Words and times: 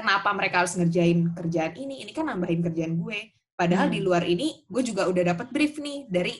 kenapa 0.00 0.28
mereka 0.32 0.64
harus 0.64 0.74
ngerjain 0.74 1.30
kerjaan 1.36 1.76
ini? 1.76 2.02
Ini 2.02 2.12
kan 2.16 2.32
nambahin 2.32 2.64
kerjaan 2.64 2.96
gue. 2.96 3.36
Padahal 3.52 3.92
hmm. 3.92 3.94
di 3.94 4.00
luar 4.00 4.24
ini 4.24 4.64
gue 4.64 4.82
juga 4.82 5.04
udah 5.04 5.36
dapat 5.36 5.52
brief 5.52 5.76
nih 5.76 6.08
dari 6.08 6.34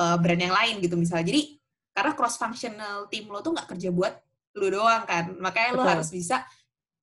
uh, 0.00 0.16
brand 0.16 0.40
yang 0.40 0.56
lain 0.56 0.80
gitu 0.80 0.96
misalnya. 0.96 1.28
Jadi 1.28 1.60
karena 1.92 2.12
cross 2.16 2.40
functional 2.40 3.12
tim 3.12 3.28
lo 3.28 3.44
tuh 3.44 3.52
nggak 3.52 3.68
kerja 3.76 3.92
buat 3.92 4.16
lo 4.56 4.66
doang 4.72 5.04
kan. 5.04 5.36
Makanya 5.36 5.76
Betul. 5.76 5.84
lo 5.84 5.88
harus 5.92 6.08
bisa 6.08 6.40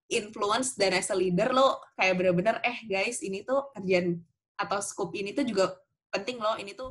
influence 0.10 0.74
dan 0.74 0.98
as 0.98 1.14
a 1.14 1.16
leader 1.16 1.54
lo 1.54 1.78
kayak 1.94 2.18
bener-bener 2.18 2.58
eh 2.66 2.82
guys 2.90 3.22
ini 3.22 3.46
tuh 3.46 3.70
kerjaan 3.78 4.18
atau 4.58 4.82
scope 4.82 5.14
ini 5.14 5.38
tuh 5.38 5.46
juga 5.46 5.78
penting 6.10 6.42
loh 6.42 6.58
ini 6.58 6.74
tuh 6.74 6.90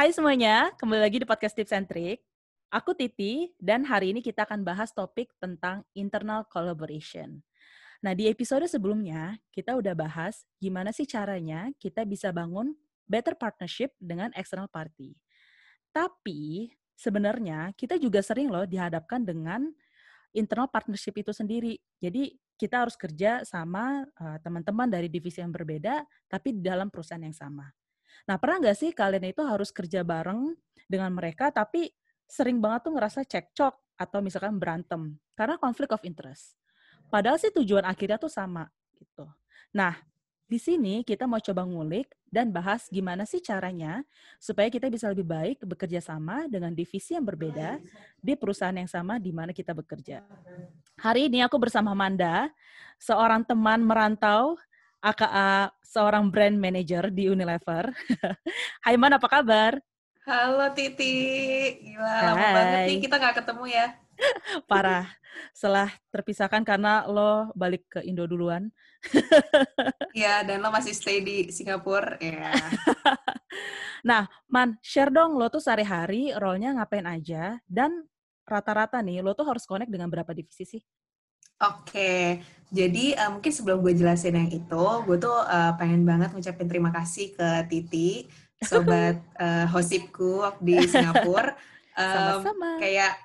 Hai 0.00 0.16
semuanya, 0.16 0.72
kembali 0.80 0.96
lagi 0.96 1.20
di 1.20 1.28
podcast 1.28 1.52
Tips 1.52 1.76
and 1.76 1.84
Trick. 1.84 2.24
Aku 2.72 2.96
Titi, 2.96 3.52
dan 3.60 3.84
hari 3.84 4.16
ini 4.16 4.24
kita 4.24 4.48
akan 4.48 4.64
bahas 4.64 4.96
topik 4.96 5.28
tentang 5.36 5.84
internal 5.92 6.48
collaboration. 6.48 7.44
Nah, 8.00 8.16
di 8.16 8.24
episode 8.24 8.64
sebelumnya, 8.64 9.36
kita 9.52 9.76
udah 9.76 9.92
bahas 9.92 10.48
gimana 10.56 10.88
sih 10.88 11.04
caranya 11.04 11.68
kita 11.76 12.08
bisa 12.08 12.32
bangun 12.32 12.72
better 13.04 13.36
partnership 13.36 13.92
dengan 14.00 14.32
external 14.40 14.72
party. 14.72 15.12
Tapi, 15.92 16.72
sebenarnya 16.96 17.76
kita 17.76 18.00
juga 18.00 18.24
sering 18.24 18.48
loh 18.48 18.64
dihadapkan 18.64 19.20
dengan 19.20 19.68
internal 20.32 20.72
partnership 20.72 21.12
itu 21.20 21.36
sendiri. 21.36 21.76
Jadi, 22.00 22.40
kita 22.56 22.88
harus 22.88 22.96
kerja 22.96 23.44
sama 23.44 24.08
uh, 24.16 24.40
teman-teman 24.40 24.88
dari 24.88 25.12
divisi 25.12 25.44
yang 25.44 25.52
berbeda, 25.52 26.08
tapi 26.24 26.56
dalam 26.56 26.88
perusahaan 26.88 27.20
yang 27.20 27.36
sama. 27.36 27.68
Nah, 28.28 28.36
pernah 28.36 28.60
nggak 28.60 28.76
sih 28.76 28.90
kalian 28.92 29.32
itu 29.32 29.42
harus 29.44 29.70
kerja 29.70 30.04
bareng 30.04 30.52
dengan 30.90 31.14
mereka, 31.14 31.54
tapi 31.54 31.92
sering 32.26 32.58
banget 32.58 32.90
tuh 32.90 32.92
ngerasa 32.94 33.20
cekcok 33.26 33.74
atau 34.00 34.18
misalkan 34.24 34.56
berantem 34.56 35.18
karena 35.36 35.60
konflik 35.60 35.92
of 35.92 36.02
interest. 36.06 36.56
Padahal 37.10 37.36
sih 37.36 37.50
tujuan 37.50 37.84
akhirnya 37.84 38.16
tuh 38.16 38.30
sama 38.30 38.70
gitu. 38.96 39.26
Nah, 39.74 39.98
di 40.50 40.58
sini 40.58 41.06
kita 41.06 41.30
mau 41.30 41.38
coba 41.38 41.62
ngulik 41.62 42.10
dan 42.26 42.50
bahas 42.50 42.90
gimana 42.90 43.22
sih 43.22 43.38
caranya 43.38 44.02
supaya 44.38 44.66
kita 44.66 44.90
bisa 44.90 45.06
lebih 45.10 45.26
baik 45.26 45.62
bekerja 45.62 46.02
sama 46.02 46.50
dengan 46.50 46.74
divisi 46.74 47.14
yang 47.14 47.22
berbeda 47.22 47.78
di 48.18 48.34
perusahaan 48.34 48.74
yang 48.74 48.90
sama 48.90 49.22
di 49.22 49.30
mana 49.30 49.54
kita 49.54 49.70
bekerja. 49.74 50.22
Hari 50.98 51.30
ini 51.30 51.42
aku 51.46 51.54
bersama 51.58 51.94
Manda, 51.94 52.50
seorang 52.98 53.46
teman 53.46 53.82
merantau 53.82 54.58
aka 55.00 55.72
seorang 55.80 56.28
brand 56.28 56.56
manager 56.60 57.08
di 57.08 57.26
Unilever. 57.26 57.88
Hai 58.84 58.94
Man, 59.00 59.16
apa 59.16 59.26
kabar? 59.26 59.80
Halo 60.28 60.68
Titi, 60.76 61.16
gila 61.80 62.04
Hai. 62.04 62.26
lama 62.28 62.46
banget 62.52 62.80
nih 62.86 62.98
kita 63.00 63.16
nggak 63.16 63.36
ketemu 63.42 63.64
ya. 63.72 63.86
Parah, 64.70 65.08
setelah 65.56 65.88
terpisahkan 66.12 66.60
karena 66.60 67.08
lo 67.08 67.48
balik 67.56 67.88
ke 67.88 68.00
Indo 68.04 68.28
duluan. 68.28 68.68
Iya, 70.10 70.42
dan 70.42 70.58
lo 70.58 70.74
masih 70.74 70.90
stay 70.90 71.22
di 71.22 71.54
Singapura, 71.54 72.18
ya. 72.18 72.50
nah, 74.02 74.26
Man, 74.50 74.74
share 74.82 75.06
dong 75.06 75.38
lo 75.38 75.46
tuh 75.46 75.62
sehari-hari 75.62 76.34
role-nya 76.34 76.74
ngapain 76.74 77.06
aja, 77.06 77.62
dan 77.70 77.94
rata-rata 78.42 78.98
nih, 79.06 79.22
lo 79.22 79.38
tuh 79.38 79.46
harus 79.46 79.62
connect 79.70 79.86
dengan 79.86 80.10
berapa 80.10 80.34
divisi 80.34 80.66
sih? 80.66 80.82
Oke, 81.60 82.40
jadi 82.70 83.18
uh, 83.18 83.36
mungkin 83.36 83.52
sebelum 83.52 83.84
gue 83.84 83.92
jelasin 83.92 84.38
yang 84.38 84.48
itu, 84.48 84.84
gue 85.04 85.16
tuh 85.20 85.34
uh, 85.34 85.76
pengen 85.76 86.06
banget 86.06 86.32
ngucapin 86.32 86.70
terima 86.70 86.88
kasih 86.94 87.36
ke 87.36 87.48
Titi, 87.68 88.30
sobat 88.64 89.20
uh, 89.36 89.66
hosipku 89.74 90.40
di 90.62 90.78
Singapura. 90.88 91.52
Um, 91.98 92.06
Sama-sama. 92.16 92.80
Kayak, 92.80 93.18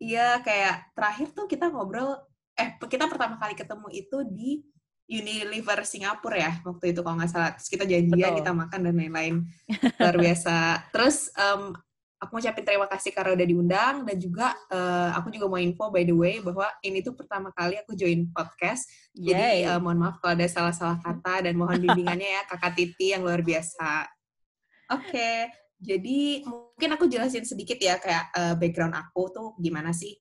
iya 0.00 0.40
kayak 0.40 0.94
terakhir 0.96 1.34
tuh 1.36 1.44
kita 1.44 1.68
ngobrol, 1.68 2.16
eh 2.56 2.78
kita 2.80 3.10
pertama 3.10 3.36
kali 3.36 3.52
ketemu 3.52 3.88
itu 3.92 4.24
di 4.24 4.64
Unilever 5.06 5.86
Singapura 5.86 6.34
ya 6.34 6.52
waktu 6.66 6.90
itu 6.90 7.00
kalau 7.02 7.18
nggak 7.18 7.30
salah. 7.30 7.50
Terus 7.58 7.68
kita 7.70 7.84
janjian, 7.86 8.32
Betul. 8.32 8.38
kita 8.42 8.50
makan 8.54 8.80
dan 8.86 8.94
lain-lain. 8.94 9.34
Luar 10.02 10.16
biasa. 10.18 10.56
Terus 10.90 11.30
um, 11.38 11.74
aku 12.16 12.40
ngucapin 12.40 12.64
terima 12.64 12.88
kasih 12.88 13.12
karena 13.12 13.36
udah 13.36 13.46
diundang 13.46 13.94
dan 14.08 14.16
juga 14.16 14.56
uh, 14.72 15.12
aku 15.20 15.28
juga 15.28 15.46
mau 15.52 15.60
info 15.60 15.92
by 15.92 16.04
the 16.08 16.16
way 16.16 16.40
bahwa 16.40 16.64
ini 16.80 17.04
tuh 17.04 17.12
pertama 17.12 17.52
kali 17.52 17.76
aku 17.76 17.92
join 17.92 18.28
podcast. 18.32 18.88
Yay. 19.12 19.66
Jadi 19.66 19.68
uh, 19.68 19.80
mohon 19.80 20.00
maaf 20.00 20.16
kalau 20.24 20.32
ada 20.32 20.48
salah-salah 20.48 20.98
kata 21.04 21.48
dan 21.48 21.54
mohon 21.60 21.76
bimbingannya 21.76 22.40
ya 22.40 22.42
Kakak 22.48 22.72
Titi 22.76 23.12
yang 23.12 23.20
luar 23.20 23.44
biasa. 23.44 24.08
Oke, 24.86 25.10
okay. 25.10 25.38
jadi 25.82 26.46
mungkin 26.46 26.90
aku 26.94 27.10
jelasin 27.10 27.42
sedikit 27.42 27.74
ya 27.82 27.98
kayak 27.98 28.30
uh, 28.38 28.54
background 28.54 28.94
aku 28.94 29.28
tuh 29.34 29.48
gimana 29.58 29.90
sih. 29.90 30.14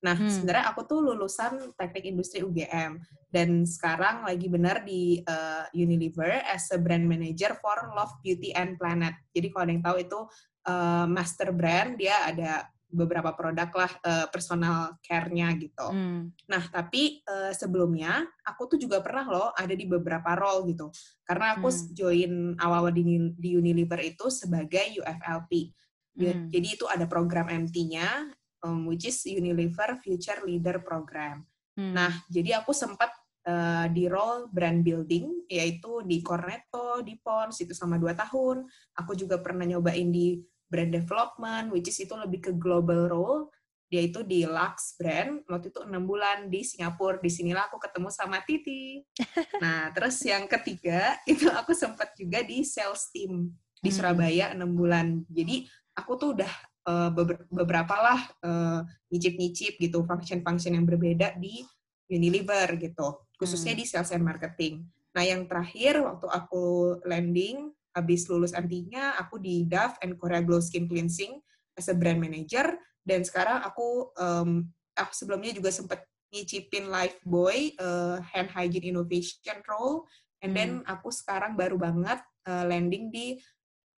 Nah, 0.00 0.16
hmm. 0.16 0.32
sebenarnya 0.32 0.72
aku 0.72 0.88
tuh 0.88 1.00
lulusan 1.04 1.76
Teknik 1.76 2.08
Industri 2.08 2.40
UGM 2.40 3.00
dan 3.28 3.68
sekarang 3.68 4.24
lagi 4.24 4.48
benar 4.48 4.80
di 4.82 5.20
uh, 5.28 5.68
Unilever 5.76 6.40
as 6.48 6.72
a 6.72 6.80
brand 6.80 7.04
manager 7.04 7.52
for 7.60 7.76
Love 7.92 8.16
Beauty 8.24 8.50
and 8.56 8.80
Planet. 8.80 9.12
Jadi 9.36 9.52
kalau 9.52 9.64
ada 9.68 9.72
yang 9.76 9.84
tahu 9.84 9.96
itu 10.00 10.20
uh, 10.66 11.06
master 11.08 11.54
brand 11.54 11.96
dia 11.96 12.16
ada 12.26 12.66
beberapa 12.90 13.30
produk 13.38 13.70
lah 13.70 13.92
uh, 14.02 14.26
personal 14.34 14.98
care-nya 14.98 15.54
gitu. 15.54 15.88
Hmm. 15.94 16.34
Nah, 16.50 16.62
tapi 16.74 17.22
uh, 17.22 17.54
sebelumnya 17.54 18.26
aku 18.42 18.74
tuh 18.74 18.78
juga 18.82 18.98
pernah 18.98 19.30
loh 19.30 19.48
ada 19.54 19.70
di 19.70 19.86
beberapa 19.86 20.34
role 20.34 20.74
gitu. 20.74 20.90
Karena 21.22 21.54
aku 21.54 21.70
hmm. 21.70 21.86
join 21.94 22.32
awal-awal 22.58 22.90
di, 22.90 23.30
di 23.38 23.54
Unilever 23.54 24.02
itu 24.02 24.26
sebagai 24.26 24.90
UFLP. 24.98 25.70
Hmm. 26.18 26.50
Jadi 26.50 26.68
itu 26.74 26.84
ada 26.90 27.06
program 27.06 27.46
MT-nya 27.46 28.34
um, 28.66 28.90
which 28.90 29.08
is 29.08 29.22
Unilever 29.24 29.96
Future 30.02 30.42
Leader 30.44 30.82
Program. 30.82 31.46
Hmm. 31.78 31.94
Nah, 31.94 32.12
jadi 32.28 32.60
aku 32.60 32.74
sempat 32.74 33.14
uh, 33.46 33.86
di 33.88 34.10
role 34.10 34.50
brand 34.52 34.82
building 34.84 35.46
yaitu 35.48 36.04
di 36.04 36.20
Cornetto, 36.20 37.00
di 37.00 37.16
Pons 37.16 37.56
itu 37.62 37.72
sama 37.72 37.96
dua 37.96 38.12
tahun. 38.12 38.66
Aku 39.00 39.16
juga 39.16 39.40
pernah 39.40 39.64
nyobain 39.64 40.10
di 40.10 40.42
brand 40.70 40.94
development, 40.94 41.74
which 41.74 41.90
is 41.90 41.98
itu 41.98 42.14
lebih 42.14 42.40
ke 42.40 42.52
global 42.54 43.10
role, 43.10 43.50
dia 43.90 44.06
itu 44.06 44.22
di 44.22 44.46
Lux 44.46 44.94
brand, 44.94 45.42
waktu 45.50 45.74
itu 45.74 45.82
enam 45.82 46.06
bulan 46.06 46.46
di 46.46 46.62
Singapura. 46.62 47.18
Di 47.18 47.26
sinilah 47.26 47.66
aku 47.66 47.82
ketemu 47.82 48.08
sama 48.14 48.38
Titi. 48.46 49.02
Nah, 49.60 49.90
terus 49.92 50.16
yang 50.22 50.46
ketiga, 50.46 51.18
itu 51.26 51.50
aku 51.50 51.74
sempat 51.74 52.14
juga 52.14 52.40
di 52.40 52.62
sales 52.62 53.10
team 53.10 53.50
di 53.82 53.90
hmm. 53.90 53.96
Surabaya 53.98 54.54
enam 54.54 54.72
bulan. 54.78 55.26
Jadi, 55.26 55.66
aku 55.92 56.16
tuh 56.16 56.38
udah 56.38 56.52
uh, 56.86 57.10
beberapa 57.50 57.94
lah 57.98 58.20
uh, 58.46 58.80
nyicip-nyicip 59.10 59.76
gitu, 59.82 60.06
function-function 60.06 60.78
yang 60.78 60.86
berbeda 60.86 61.34
di 61.36 61.66
Unilever 62.08 62.78
gitu, 62.78 63.26
khususnya 63.36 63.74
hmm. 63.74 63.80
di 63.82 63.84
sales 63.90 64.14
and 64.14 64.22
marketing. 64.22 64.86
Nah, 65.18 65.26
yang 65.26 65.50
terakhir, 65.50 65.98
waktu 65.98 66.30
aku 66.30 66.96
landing, 67.04 67.74
habis 67.94 68.26
lulus 68.30 68.54
MT-nya 68.54 69.18
aku 69.18 69.42
di 69.42 69.66
Dove 69.66 69.98
and 70.02 70.14
Korea 70.14 70.42
Glow 70.42 70.62
Skin 70.62 70.86
Cleansing 70.86 71.38
as 71.74 71.90
a 71.90 71.94
brand 71.96 72.22
manager 72.22 72.76
dan 73.02 73.26
sekarang 73.26 73.62
aku 73.64 74.14
um, 74.18 74.68
aku 74.94 75.12
sebelumnya 75.14 75.50
juga 75.56 75.74
sempat 75.74 76.04
nyicipin 76.30 76.86
Lifebuoy 76.86 77.74
uh, 77.82 78.22
hand 78.22 78.54
hygiene 78.54 78.94
innovation 78.94 79.58
role 79.66 80.06
and 80.40 80.54
then 80.54 80.80
hmm. 80.80 80.86
aku 80.86 81.10
sekarang 81.10 81.58
baru 81.58 81.74
banget 81.76 82.22
uh, 82.46 82.64
landing 82.64 83.10
di 83.10 83.38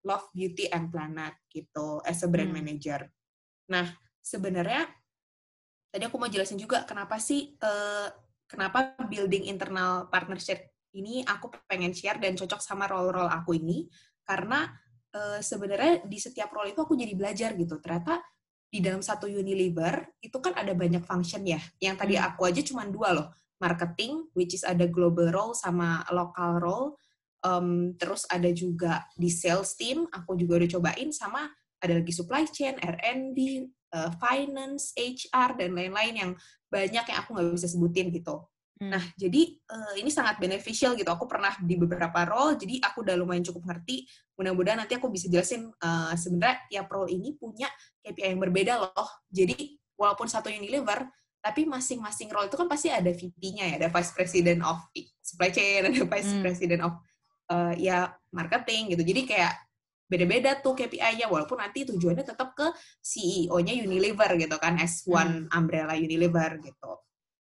Love 0.02 0.32
Beauty 0.34 0.72
and 0.72 0.90
Planet 0.90 1.38
gitu 1.52 2.02
as 2.08 2.24
a 2.26 2.30
brand 2.32 2.50
hmm. 2.50 2.58
manager. 2.64 3.06
Nah, 3.70 3.86
sebenarnya 4.24 4.90
tadi 5.92 6.04
aku 6.08 6.16
mau 6.18 6.32
jelasin 6.32 6.58
juga 6.58 6.88
kenapa 6.88 7.20
sih 7.20 7.54
uh, 7.60 8.08
kenapa 8.48 8.96
building 9.12 9.52
internal 9.52 10.08
partnership 10.08 10.72
ini 10.96 11.24
aku 11.24 11.52
pengen 11.68 11.96
share 11.96 12.20
dan 12.20 12.36
cocok 12.36 12.60
sama 12.60 12.88
role-role 12.88 13.32
aku 13.32 13.56
ini 13.56 13.88
karena 14.28 14.68
uh, 15.16 15.40
sebenarnya 15.40 16.04
di 16.08 16.18
setiap 16.20 16.52
role 16.52 16.72
itu 16.72 16.80
aku 16.84 16.96
jadi 16.96 17.14
belajar 17.16 17.56
gitu. 17.56 17.80
Ternyata 17.80 18.20
di 18.72 18.80
dalam 18.80 19.04
satu 19.04 19.28
Unilever 19.28 20.16
itu 20.24 20.38
kan 20.40 20.56
ada 20.56 20.72
banyak 20.72 21.04
function 21.04 21.44
ya. 21.44 21.60
Yang 21.84 21.96
tadi 22.00 22.16
hmm. 22.16 22.28
aku 22.32 22.42
aja 22.48 22.62
cuma 22.64 22.88
dua 22.88 23.10
loh, 23.12 23.28
marketing 23.60 24.32
which 24.36 24.56
is 24.56 24.64
ada 24.64 24.88
global 24.88 25.28
role 25.32 25.56
sama 25.56 26.04
local 26.12 26.60
role. 26.60 26.90
Um, 27.42 27.98
terus 27.98 28.30
ada 28.30 28.48
juga 28.54 29.10
di 29.18 29.28
sales 29.34 29.74
team, 29.74 30.06
aku 30.14 30.38
juga 30.38 30.62
udah 30.62 30.70
cobain 30.78 31.10
sama 31.10 31.50
ada 31.82 31.98
lagi 31.98 32.14
supply 32.14 32.46
chain, 32.46 32.78
R&D, 32.78 33.40
uh, 33.98 33.98
eh, 33.98 34.12
finance, 34.22 34.94
HR 34.94 35.58
dan 35.58 35.74
lain-lain 35.74 36.14
yang 36.14 36.32
banyak 36.70 37.06
yang 37.10 37.18
aku 37.26 37.34
nggak 37.34 37.58
bisa 37.58 37.68
sebutin 37.68 38.14
gitu. 38.14 38.46
Hmm. 38.82 38.98
Nah, 38.98 39.04
jadi 39.14 39.62
uh, 39.70 39.94
ini 40.02 40.10
sangat 40.10 40.42
beneficial 40.42 40.98
gitu. 40.98 41.06
Aku 41.14 41.30
pernah 41.30 41.54
di 41.62 41.78
beberapa 41.78 42.26
role, 42.26 42.58
jadi 42.58 42.82
aku 42.82 43.06
udah 43.06 43.14
lumayan 43.14 43.46
cukup 43.46 43.70
ngerti. 43.70 44.10
Mudah-mudahan 44.34 44.82
nanti 44.82 44.98
aku 44.98 45.14
bisa 45.14 45.30
jelasin 45.30 45.70
uh, 45.70 46.10
sebenarnya 46.18 46.66
tiap 46.66 46.90
role 46.90 47.14
ini 47.14 47.38
punya 47.38 47.70
KPI 48.02 48.34
yang 48.34 48.42
berbeda 48.42 48.82
loh. 48.82 49.10
Jadi 49.30 49.78
walaupun 49.94 50.26
satu 50.26 50.50
Unilever, 50.50 51.06
tapi 51.46 51.70
masing-masing 51.70 52.34
role 52.34 52.50
itu 52.50 52.58
kan 52.58 52.66
pasti 52.66 52.90
ada 52.90 53.14
VP-nya 53.14 53.70
ya, 53.70 53.86
ada 53.86 53.88
Vice 53.94 54.12
President 54.18 54.66
of 54.66 54.82
Supply 55.22 55.54
Chain, 55.54 55.86
ada 55.86 56.02
Vice 56.02 56.34
hmm. 56.34 56.42
President 56.42 56.82
of 56.82 56.94
uh, 57.54 57.78
ya 57.78 58.10
marketing 58.34 58.98
gitu. 58.98 59.06
Jadi 59.06 59.22
kayak 59.30 59.54
beda-beda 60.10 60.58
tuh 60.58 60.74
KPI-nya, 60.74 61.30
walaupun 61.30 61.62
nanti 61.62 61.86
tujuannya 61.86 62.26
tetap 62.26 62.58
ke 62.58 62.66
CEO-nya 62.98 63.78
Unilever 63.78 64.42
gitu 64.42 64.58
kan, 64.58 64.82
as 64.82 65.06
one 65.06 65.46
hmm. 65.46 65.54
umbrella 65.54 65.94
Unilever 65.94 66.58
gitu. 66.66 66.98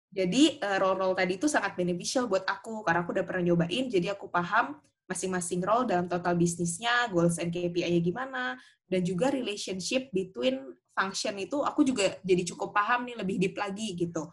Jadi 0.08 0.56
uh, 0.64 0.78
role-role 0.80 1.12
tadi 1.12 1.36
itu 1.36 1.46
sangat 1.46 1.76
beneficial 1.76 2.26
buat 2.26 2.44
aku 2.48 2.80
karena 2.80 3.04
aku 3.04 3.12
udah 3.12 3.26
pernah 3.28 3.52
nyobain, 3.52 3.92
jadi 3.92 4.16
aku 4.16 4.32
paham 4.32 4.80
masing-masing 5.08 5.64
role 5.64 5.88
dalam 5.88 6.08
total 6.08 6.36
bisnisnya, 6.36 7.08
goals 7.12 7.40
and 7.40 7.48
KPI-nya 7.48 8.00
gimana, 8.00 8.56
dan 8.88 9.00
juga 9.04 9.32
relationship 9.32 10.12
between 10.12 10.60
function 10.92 11.36
itu 11.38 11.62
aku 11.62 11.86
juga 11.86 12.18
jadi 12.24 12.42
cukup 12.42 12.74
paham 12.74 13.06
nih 13.06 13.16
lebih 13.16 13.36
deep 13.38 13.54
lagi 13.54 13.94
gitu 13.94 14.28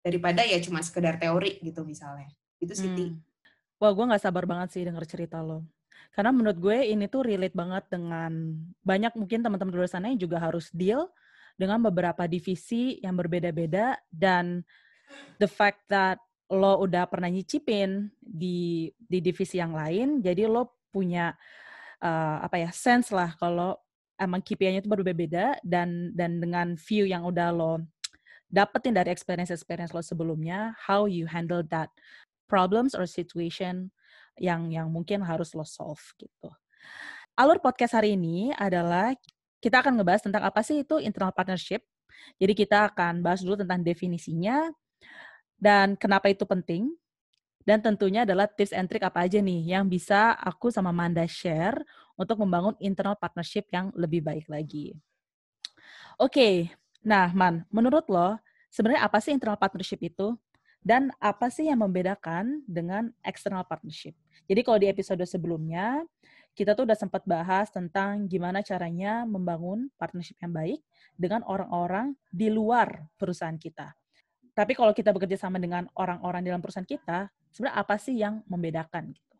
daripada 0.00 0.40
ya 0.42 0.56
cuma 0.64 0.80
sekedar 0.80 1.20
teori 1.20 1.60
gitu 1.60 1.84
misalnya. 1.84 2.30
Itu 2.56 2.72
sih. 2.72 2.88
Hmm. 2.88 3.20
Wah, 3.80 3.92
gue 3.92 4.04
nggak 4.08 4.22
sabar 4.22 4.44
banget 4.48 4.76
sih 4.76 4.82
denger 4.84 5.04
cerita 5.08 5.40
lo. 5.40 5.64
Karena 6.10 6.34
menurut 6.34 6.58
gue 6.58 6.90
ini 6.90 7.06
tuh 7.06 7.28
relate 7.28 7.54
banget 7.54 7.84
dengan 7.92 8.32
banyak 8.82 9.12
mungkin 9.14 9.44
teman-teman 9.44 9.72
di 9.72 9.78
luar 9.78 9.90
sana 9.92 10.10
yang 10.10 10.20
juga 10.20 10.42
harus 10.42 10.72
deal 10.72 11.06
dengan 11.54 11.78
beberapa 11.84 12.24
divisi 12.24 12.98
yang 13.04 13.14
berbeda-beda 13.20 14.00
dan 14.08 14.64
the 15.38 15.48
fact 15.48 15.86
that 15.88 16.20
lo 16.50 16.82
udah 16.82 17.06
pernah 17.06 17.30
nyicipin 17.30 18.10
di 18.18 18.90
di 18.98 19.18
divisi 19.22 19.62
yang 19.62 19.74
lain, 19.74 20.18
jadi 20.18 20.50
lo 20.50 20.78
punya 20.90 21.32
uh, 22.02 22.42
apa 22.42 22.58
ya 22.58 22.70
sense 22.74 23.14
lah 23.14 23.38
kalau 23.38 23.78
emang 24.18 24.42
KPI-nya 24.42 24.82
itu 24.82 24.90
berbeda 24.90 25.62
dan 25.62 26.10
dan 26.12 26.42
dengan 26.42 26.74
view 26.74 27.06
yang 27.06 27.22
udah 27.24 27.54
lo 27.54 27.80
dapetin 28.50 28.98
dari 28.98 29.14
experience 29.14 29.54
experience 29.54 29.94
lo 29.94 30.02
sebelumnya, 30.02 30.74
how 30.76 31.06
you 31.06 31.24
handle 31.30 31.62
that 31.70 31.88
problems 32.50 32.98
or 32.98 33.06
situation 33.06 33.94
yang 34.36 34.74
yang 34.74 34.90
mungkin 34.90 35.22
harus 35.22 35.54
lo 35.54 35.62
solve 35.62 36.02
gitu. 36.18 36.50
Alur 37.38 37.62
podcast 37.62 37.94
hari 37.94 38.18
ini 38.18 38.50
adalah 38.58 39.14
kita 39.62 39.80
akan 39.80 40.00
ngebahas 40.02 40.26
tentang 40.26 40.42
apa 40.42 40.60
sih 40.66 40.82
itu 40.82 40.98
internal 40.98 41.30
partnership. 41.30 41.86
Jadi 42.36 42.52
kita 42.52 42.90
akan 42.90 43.22
bahas 43.24 43.40
dulu 43.40 43.62
tentang 43.62 43.80
definisinya, 43.80 44.68
dan 45.60 45.94
kenapa 45.94 46.32
itu 46.32 46.48
penting? 46.48 46.96
Dan 47.68 47.84
tentunya 47.84 48.24
adalah 48.24 48.48
tips 48.48 48.72
and 48.72 48.88
trick 48.88 49.04
apa 49.04 49.28
aja 49.28 49.36
nih 49.38 49.76
yang 49.76 49.84
bisa 49.84 50.32
aku 50.40 50.72
sama 50.72 50.90
Manda 50.90 51.28
share 51.28 51.76
untuk 52.16 52.40
membangun 52.40 52.72
internal 52.80 53.14
partnership 53.14 53.68
yang 53.68 53.92
lebih 53.92 54.24
baik 54.24 54.48
lagi. 54.48 54.96
Oke, 56.16 56.32
okay. 56.32 56.54
nah 57.04 57.28
Man, 57.36 57.68
menurut 57.68 58.08
lo 58.08 58.40
sebenarnya 58.72 59.04
apa 59.04 59.20
sih 59.20 59.36
internal 59.36 59.60
partnership 59.60 60.00
itu? 60.00 60.34
Dan 60.80 61.12
apa 61.20 61.52
sih 61.52 61.68
yang 61.68 61.84
membedakan 61.84 62.64
dengan 62.64 63.12
external 63.20 63.68
partnership? 63.68 64.16
Jadi 64.48 64.60
kalau 64.64 64.80
di 64.80 64.88
episode 64.88 65.20
sebelumnya, 65.28 66.00
kita 66.56 66.72
tuh 66.72 66.88
udah 66.88 66.96
sempat 66.96 67.20
bahas 67.28 67.68
tentang 67.68 68.24
gimana 68.24 68.64
caranya 68.64 69.28
membangun 69.28 69.92
partnership 70.00 70.40
yang 70.40 70.56
baik 70.56 70.80
dengan 71.20 71.44
orang-orang 71.44 72.16
di 72.32 72.48
luar 72.48 73.04
perusahaan 73.20 73.60
kita. 73.60 73.92
Tapi 74.60 74.76
kalau 74.76 74.92
kita 74.92 75.08
bekerja 75.16 75.40
sama 75.40 75.56
dengan 75.56 75.88
orang-orang 75.96 76.44
dalam 76.44 76.60
perusahaan 76.60 76.84
kita, 76.84 77.32
sebenarnya 77.48 77.80
apa 77.80 77.96
sih 77.96 78.12
yang 78.20 78.44
membedakan? 78.44 79.16
Gitu? 79.16 79.32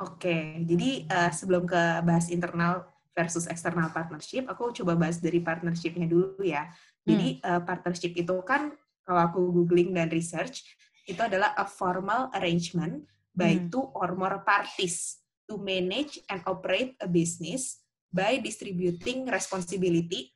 Oke, 0.00 0.64
jadi 0.64 1.04
uh, 1.12 1.28
sebelum 1.28 1.68
ke 1.68 2.00
bahas 2.00 2.32
internal 2.32 2.88
versus 3.12 3.44
external 3.44 3.92
partnership, 3.92 4.48
aku 4.48 4.72
coba 4.80 4.96
bahas 4.96 5.20
dari 5.20 5.44
partnershipnya 5.44 6.08
dulu 6.08 6.40
ya. 6.40 6.72
Jadi 7.04 7.36
hmm. 7.36 7.44
uh, 7.44 7.60
partnership 7.68 8.16
itu 8.16 8.32
kan 8.48 8.72
kalau 9.04 9.20
aku 9.28 9.40
googling 9.52 9.92
dan 9.92 10.08
research, 10.08 10.64
itu 11.04 11.20
adalah 11.20 11.52
a 11.60 11.68
formal 11.68 12.32
arrangement 12.32 13.04
by 13.36 13.60
hmm. 13.60 13.68
two 13.68 13.84
or 13.92 14.16
more 14.16 14.40
parties 14.40 15.20
to 15.44 15.60
manage 15.60 16.16
and 16.32 16.40
operate 16.48 16.96
a 17.04 17.08
business 17.08 17.84
by 18.08 18.40
distributing 18.40 19.28
responsibility 19.28 20.32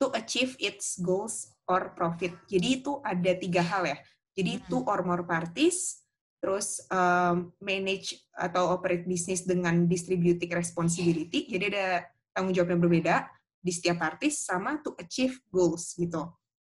to 0.00 0.08
achieve 0.16 0.56
its 0.56 0.96
goals 1.04 1.52
or 1.70 1.94
profit. 1.94 2.34
Jadi 2.50 2.82
itu 2.82 2.98
ada 3.06 3.30
tiga 3.38 3.62
hal 3.62 3.86
ya. 3.86 3.98
Jadi 4.34 4.58
hmm. 4.58 4.64
two 4.66 4.82
or 4.82 5.06
more 5.06 5.22
parties, 5.22 6.02
terus 6.42 6.82
um, 6.90 7.54
manage 7.62 8.18
atau 8.34 8.74
operate 8.74 9.06
bisnis 9.06 9.46
dengan 9.46 9.86
distributing 9.86 10.50
responsibility. 10.50 11.46
Jadi 11.46 11.64
ada 11.70 12.10
tanggung 12.34 12.50
jawab 12.50 12.74
yang 12.74 12.82
berbeda 12.82 13.30
di 13.60 13.70
setiap 13.70 14.02
parties 14.02 14.42
sama 14.42 14.80
to 14.82 14.96
achieve 14.98 15.38
goals 15.52 15.94
gitu. 15.94 16.26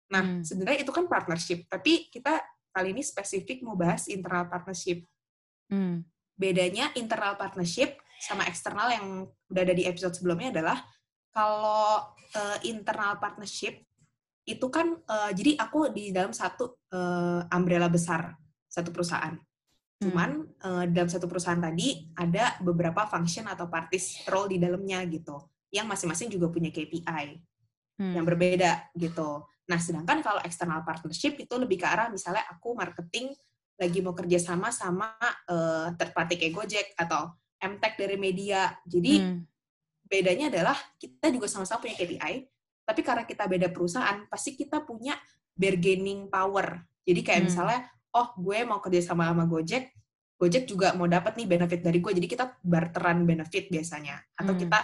Nah, 0.09 0.25
hmm. 0.25 0.41
sebenarnya 0.41 0.81
itu 0.83 0.91
kan 0.91 1.05
partnership, 1.05 1.69
tapi 1.69 2.09
kita 2.09 2.41
kali 2.73 2.97
ini 2.97 3.05
spesifik 3.05 3.61
mau 3.61 3.77
bahas 3.77 4.09
internal 4.09 4.49
partnership. 4.49 5.05
Hmm. 5.69 6.01
Bedanya 6.33 6.89
internal 6.97 7.37
partnership 7.37 8.01
sama 8.19 8.49
eksternal 8.49 8.89
yang 8.89 9.05
udah 9.53 9.61
ada 9.61 9.75
di 9.77 9.85
episode 9.85 10.17
sebelumnya 10.17 10.49
adalah 10.49 10.81
kalau 11.29 12.09
uh, 12.33 12.57
internal 12.65 13.21
partnership 13.21 13.85
itu 14.49 14.65
kan 14.73 14.97
uh, 15.05 15.29
jadi 15.29 15.61
aku 15.61 15.93
di 15.93 16.09
dalam 16.09 16.33
satu 16.33 16.81
uh, 16.89 17.45
umbrella 17.53 17.85
besar 17.85 18.33
satu 18.65 18.89
perusahaan. 18.89 19.37
Cuman 19.99 20.47
hmm. 20.47 20.63
uh, 20.63 20.85
dalam 20.87 21.11
satu 21.11 21.27
perusahaan 21.27 21.59
tadi 21.59 22.07
ada 22.15 22.55
beberapa 22.63 23.03
function 23.05 23.45
atau 23.45 23.67
parties 23.67 24.23
role 24.31 24.55
di 24.55 24.57
dalamnya 24.57 25.03
gitu, 25.05 25.37
yang 25.69 25.85
masing-masing 25.85 26.31
juga 26.31 26.47
punya 26.49 26.71
KPI 26.71 27.25
hmm. 27.99 28.13
yang 28.15 28.25
berbeda 28.25 28.89
gitu. 28.95 29.43
Nah, 29.69 29.77
sedangkan 29.77 30.23
kalau 30.25 30.41
external 30.41 30.81
partnership 30.81 31.37
itu 31.37 31.53
lebih 31.59 31.77
ke 31.83 31.85
arah 31.85 32.09
misalnya 32.09 32.41
aku 32.49 32.73
marketing 32.73 33.35
lagi 33.79 33.99
mau 34.01 34.15
kerja 34.15 34.39
sama 34.39 34.73
sama 34.73 35.13
uh, 35.47 35.93
third 35.95 36.11
party 36.11 36.35
kayak 36.35 36.53
Gojek 36.55 36.87
atau 36.95 37.35
MTech 37.59 37.99
dari 37.99 38.15
media. 38.15 38.71
Jadi 38.87 39.19
hmm. 39.19 39.39
bedanya 40.07 40.47
adalah 40.47 40.75
kita 40.95 41.27
juga 41.27 41.51
sama-sama 41.51 41.83
punya 41.83 41.95
KPI, 41.99 42.47
tapi 42.89 43.05
karena 43.05 43.21
kita 43.29 43.45
beda 43.45 43.69
perusahaan, 43.69 44.25
pasti 44.25 44.57
kita 44.57 44.81
punya 44.81 45.13
bargaining 45.53 46.25
power. 46.25 46.81
Jadi 47.05 47.21
kayak 47.21 47.45
hmm. 47.45 47.47
misalnya, 47.53 47.79
oh 48.17 48.33
gue 48.33 48.65
mau 48.65 48.81
kerja 48.81 49.13
sama 49.13 49.29
sama 49.29 49.45
Gojek, 49.45 49.93
Gojek 50.41 50.65
juga 50.65 50.97
mau 50.97 51.05
dapat 51.05 51.37
nih 51.37 51.45
benefit 51.45 51.85
dari 51.85 52.01
gue. 52.01 52.09
Jadi 52.17 52.25
kita 52.25 52.57
barteran 52.65 53.29
benefit 53.29 53.69
biasanya, 53.69 54.17
atau 54.33 54.57
hmm. 54.57 54.61
kita 54.65 54.79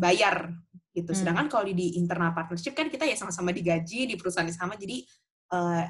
bayar 0.00 0.56
gitu. 0.96 1.12
Hmm. 1.12 1.18
Sedangkan 1.20 1.46
kalau 1.52 1.68
di 1.68 2.00
internal 2.00 2.32
partnership 2.32 2.72
kan 2.72 2.88
kita 2.88 3.04
ya 3.04 3.20
sama-sama 3.20 3.52
digaji 3.52 4.08
di 4.08 4.14
perusahaan 4.16 4.48
yang 4.48 4.56
sama, 4.56 4.80
jadi 4.80 5.04
uh, 5.52 5.84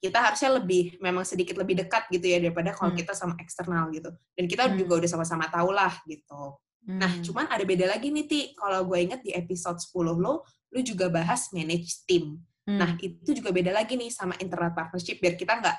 kita 0.00 0.18
harusnya 0.18 0.58
lebih 0.58 0.98
memang 0.98 1.22
sedikit 1.28 1.60
lebih 1.60 1.78
dekat 1.78 2.08
gitu 2.10 2.26
ya 2.26 2.40
daripada 2.40 2.72
kalau 2.72 2.96
hmm. 2.96 3.04
kita 3.04 3.12
sama 3.12 3.36
eksternal 3.36 3.92
gitu. 3.92 4.08
Dan 4.32 4.48
kita 4.48 4.64
hmm. 4.66 4.80
juga 4.80 5.04
udah 5.04 5.10
sama-sama 5.12 5.44
tahu 5.52 5.76
lah 5.76 5.92
gitu. 6.08 6.56
Nah, 6.82 6.90
hmm. 6.90 6.98
Nah, 6.98 7.12
cuman 7.22 7.46
ada 7.46 7.62
beda 7.62 7.86
lagi 7.86 8.10
nih, 8.10 8.26
Ti. 8.26 8.40
Kalau 8.58 8.82
gue 8.86 8.98
inget 8.98 9.20
di 9.22 9.30
episode 9.30 9.78
10 9.78 10.18
lo, 10.18 10.42
lu 10.72 10.80
juga 10.80 11.12
bahas 11.12 11.52
manage 11.52 12.02
team. 12.08 12.40
Hmm. 12.64 12.78
Nah, 12.80 12.90
itu 12.98 13.30
juga 13.36 13.52
beda 13.52 13.70
lagi 13.70 13.94
nih 13.94 14.08
sama 14.08 14.34
internal 14.40 14.72
partnership, 14.72 15.20
biar 15.20 15.36
kita 15.36 15.60
nggak 15.60 15.78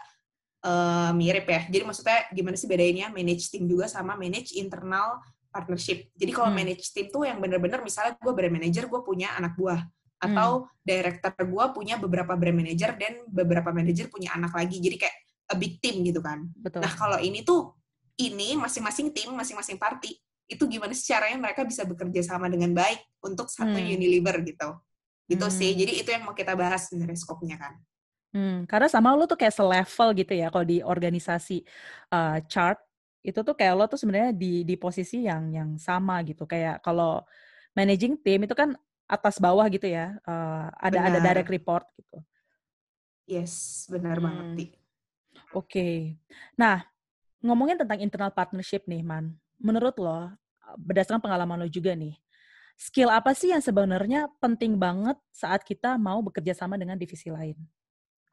uh, 0.68 1.12
mirip 1.18 1.50
ya. 1.50 1.62
Jadi 1.68 1.84
maksudnya 1.84 2.20
gimana 2.30 2.56
sih 2.56 2.70
bedainnya 2.70 3.10
manage 3.10 3.50
team 3.50 3.66
juga 3.66 3.90
sama 3.90 4.14
manage 4.14 4.54
internal 4.56 5.20
partnership. 5.50 6.14
Jadi 6.14 6.32
kalau 6.34 6.50
hmm. 6.54 6.58
manage 6.58 6.86
team 6.94 7.08
tuh 7.10 7.26
yang 7.26 7.38
bener-bener 7.42 7.82
misalnya 7.82 8.18
gue 8.18 8.34
brand 8.34 8.54
manager, 8.54 8.86
gue 8.90 9.02
punya 9.02 9.34
anak 9.38 9.58
buah. 9.58 9.82
Atau 10.24 10.50
hmm. 10.64 10.88
director 10.88 11.34
gue 11.36 11.66
punya 11.76 11.96
beberapa 12.00 12.34
brand 12.38 12.58
manager 12.58 12.96
dan 12.96 13.26
beberapa 13.28 13.70
manager 13.74 14.08
punya 14.08 14.34
anak 14.34 14.54
lagi. 14.56 14.80
Jadi 14.80 14.96
kayak 15.02 15.16
a 15.52 15.56
big 15.60 15.78
team 15.84 16.02
gitu 16.06 16.24
kan. 16.24 16.48
Betul. 16.58 16.82
Nah, 16.82 16.94
kalau 16.96 17.20
ini 17.20 17.44
tuh, 17.44 17.76
ini 18.18 18.56
masing-masing 18.56 19.12
tim, 19.12 19.34
masing-masing 19.34 19.76
party 19.76 20.16
itu 20.54 20.64
gimana 20.70 20.94
sih 20.94 21.10
caranya 21.10 21.38
mereka 21.42 21.66
bisa 21.66 21.84
bekerja 21.84 22.22
sama 22.22 22.48
dengan 22.48 22.72
baik 22.72 23.02
untuk 23.26 23.50
satu 23.50 23.74
hmm. 23.74 23.94
Unilever 23.98 24.38
gitu. 24.46 24.70
Gitu 25.26 25.46
hmm. 25.48 25.56
sih. 25.56 25.72
Jadi 25.74 25.92
itu 26.06 26.10
yang 26.14 26.24
mau 26.30 26.38
kita 26.38 26.54
bahas 26.54 26.88
sebenarnya 26.88 27.18
skopnya 27.18 27.58
kan. 27.58 27.74
Hmm, 28.34 28.66
karena 28.66 28.90
sama 28.90 29.14
lo 29.14 29.30
tuh 29.30 29.38
kayak 29.38 29.54
selevel 29.54 30.10
gitu 30.18 30.34
ya 30.34 30.50
kalau 30.50 30.66
di 30.66 30.82
organisasi 30.82 31.62
uh, 32.10 32.42
chart 32.50 32.82
itu 33.22 33.46
tuh 33.46 33.54
kayak 33.54 33.78
lo 33.78 33.86
tuh 33.86 34.02
sebenarnya 34.02 34.34
di 34.34 34.66
di 34.66 34.74
posisi 34.74 35.26
yang 35.26 35.54
yang 35.54 35.70
sama 35.82 36.22
gitu. 36.26 36.46
Kayak 36.46 36.82
kalau 36.86 37.26
managing 37.74 38.18
team 38.22 38.46
itu 38.46 38.54
kan 38.54 38.74
atas 39.10 39.38
bawah 39.38 39.66
gitu 39.70 39.90
ya. 39.90 40.18
Uh, 40.26 40.70
ada 40.78 40.98
benar. 41.02 41.10
ada 41.10 41.20
direct 41.22 41.50
report 41.50 41.86
gitu. 41.98 42.18
Yes, 43.24 43.86
benar 43.88 44.20
hmm. 44.20 44.26
banget. 44.26 44.46
Oke. 44.54 44.70
Okay. 45.54 45.96
Nah, 46.58 46.84
ngomongin 47.40 47.80
tentang 47.80 48.02
internal 48.02 48.34
partnership 48.34 48.84
nih, 48.90 49.06
Man 49.06 49.38
menurut 49.64 49.96
lo, 49.96 50.28
berdasarkan 50.80 51.22
pengalaman 51.22 51.64
lo 51.64 51.68
juga 51.70 51.94
nih, 51.94 52.16
skill 52.80 53.10
apa 53.10 53.32
sih 53.38 53.52
yang 53.52 53.62
sebenarnya 53.62 54.30
penting 54.42 54.80
banget 54.80 55.16
saat 55.30 55.62
kita 55.62 55.96
mau 56.00 56.20
bekerja 56.24 56.58
sama 56.58 56.80
dengan 56.80 56.98
divisi 56.98 57.30
lain? 57.30 57.56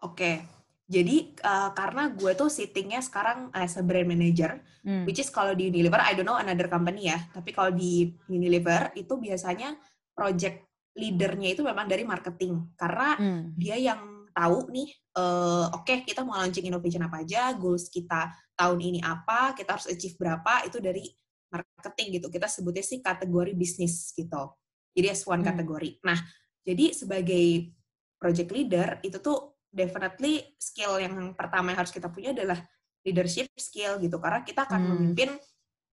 Oke, 0.00 0.42
jadi 0.90 1.36
uh, 1.44 1.70
karena 1.76 2.10
gue 2.10 2.32
tuh 2.34 2.48
sittingnya 2.48 3.04
sekarang 3.04 3.52
as 3.54 3.76
a 3.76 3.84
brand 3.84 4.08
manager, 4.08 4.58
hmm. 4.82 5.04
which 5.04 5.20
is 5.20 5.28
kalau 5.28 5.52
di 5.52 5.68
Unilever, 5.68 6.00
I 6.00 6.16
don't 6.16 6.24
know 6.24 6.40
another 6.40 6.66
company 6.66 7.12
ya, 7.12 7.20
tapi 7.30 7.52
kalau 7.52 7.70
di 7.70 8.10
Unilever 8.26 8.90
itu 8.96 9.14
biasanya 9.20 9.76
project 10.16 10.70
leadernya 10.98 11.54
itu 11.54 11.62
memang 11.62 11.86
dari 11.86 12.02
marketing 12.02 12.74
karena 12.74 13.14
hmm. 13.14 13.54
dia 13.54 13.78
yang 13.78 14.26
tahu 14.34 14.70
nih 14.70 14.90
uh, 15.18 15.70
oke 15.74 15.86
okay, 15.86 16.02
kita 16.02 16.26
mau 16.26 16.38
launching 16.38 16.66
innovation 16.66 17.02
apa 17.02 17.22
aja 17.22 17.54
goals 17.54 17.90
kita 17.90 18.30
tahun 18.58 18.78
ini 18.78 19.00
apa 19.02 19.54
kita 19.54 19.78
harus 19.78 19.86
achieve 19.90 20.18
berapa 20.18 20.66
itu 20.66 20.78
dari 20.82 21.04
marketing 21.50 22.22
gitu 22.22 22.26
kita 22.30 22.46
sebutnya 22.46 22.84
sih 22.86 23.02
kategori 23.02 23.52
bisnis 23.58 24.14
gitu 24.14 24.54
jadi 24.94 25.12
S1 25.14 25.42
hmm. 25.42 25.46
kategori 25.46 25.90
nah 26.06 26.18
jadi 26.64 26.94
sebagai 26.94 27.74
project 28.16 28.50
leader 28.54 28.88
itu 29.02 29.18
tuh 29.18 29.58
definitely 29.70 30.44
skill 30.58 30.98
yang 30.98 31.34
pertama 31.34 31.72
yang 31.72 31.78
harus 31.82 31.94
kita 31.94 32.10
punya 32.10 32.34
adalah 32.34 32.58
leadership 33.06 33.48
skill 33.56 33.96
gitu 34.02 34.20
karena 34.20 34.44
kita 34.44 34.68
akan 34.68 34.80
hmm. 34.80 34.90
memimpin 34.92 35.30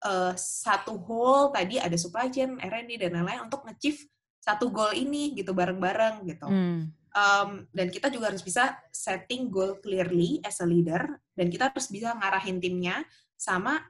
uh, 0.03 0.33
satu 0.35 0.99
whole 0.99 1.49
tadi 1.49 1.81
ada 1.81 1.95
supply 1.95 2.29
chain, 2.29 2.59
R&D 2.59 2.99
dan 2.99 3.17
lain-lain 3.17 3.47
untuk 3.47 3.65
nge 3.65 4.05
satu 4.43 4.71
goal 4.71 4.95
ini 4.95 5.35
gitu 5.35 5.51
bareng-bareng 5.51 6.23
gitu. 6.27 6.47
Hmm. 6.47 6.93
Um, 7.17 7.65
dan 7.73 7.89
kita 7.89 8.13
juga 8.13 8.29
harus 8.29 8.45
bisa 8.45 8.77
setting 8.93 9.49
goal 9.49 9.81
clearly 9.81 10.37
as 10.45 10.61
a 10.61 10.67
leader 10.69 11.17
dan 11.33 11.49
kita 11.49 11.73
harus 11.73 11.89
bisa 11.89 12.13
ngarahin 12.13 12.61
timnya 12.61 13.01
sama 13.33 13.81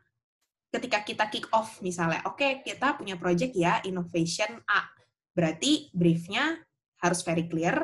ketika 0.74 1.04
kita 1.04 1.26
kick 1.32 1.48
off 1.56 1.80
misalnya, 1.80 2.24
oke 2.28 2.40
okay, 2.40 2.52
kita 2.62 2.98
punya 3.00 3.16
project 3.16 3.54
ya 3.56 3.80
innovation 3.88 4.60
A, 4.68 4.88
berarti 5.32 5.92
briefnya 5.96 6.60
harus 7.00 7.22
very 7.24 7.46
clear, 7.48 7.76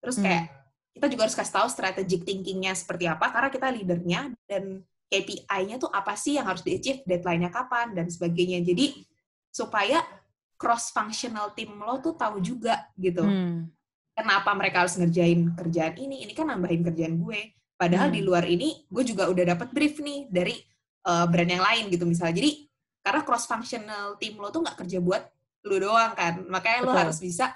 terus 0.00 0.18
kayak 0.18 0.50
hmm 0.50 0.62
kita 0.94 1.10
juga 1.10 1.26
harus 1.26 1.34
kasih 1.34 1.54
tahu 1.58 1.68
strategic 1.68 2.20
thinkingnya 2.22 2.72
seperti 2.78 3.10
apa 3.10 3.26
karena 3.34 3.50
kita 3.50 3.66
leadernya 3.74 4.20
dan 4.46 4.86
KPI-nya 5.10 5.76
tuh 5.82 5.90
apa 5.90 6.14
sih 6.14 6.38
yang 6.38 6.46
harus 6.46 6.62
di-achieve, 6.62 7.02
deadline-nya 7.02 7.50
kapan 7.50 7.92
dan 7.92 8.06
sebagainya. 8.06 8.62
Jadi 8.62 9.02
supaya 9.50 10.02
cross 10.54 10.94
functional 10.94 11.52
team 11.54 11.76
lo 11.82 11.98
tuh 11.98 12.14
tahu 12.14 12.38
juga 12.38 12.88
gitu. 12.94 13.26
Hmm. 13.26 13.70
Kenapa 14.14 14.54
mereka 14.54 14.86
harus 14.86 14.94
ngerjain 14.94 15.54
kerjaan 15.58 15.98
ini? 15.98 16.22
Ini 16.26 16.32
kan 16.32 16.50
nambahin 16.50 16.86
kerjaan 16.86 17.18
gue. 17.18 17.58
Padahal 17.74 18.14
hmm. 18.14 18.16
di 18.16 18.20
luar 18.22 18.44
ini 18.46 18.86
gue 18.86 19.04
juga 19.06 19.26
udah 19.26 19.44
dapat 19.54 19.74
brief 19.74 19.98
nih 19.98 20.30
dari 20.30 20.54
uh, 21.04 21.26
brand 21.28 21.50
yang 21.50 21.62
lain 21.62 21.92
gitu 21.92 22.04
misalnya. 22.08 22.40
Jadi 22.40 22.66
karena 23.04 23.20
cross 23.22 23.44
functional 23.44 24.16
team 24.16 24.40
lo 24.40 24.48
tuh 24.48 24.64
nggak 24.64 24.80
kerja 24.80 24.98
buat 25.00 25.22
lu 25.68 25.76
doang 25.80 26.12
kan. 26.16 26.44
Makanya 26.48 26.84
Betul. 26.84 26.92
lo 26.92 27.00
harus 27.00 27.18
bisa 27.20 27.52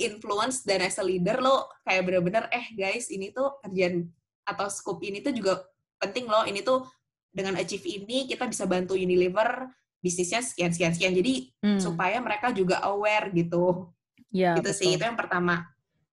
influence 0.00 0.64
dan 0.64 0.80
as 0.80 0.96
a 0.96 1.04
leader 1.04 1.44
lo 1.44 1.68
kayak 1.84 2.08
bener-bener 2.08 2.48
eh 2.48 2.72
guys 2.72 3.12
ini 3.12 3.30
tuh 3.30 3.60
kerjaan 3.60 4.08
atau 4.48 4.66
scope 4.72 5.04
ini 5.04 5.20
tuh 5.20 5.36
juga 5.36 5.60
penting 6.00 6.24
loh 6.24 6.48
ini 6.48 6.64
tuh 6.64 6.88
dengan 7.30 7.60
achieve 7.60 7.84
ini 7.84 8.24
kita 8.26 8.48
bisa 8.48 8.64
bantu 8.64 8.96
Unilever 8.96 9.68
bisnisnya 10.00 10.40
sekian 10.40 10.72
sekian 10.72 10.92
sekian 10.96 11.12
jadi 11.12 11.34
hmm. 11.60 11.78
supaya 11.78 12.16
mereka 12.18 12.50
juga 12.50 12.80
aware 12.80 13.28
gitu 13.36 13.92
ya, 14.32 14.56
gitu 14.56 14.72
betul. 14.72 14.80
sih 14.80 14.96
itu 14.96 15.04
yang 15.04 15.20
pertama 15.20 15.68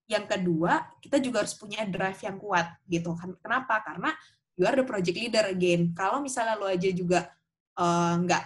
yang 0.07 0.27
kedua 0.27 0.91
kita 0.99 1.17
juga 1.23 1.43
harus 1.43 1.55
punya 1.55 1.87
drive 1.87 2.19
yang 2.19 2.37
kuat 2.37 2.67
gitu 2.85 3.15
kan 3.15 3.31
kenapa 3.39 3.79
karena 3.81 4.11
you 4.57 4.65
are 4.65 4.75
the 4.75 4.83
project 4.83 5.15
leader 5.15 5.45
again 5.47 5.93
kalau 5.93 6.19
misalnya 6.19 6.57
lo 6.57 6.65
aja 6.67 6.89
juga 6.89 7.29
uh, 7.77 8.17
nggak 8.25 8.43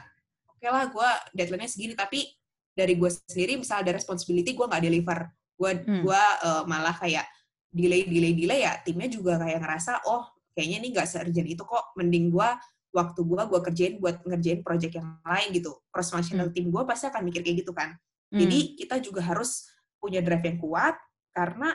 oke 0.51 0.60
okay 0.60 0.70
lah 0.70 0.86
gue 0.91 1.10
deadline-nya 1.34 1.72
segini 1.72 1.96
tapi 1.96 2.27
dari 2.75 3.00
gue 3.00 3.10
sendiri 3.10 3.58
misalnya 3.58 3.89
ada 3.89 3.94
responsibility 3.98 4.51
gue 4.53 4.65
nggak 4.68 4.84
deliver 4.84 5.20
gue 5.58 5.72
hmm. 5.72 6.01
gue 6.03 6.22
uh, 6.46 6.63
malah 6.68 6.96
kayak 7.00 7.25
delay 7.72 8.03
delay 8.03 8.36
delay 8.36 8.60
ya 8.68 8.75
timnya 8.84 9.08
juga 9.08 9.39
kayak 9.39 9.63
ngerasa 9.63 10.03
oh 10.12 10.27
kayaknya 10.51 10.77
ini 10.84 10.88
nggak 10.91 11.08
seurgent 11.08 11.48
itu 11.48 11.63
kok 11.63 11.96
mending 11.96 12.27
gue 12.27 12.50
waktu 12.91 13.22
gue 13.24 13.41
gue 13.48 13.60
kerjain 13.72 13.94
buat 14.03 14.20
ngerjain 14.27 14.60
project 14.68 15.00
yang 15.00 15.15
lain 15.24 15.48
gitu 15.56 15.72
cross 15.88 16.12
functional 16.12 16.51
hmm. 16.51 16.56
team 16.56 16.68
gue 16.68 16.84
pasti 16.84 17.08
akan 17.08 17.24
mikir 17.24 17.39
kayak 17.39 17.63
gitu 17.63 17.72
kan 17.72 17.96
hmm. 18.36 18.39
jadi 18.39 18.58
kita 18.75 18.96
juga 19.00 19.24
harus 19.24 19.72
punya 19.96 20.20
drive 20.20 20.44
yang 20.44 20.60
kuat 20.60 21.00
karena 21.32 21.72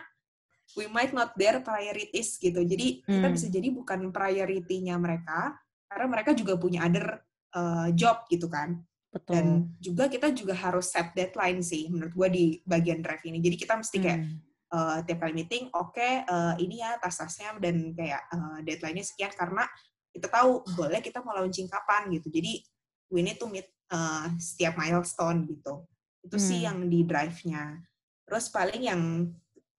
we 0.75 0.91
might 0.91 1.15
not 1.15 1.31
their 1.39 1.63
priorities 1.63 2.35
gitu 2.43 2.67
jadi 2.67 3.07
hmm. 3.07 3.13
kita 3.23 3.29
bisa 3.31 3.47
jadi 3.53 3.69
bukan 3.71 4.11
priority-nya 4.11 4.99
mereka 4.99 5.55
karena 5.87 6.07
mereka 6.11 6.35
juga 6.35 6.59
punya 6.59 6.83
other 6.83 7.23
uh, 7.55 7.89
job 7.95 8.27
gitu 8.27 8.51
kan 8.51 8.83
Betul. 9.17 9.33
Dan 9.33 9.47
juga 9.81 10.05
kita 10.13 10.29
juga 10.37 10.53
harus 10.53 10.93
set 10.93 11.17
deadline 11.17 11.65
sih 11.65 11.89
menurut 11.89 12.13
gue 12.13 12.29
di 12.29 12.45
bagian 12.69 13.01
drive 13.01 13.25
ini. 13.25 13.41
Jadi 13.41 13.57
kita 13.57 13.75
mesti 13.81 13.97
kayak 13.97 14.21
hmm. 14.21 14.37
uh, 14.77 14.99
tiap 15.09 15.19
kali 15.25 15.33
meeting, 15.33 15.73
oke 15.73 15.97
okay, 15.97 16.21
uh, 16.29 16.53
eh, 16.53 16.69
ini 16.69 16.85
ya 16.85 17.01
tas-tasnya 17.01 17.57
dan 17.57 17.97
kayak 17.97 18.23
uh, 18.29 18.61
deadline-nya 18.61 19.09
sekian 19.09 19.33
karena 19.33 19.65
kita 20.13 20.29
tahu 20.29 20.61
boleh 20.77 21.01
kita 21.01 21.25
mau 21.25 21.33
launching 21.33 21.65
kapan 21.65 22.13
gitu. 22.13 22.29
Jadi 22.29 22.61
we 23.09 23.25
need 23.25 23.41
to 23.41 23.49
meet 23.49 23.65
uh, 23.89 24.29
setiap 24.37 24.77
milestone 24.77 25.49
gitu. 25.49 25.89
Itu 26.21 26.37
hmm. 26.37 26.45
sih 26.45 26.59
yang 26.69 26.85
di 26.85 27.01
drive-nya. 27.09 27.81
Terus 28.29 28.53
paling 28.53 28.83
yang 28.85 29.33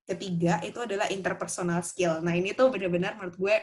ketiga 0.07 0.63
itu 0.63 0.79
adalah 0.79 1.11
interpersonal 1.11 1.83
skill. 1.83 2.23
Nah 2.23 2.31
ini 2.31 2.55
tuh 2.55 2.71
benar-benar 2.71 3.19
menurut 3.19 3.35
gue 3.35 3.55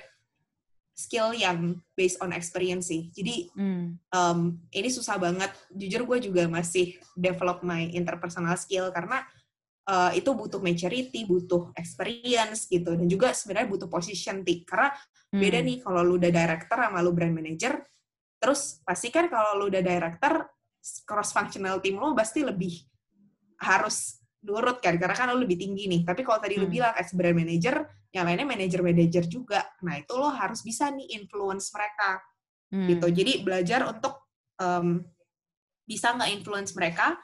skill 0.94 1.34
yang 1.34 1.74
based 1.98 2.22
on 2.22 2.30
experience 2.30 2.86
sih. 2.92 3.10
Jadi 3.10 3.50
hmm. 3.56 3.98
um, 4.14 4.54
ini 4.70 4.88
susah 4.92 5.18
banget. 5.18 5.50
Jujur 5.74 6.06
gue 6.06 6.30
juga 6.30 6.46
masih 6.46 7.00
develop 7.18 7.66
my 7.66 7.90
interpersonal 7.90 8.54
skill 8.54 8.92
karena 8.94 9.24
uh, 9.90 10.14
itu 10.14 10.30
butuh 10.30 10.62
maturity, 10.62 11.26
butuh 11.26 11.74
experience 11.74 12.70
gitu, 12.70 12.94
dan 12.94 13.08
juga 13.10 13.34
sebenarnya 13.34 13.68
butuh 13.74 13.88
position 13.90 14.46
tik. 14.46 14.68
Karena 14.68 14.94
hmm. 15.34 15.40
beda 15.40 15.58
nih 15.64 15.78
kalau 15.82 16.00
lu 16.06 16.14
udah 16.20 16.30
director 16.30 16.78
sama 16.78 17.02
lu 17.02 17.10
brand 17.10 17.34
manager, 17.34 17.82
terus 18.38 18.78
pasti 18.86 19.10
kan 19.10 19.26
kalau 19.26 19.58
lu 19.58 19.72
udah 19.72 19.82
director 19.82 20.46
cross 21.08 21.32
functional 21.32 21.80
team 21.80 21.96
lu 21.96 22.12
pasti 22.12 22.44
lebih 22.44 22.84
harus 23.64 24.20
nurut 24.44 24.78
kan 24.78 24.94
karena 25.00 25.16
kan 25.16 25.32
lo 25.32 25.40
lebih 25.40 25.56
tinggi 25.56 25.88
nih 25.88 26.04
tapi 26.04 26.20
kalau 26.20 26.38
tadi 26.38 26.60
hmm. 26.60 26.62
lo 26.62 26.66
bilang 26.68 26.94
as 26.94 27.10
brand 27.16 27.34
manager 27.34 27.88
yang 28.12 28.28
lainnya 28.28 28.46
manager 28.46 28.80
manager 28.84 29.24
juga 29.24 29.64
nah 29.80 29.96
itu 29.96 30.12
lo 30.14 30.28
harus 30.28 30.60
bisa 30.60 30.92
nih 30.92 31.16
influence 31.16 31.72
mereka 31.72 32.20
hmm. 32.70 32.88
gitu 32.92 33.06
jadi 33.08 33.32
belajar 33.40 33.80
untuk 33.88 34.28
um, 34.60 35.00
bisa 35.88 36.12
nggak 36.12 36.30
influence 36.36 36.76
mereka 36.76 37.16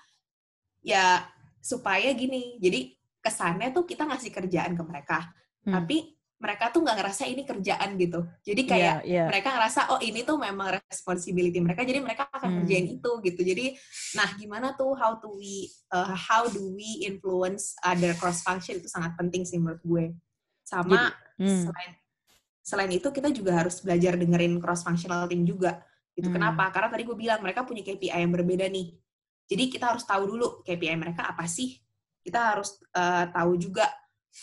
ya 0.81 1.29
supaya 1.61 2.09
gini 2.17 2.57
jadi 2.57 2.89
kesannya 3.21 3.77
tuh 3.77 3.85
kita 3.85 4.09
ngasih 4.09 4.33
kerjaan 4.33 4.73
ke 4.73 4.83
mereka 4.83 5.29
hmm. 5.69 5.73
tapi 5.77 6.20
mereka 6.41 6.73
tuh 6.73 6.81
nggak 6.81 6.97
ngerasa 7.05 7.29
ini 7.29 7.45
kerjaan 7.45 8.01
gitu. 8.01 8.25
Jadi 8.41 8.63
iya, 8.65 8.71
kayak 8.73 8.97
yeah, 9.05 9.13
yeah. 9.13 9.27
mereka 9.29 9.53
ngerasa 9.53 9.81
oh 9.93 10.01
ini 10.01 10.25
tuh 10.25 10.41
memang 10.41 10.81
responsibility 10.89 11.61
mereka, 11.61 11.85
jadi 11.85 12.01
mereka 12.01 12.33
akan 12.33 12.49
hmm. 12.49 12.59
kerjain 12.65 12.87
itu 12.89 13.11
gitu. 13.29 13.41
Jadi 13.45 13.65
nah 14.17 14.29
gimana 14.41 14.73
tuh 14.73 14.97
how 14.97 15.21
to 15.21 15.37
we 15.37 15.69
uh, 15.93 16.17
how 16.17 16.49
do 16.49 16.73
we 16.73 17.05
influence 17.05 17.77
other 17.85 18.17
cross 18.17 18.41
function 18.41 18.81
itu 18.81 18.89
sangat 18.89 19.13
penting 19.21 19.45
sih 19.45 19.61
menurut 19.61 19.85
gue. 19.85 20.05
Sama 20.65 21.13
jadi, 21.13 21.45
hmm. 21.45 21.63
selain 21.69 21.91
selain 22.65 22.91
itu 22.97 23.09
kita 23.13 23.29
juga 23.29 23.61
harus 23.61 23.77
belajar 23.85 24.17
dengerin 24.17 24.57
cross 24.65 24.81
functional 24.81 25.29
team 25.29 25.45
juga. 25.45 25.85
Gitu. 26.17 26.33
Hmm. 26.33 26.41
Kenapa? 26.41 26.73
Karena 26.73 26.89
tadi 26.89 27.05
gue 27.05 27.17
bilang 27.21 27.45
mereka 27.45 27.69
punya 27.69 27.85
KPI 27.85 28.17
yang 28.17 28.33
berbeda 28.33 28.65
nih. 28.65 28.97
Jadi 29.45 29.65
kita 29.69 29.93
harus 29.93 30.09
tahu 30.09 30.25
dulu 30.25 30.65
KPI 30.65 30.97
mereka 30.97 31.29
apa 31.29 31.45
sih. 31.45 31.77
Kita 32.25 32.57
harus 32.57 32.81
uh, 32.97 33.29
tahu 33.29 33.61
juga 33.61 33.89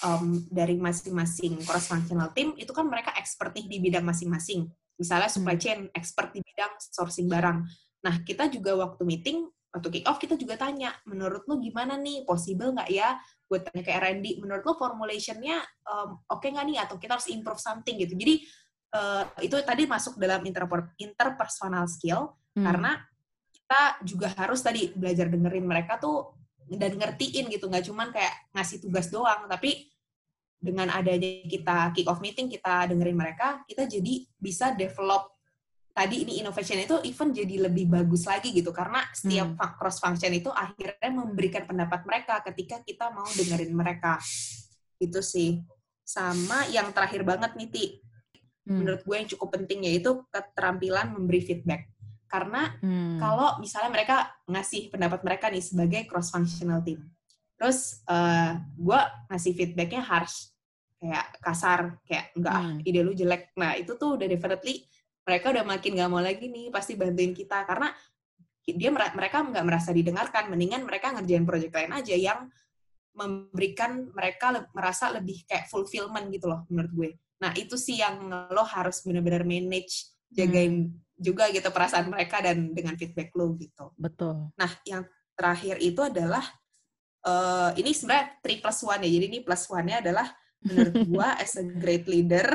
um, 0.03 0.43
dari 0.51 0.75
masing-masing 0.77 1.63
cross 1.63 1.89
functional 1.89 2.31
team 2.35 2.53
itu 2.59 2.69
kan 2.71 2.85
mereka 2.85 3.13
expert 3.15 3.53
nih 3.55 3.65
di 3.65 3.77
bidang 3.81 4.05
masing-masing. 4.05 4.67
Misalnya 4.97 5.29
supply 5.29 5.55
hmm. 5.57 5.63
chain 5.63 5.79
expert 5.93 6.33
di 6.33 6.41
bidang 6.41 6.73
sourcing 6.79 7.29
barang. 7.29 7.65
Nah 8.05 8.15
kita 8.25 8.49
juga 8.49 8.77
waktu 8.77 9.03
meeting 9.05 9.47
waktu 9.77 9.87
kick 9.93 10.05
off 10.09 10.17
kita 10.17 10.33
juga 10.33 10.57
tanya, 10.57 10.95
menurut 11.05 11.45
lo 11.45 11.61
gimana 11.61 11.99
nih, 11.99 12.25
possible 12.25 12.73
nggak 12.73 12.89
ya 12.89 13.19
buat 13.45 13.67
tanya 13.69 13.83
ke 13.85 13.91
R&D, 13.93 14.41
menurut 14.41 14.63
lo 14.65 14.73
formulationnya 14.73 15.61
um, 15.85 16.17
oke 16.33 16.41
okay 16.41 16.49
nggak 16.55 16.65
nih, 16.65 16.77
atau 16.81 16.95
kita 16.97 17.19
harus 17.19 17.29
improve 17.29 17.61
something 17.61 17.95
gitu. 18.01 18.17
Jadi 18.17 18.41
uh, 18.97 19.23
itu 19.43 19.53
tadi 19.61 19.83
masuk 19.85 20.17
dalam 20.17 20.41
interpersonal 20.97 21.85
skill, 21.85 22.33
hmm. 22.57 22.65
karena 22.65 22.91
kita 23.53 23.81
juga 24.01 24.27
harus 24.33 24.63
tadi 24.63 24.89
belajar 24.95 25.27
dengerin 25.29 25.65
mereka 25.67 26.01
tuh 26.01 26.33
dan 26.67 26.99
ngertiin 26.99 27.47
gitu 27.47 27.71
nggak 27.71 27.85
cuman 27.87 28.11
kayak 28.11 28.51
ngasih 28.51 28.83
tugas 28.83 29.07
doang 29.07 29.47
tapi 29.47 29.87
dengan 30.57 30.89
adanya 30.89 31.47
kita 31.47 31.95
kick 31.95 32.09
off 32.09 32.19
meeting 32.19 32.51
kita 32.51 32.91
dengerin 32.91 33.15
mereka 33.15 33.61
kita 33.69 33.87
jadi 33.87 34.25
bisa 34.35 34.73
develop 34.75 35.37
tadi 35.97 36.21
ini 36.21 36.45
innovation 36.45 36.77
itu 36.77 37.01
even 37.09 37.33
jadi 37.33 37.65
lebih 37.65 37.89
bagus 37.89 38.29
lagi 38.29 38.53
gitu. 38.53 38.69
Karena 38.69 39.01
setiap 39.09 39.57
hmm. 39.57 39.81
cross 39.81 39.97
function 39.97 40.29
itu 40.29 40.53
akhirnya 40.53 41.09
memberikan 41.09 41.65
pendapat 41.65 42.05
mereka 42.05 42.45
ketika 42.45 42.85
kita 42.85 43.09
mau 43.09 43.25
dengerin 43.25 43.73
mereka. 43.73 44.21
Itu 45.01 45.25
sih. 45.25 45.57
Sama 46.05 46.69
yang 46.69 46.93
terakhir 46.93 47.25
banget 47.25 47.57
nih 47.57 47.69
Ti. 47.73 47.85
Hmm. 48.67 48.83
menurut 48.83 48.99
gue 49.07 49.15
yang 49.15 49.29
cukup 49.31 49.49
penting 49.55 49.87
yaitu 49.87 50.27
keterampilan 50.27 51.15
memberi 51.15 51.39
feedback 51.39 51.87
karena 52.27 52.75
hmm. 52.83 53.17
kalau 53.19 53.57
misalnya 53.63 53.91
mereka 53.91 54.29
ngasih 54.47 54.91
pendapat 54.91 55.23
mereka 55.23 55.47
nih 55.47 55.63
sebagai 55.63 56.01
cross 56.07 56.29
functional 56.31 56.83
team, 56.83 57.03
terus 57.55 58.03
uh, 58.07 58.13
eh, 58.13 58.51
gue 58.75 58.99
ngasih 59.31 59.51
feedbacknya 59.55 60.03
harsh, 60.03 60.51
kayak 60.99 61.25
kasar, 61.39 61.97
kayak 62.03 62.35
enggak 62.35 62.59
hmm. 62.59 62.87
ide 62.87 62.99
lu 63.01 63.13
jelek. 63.15 63.55
Nah 63.55 63.79
itu 63.79 63.95
tuh 63.95 64.19
udah 64.19 64.27
definitely 64.27 64.85
mereka 65.27 65.51
udah 65.51 65.65
makin 65.67 65.91
gak 65.99 66.11
mau 66.11 66.23
lagi 66.23 66.47
nih 66.47 66.71
pasti 66.71 66.95
bantuin 66.95 67.35
kita 67.35 67.67
karena 67.67 67.91
dia 68.67 68.91
mereka 68.91 69.47
nggak 69.47 69.63
merasa 69.63 69.95
didengarkan, 69.95 70.51
mendingan 70.51 70.83
mereka 70.83 71.15
ngerjain 71.15 71.47
project 71.47 71.71
lain 71.71 71.91
aja 71.95 72.15
yang 72.15 72.51
memberikan 73.15 74.11
mereka 74.11 74.53
le 74.53 74.61
merasa 74.75 75.09
lebih 75.09 75.47
kayak 75.47 75.71
fulfillment 75.71 76.27
gitu 76.29 76.51
loh 76.51 76.67
menurut 76.67 76.91
gue. 76.91 77.09
Nah 77.41 77.55
itu 77.55 77.79
sih 77.79 78.03
yang 78.03 78.27
lo 78.27 78.63
harus 78.67 79.01
benar-benar 79.07 79.47
manage, 79.47 80.11
jagain 80.29 80.91
hmm. 80.91 81.06
Juga 81.17 81.49
gitu 81.49 81.67
perasaan 81.73 82.07
mereka 82.13 82.39
dan 82.39 82.71
dengan 82.71 82.93
feedback 82.93 83.33
lo 83.33 83.57
gitu. 83.57 83.91
Betul. 83.97 84.53
Nah 84.53 84.71
yang 84.85 85.03
terakhir 85.33 85.81
itu 85.81 86.01
adalah 86.05 86.45
uh, 87.25 87.71
ini 87.73 87.91
sebenarnya 87.91 88.37
three 88.39 88.59
plus 88.61 88.79
one 88.85 89.01
ya. 89.03 89.09
Jadi 89.09 89.25
ini 89.25 89.39
plus 89.41 89.63
one-nya 89.67 89.97
adalah 89.99 90.27
menurut 90.63 90.95
gue 91.11 91.27
as 91.41 91.53
a 91.57 91.65
great 91.65 92.05
leader. 92.05 92.45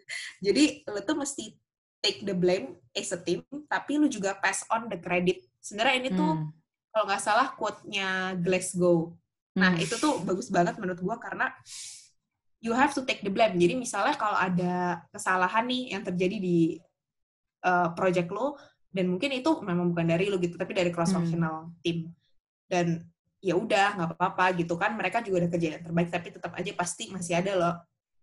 jadi 0.44 0.86
lo 0.88 1.02
tuh 1.02 1.18
mesti 1.18 1.54
take 2.02 2.26
the 2.26 2.34
blame 2.34 2.78
as 2.94 3.14
a 3.14 3.18
team, 3.18 3.46
tapi 3.70 3.94
lu 3.98 4.10
juga 4.10 4.34
pass 4.38 4.66
on 4.70 4.90
the 4.90 4.98
credit. 4.98 5.46
Sebenarnya 5.62 5.96
ini 6.02 6.10
tuh 6.10 6.32
hmm. 6.34 6.50
kalau 6.90 7.04
nggak 7.06 7.22
salah 7.22 7.48
quote-nya 7.54 8.34
Glasgow. 8.42 9.14
Nah, 9.54 9.76
hmm. 9.76 9.84
itu 9.84 9.94
tuh 10.02 10.18
bagus 10.26 10.50
banget 10.50 10.74
menurut 10.82 10.98
gua 10.98 11.16
karena 11.22 11.54
you 12.58 12.74
have 12.74 12.90
to 12.90 13.06
take 13.06 13.22
the 13.22 13.30
blame. 13.30 13.54
Jadi 13.54 13.78
misalnya 13.78 14.18
kalau 14.18 14.34
ada 14.34 15.06
kesalahan 15.14 15.62
nih 15.70 15.94
yang 15.94 16.02
terjadi 16.02 16.36
di 16.42 16.82
uh, 17.64 17.94
project 17.96 18.30
lo 18.30 18.58
dan 18.92 19.08
mungkin 19.08 19.32
itu 19.32 19.64
memang 19.64 19.96
bukan 19.96 20.04
dari 20.04 20.28
lo 20.28 20.36
gitu, 20.36 20.60
tapi 20.60 20.76
dari 20.76 20.92
cross 20.92 21.16
functional 21.16 21.72
hmm. 21.72 21.74
team. 21.80 21.98
Dan 22.68 23.00
ya 23.42 23.58
udah 23.58 23.98
nggak 23.98 24.08
apa-apa 24.14 24.54
gitu 24.54 24.78
kan 24.78 24.94
mereka 24.94 25.18
juga 25.18 25.44
udah 25.44 25.50
kerja 25.50 25.68
yang 25.74 25.82
terbaik 25.82 26.08
tapi 26.14 26.30
tetap 26.30 26.54
aja 26.54 26.70
pasti 26.78 27.10
masih 27.10 27.42
ada 27.42 27.52
loh 27.58 27.74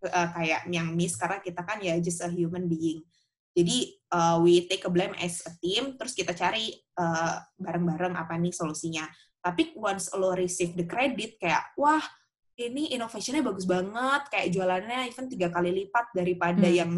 uh, 0.08 0.28
kayak 0.32 0.64
yang 0.72 0.96
miss 0.96 1.12
karena 1.20 1.44
kita 1.44 1.60
kan 1.60 1.76
ya 1.84 2.00
just 2.00 2.24
a 2.24 2.28
human 2.32 2.64
being 2.64 3.04
jadi 3.52 4.00
uh, 4.16 4.40
we 4.40 4.64
take 4.64 4.80
a 4.88 4.90
blame 4.90 5.12
as 5.20 5.44
a 5.44 5.52
team 5.60 6.00
terus 6.00 6.16
kita 6.16 6.32
cari 6.32 6.72
bareng-bareng 7.60 8.16
uh, 8.16 8.24
apa 8.24 8.40
nih 8.40 8.48
solusinya 8.48 9.04
tapi 9.44 9.76
once 9.76 10.08
lo 10.16 10.32
receive 10.32 10.72
the 10.72 10.88
credit 10.88 11.36
kayak 11.36 11.68
wah 11.76 12.00
ini 12.56 12.96
innovationnya 12.96 13.44
bagus 13.44 13.68
banget 13.68 14.24
kayak 14.32 14.48
jualannya 14.56 15.08
even 15.08 15.28
tiga 15.28 15.52
kali 15.52 15.84
lipat 15.84 16.16
daripada 16.16 16.64
hmm. 16.64 16.76
yang 16.80 16.92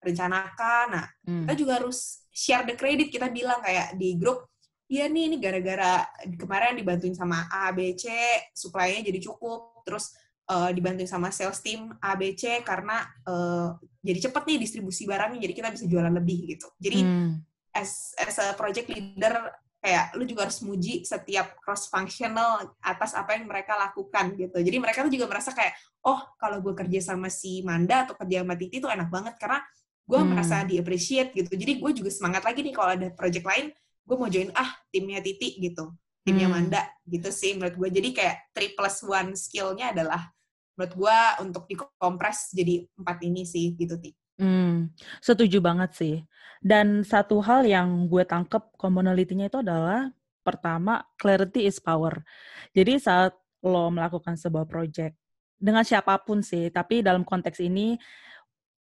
direncanakan 0.00 0.86
nah 0.90 1.06
hmm. 1.28 1.46
kita 1.46 1.54
juga 1.54 1.72
harus 1.78 2.24
share 2.32 2.64
the 2.64 2.74
credit 2.74 3.12
kita 3.12 3.28
bilang 3.28 3.60
kayak 3.60 3.94
di 4.00 4.16
grup 4.16 4.48
iya 4.90 5.06
nih 5.06 5.30
ini 5.30 5.36
gara-gara 5.38 6.02
kemarin 6.34 6.74
dibantuin 6.74 7.14
sama 7.14 7.46
A 7.52 7.70
B 7.70 7.94
C 7.94 8.10
supply-nya 8.56 9.06
jadi 9.06 9.20
cukup 9.22 9.86
terus 9.86 10.16
uh, 10.50 10.72
dibantuin 10.74 11.06
sama 11.06 11.30
sales 11.30 11.62
team 11.62 11.94
ABC 12.02 12.66
karena 12.66 13.06
uh, 13.28 13.78
jadi 14.02 14.28
cepet 14.28 14.42
nih 14.50 14.58
distribusi 14.58 15.06
barangnya 15.06 15.46
jadi 15.46 15.54
kita 15.54 15.68
bisa 15.70 15.84
jualan 15.86 16.10
lebih 16.10 16.58
gitu 16.58 16.66
jadi 16.82 17.06
hmm. 17.06 17.30
as 17.76 18.16
as 18.18 18.36
a 18.42 18.56
project 18.58 18.90
leader 18.90 19.52
kayak 19.80 20.12
lu 20.12 20.28
juga 20.28 20.44
harus 20.44 20.60
muji 20.60 21.08
setiap 21.08 21.56
cross 21.56 21.88
functional 21.88 22.76
atas 22.84 23.16
apa 23.16 23.32
yang 23.32 23.48
mereka 23.48 23.80
lakukan 23.80 24.36
gitu. 24.36 24.60
Jadi 24.60 24.76
mereka 24.76 25.00
tuh 25.08 25.08
juga 25.08 25.24
merasa 25.24 25.56
kayak, 25.56 25.72
oh 26.04 26.20
kalau 26.36 26.60
gue 26.60 26.76
kerja 26.76 27.00
sama 27.00 27.32
si 27.32 27.64
Manda 27.64 28.04
atau 28.04 28.12
kerja 28.12 28.44
sama 28.44 28.60
Titi 28.60 28.76
tuh 28.76 28.92
enak 28.92 29.08
banget 29.08 29.40
karena 29.40 29.64
gue 30.10 30.18
hmm. 30.18 30.28
merasa 30.34 30.66
di 30.66 30.74
appreciate 30.82 31.30
gitu. 31.30 31.54
Jadi 31.54 31.78
gue 31.78 31.90
juga 31.94 32.10
semangat 32.10 32.42
lagi 32.42 32.66
nih 32.66 32.74
kalau 32.74 32.90
ada 32.98 33.08
project 33.14 33.46
lain, 33.46 33.70
gue 34.02 34.16
mau 34.18 34.26
join 34.26 34.50
ah 34.58 34.74
timnya 34.90 35.22
Titi 35.22 35.62
gitu, 35.62 35.94
timnya 36.26 36.50
hmm. 36.50 36.54
Manda 36.58 36.82
gitu 37.06 37.30
sih 37.30 37.54
menurut 37.54 37.78
gue. 37.78 37.88
Jadi 38.02 38.08
kayak 38.10 38.50
three 38.50 38.74
plus 38.74 39.06
one 39.06 39.38
skillnya 39.38 39.94
adalah 39.94 40.26
menurut 40.74 40.94
gue 40.98 41.18
untuk 41.46 41.62
dikompres 41.70 42.50
jadi 42.50 42.82
empat 42.98 43.22
ini 43.22 43.46
sih 43.46 43.78
gitu 43.78 43.94
Ti. 44.02 44.10
Hmm, 44.42 44.90
setuju 45.22 45.62
banget 45.62 45.94
sih. 45.94 46.16
Dan 46.58 47.06
satu 47.06 47.38
hal 47.44 47.64
yang 47.64 48.10
gue 48.10 48.26
tangkep 48.26 48.74
commonality-nya 48.76 49.48
itu 49.48 49.62
adalah 49.62 50.10
pertama 50.40 51.04
clarity 51.20 51.68
is 51.68 51.78
power. 51.78 52.24
Jadi 52.72 52.98
saat 52.98 53.36
lo 53.60 53.92
melakukan 53.92 54.40
sebuah 54.40 54.64
project 54.64 55.12
dengan 55.60 55.84
siapa 55.84 56.16
pun 56.24 56.40
sih, 56.40 56.72
tapi 56.72 57.04
dalam 57.04 57.20
konteks 57.20 57.60
ini 57.60 58.00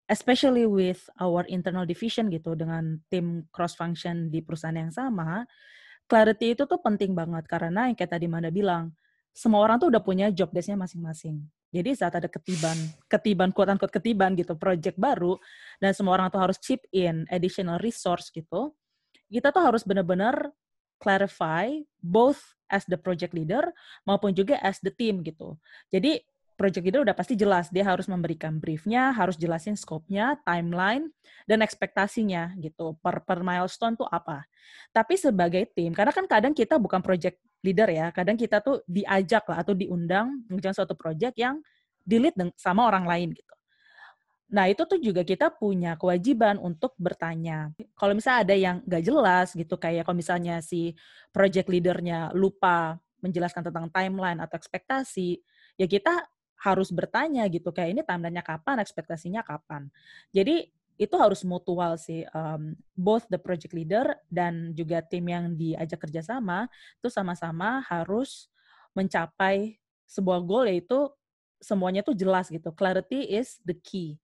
especially 0.09 0.65
with 0.65 1.05
our 1.21 1.45
internal 1.45 1.85
division 1.85 2.33
gitu 2.33 2.57
dengan 2.57 2.97
tim 3.13 3.45
cross 3.53 3.77
function 3.77 4.33
di 4.33 4.41
perusahaan 4.41 4.73
yang 4.73 4.89
sama, 4.89 5.45
clarity 6.09 6.57
itu 6.57 6.65
tuh 6.65 6.81
penting 6.81 7.13
banget 7.13 7.45
karena 7.45 7.85
yang 7.87 7.95
kayak 7.95 8.17
tadi 8.17 8.25
Manda 8.25 8.49
bilang, 8.49 8.89
semua 9.29 9.61
orang 9.61 9.77
tuh 9.77 9.93
udah 9.93 10.01
punya 10.01 10.33
job 10.33 10.49
desk-nya 10.49 10.75
masing-masing. 10.75 11.37
Jadi 11.69 11.93
saat 11.93 12.17
ada 12.17 12.25
ketiban, 12.25 12.73
ketiban 13.05 13.53
unquote 13.53 13.93
ketiban 13.93 14.33
gitu, 14.33 14.57
project 14.57 14.97
baru 14.97 15.37
dan 15.77 15.93
semua 15.93 16.17
orang 16.17 16.33
tuh 16.33 16.41
harus 16.41 16.57
chip 16.57 16.81
in 16.89 17.29
additional 17.29 17.77
resource 17.77 18.33
gitu, 18.33 18.73
kita 19.29 19.53
tuh 19.53 19.61
harus 19.61 19.85
benar-benar 19.85 20.49
clarify 20.97 21.69
both 22.01 22.41
as 22.73 22.81
the 22.89 22.97
project 22.97 23.37
leader 23.37 23.69
maupun 24.01 24.33
juga 24.33 24.57
as 24.65 24.81
the 24.81 24.89
team 24.89 25.21
gitu. 25.21 25.61
Jadi 25.93 26.25
project 26.59 26.83
leader 26.83 27.07
udah 27.07 27.15
pasti 27.15 27.39
jelas 27.39 27.71
dia 27.71 27.87
harus 27.87 28.11
memberikan 28.11 28.59
briefnya, 28.59 29.15
harus 29.15 29.39
jelasin 29.39 29.79
scope-nya, 29.79 30.35
timeline, 30.43 31.07
dan 31.47 31.63
ekspektasinya 31.63 32.59
gitu 32.59 32.99
per 32.99 33.23
per 33.23 33.39
milestone 33.39 33.95
tuh 33.95 34.11
apa. 34.11 34.43
Tapi 34.91 35.15
sebagai 35.15 35.63
tim, 35.71 35.95
karena 35.95 36.11
kan 36.11 36.27
kadang 36.27 36.51
kita 36.51 36.75
bukan 36.75 36.99
project 36.99 37.39
leader 37.63 37.87
ya, 37.87 38.11
kadang 38.11 38.35
kita 38.35 38.59
tuh 38.59 38.83
diajak 38.83 39.47
lah 39.47 39.63
atau 39.63 39.71
diundang 39.71 40.43
mengerjakan 40.51 40.83
suatu 40.83 40.99
project 40.99 41.39
yang 41.39 41.63
di-lead 42.03 42.35
sama 42.59 42.91
orang 42.91 43.07
lain 43.07 43.31
gitu. 43.31 43.53
Nah, 44.49 44.65
itu 44.65 44.81
tuh 44.89 44.97
juga 44.97 45.21
kita 45.21 45.53
punya 45.53 45.93
kewajiban 45.93 46.57
untuk 46.57 46.97
bertanya. 46.97 47.69
Kalau 47.93 48.17
misalnya 48.17 48.39
ada 48.49 48.55
yang 48.57 48.75
nggak 48.81 49.03
jelas 49.05 49.47
gitu, 49.53 49.77
kayak 49.77 50.09
kalau 50.09 50.17
misalnya 50.17 50.57
si 50.65 50.97
project 51.29 51.69
leadernya 51.69 52.33
lupa 52.33 52.97
menjelaskan 53.21 53.69
tentang 53.69 53.93
timeline 53.93 54.41
atau 54.41 54.57
ekspektasi, 54.57 55.37
ya 55.77 55.85
kita 55.85 56.25
harus 56.59 56.91
bertanya 56.91 57.47
gitu 57.47 57.71
kayak 57.71 57.89
ini 57.95 58.01
timelinenya 58.03 58.43
kapan, 58.43 58.83
ekspektasinya 58.83 59.41
kapan. 59.47 59.87
Jadi 60.35 60.67
itu 60.99 61.15
harus 61.15 61.47
mutual 61.47 61.95
sih, 61.95 62.27
um, 62.35 62.75
both 62.91 63.23
the 63.31 63.39
project 63.39 63.71
leader 63.71 64.19
dan 64.27 64.75
juga 64.75 64.99
tim 64.99 65.23
yang 65.31 65.55
diajak 65.55 66.03
kerjasama 66.03 66.67
itu 66.99 67.07
sama-sama 67.07 67.79
harus 67.87 68.51
mencapai 68.91 69.79
sebuah 70.03 70.43
goal 70.43 70.67
yaitu 70.67 71.07
semuanya 71.63 72.03
tuh 72.03 72.15
jelas 72.19 72.51
gitu. 72.51 72.75
Clarity 72.75 73.31
is 73.31 73.63
the 73.63 73.75
key. 73.79 74.19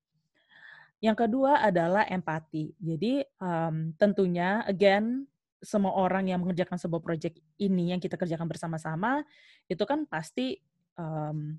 Yang 1.00 1.28
kedua 1.28 1.64
adalah 1.64 2.04
empati. 2.12 2.76
Jadi 2.76 3.24
um, 3.40 3.96
tentunya 3.96 4.60
again 4.68 5.24
semua 5.64 5.96
orang 5.96 6.28
yang 6.28 6.44
mengerjakan 6.44 6.76
sebuah 6.76 7.00
project 7.00 7.40
ini 7.56 7.96
yang 7.96 8.04
kita 8.04 8.20
kerjakan 8.20 8.52
bersama-sama 8.52 9.24
itu 9.72 9.82
kan 9.88 10.04
pasti 10.04 10.60
um, 11.00 11.56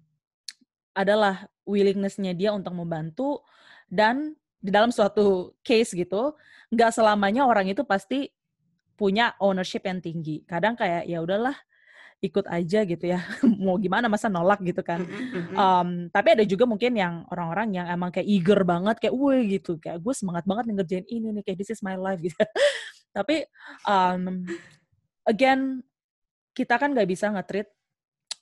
adalah 0.96 1.44
willingness-nya 1.68 2.32
dia 2.32 2.56
untuk 2.56 2.72
membantu 2.72 3.44
dan 3.92 4.32
di 4.56 4.72
dalam 4.72 4.88
suatu 4.88 5.52
case 5.61 5.92
gitu 5.92 6.32
nggak 6.72 6.90
selamanya 6.90 7.44
orang 7.44 7.68
itu 7.70 7.85
pasti 7.85 8.32
punya 8.96 9.37
ownership 9.38 9.85
yang 9.85 10.00
tinggi. 10.00 10.42
Kadang 10.48 10.74
kayak 10.74 11.04
ya 11.04 11.20
udahlah 11.20 11.54
ikut 12.24 12.48
aja 12.48 12.82
gitu 12.88 13.04
ya. 13.04 13.20
Mau 13.64 13.76
gimana 13.76 14.09
masa 14.09 14.32
nolak 14.32 14.64
gitu 14.64 14.80
kan. 14.80 15.04
Um, 15.52 16.09
tapi 16.09 16.32
ada 16.32 16.44
juga 16.48 16.64
mungkin 16.64 16.96
yang 16.96 17.28
orang-orang 17.28 17.76
yang 17.76 17.87
emang 17.92 18.09
kayak 18.09 18.26
eager 18.26 18.61
banget 18.64 18.96
kayak 18.98 19.14
woi 19.14 19.61
gitu. 19.61 19.76
Kayak 19.76 20.00
gue 20.00 20.14
semangat 20.16 20.48
banget 20.48 20.64
ngerjain 20.72 21.06
ini 21.06 21.28
nih 21.37 21.42
kayak 21.44 21.59
this 21.61 21.70
is 21.70 21.85
my 21.85 21.94
life 21.94 22.18
gitu. 22.18 22.35
Tapi 23.16 23.44
um, 23.85 24.48
again 25.28 25.85
kita 26.56 26.80
kan 26.80 26.96
nggak 26.96 27.09
bisa 27.09 27.28
nge-treat 27.28 27.68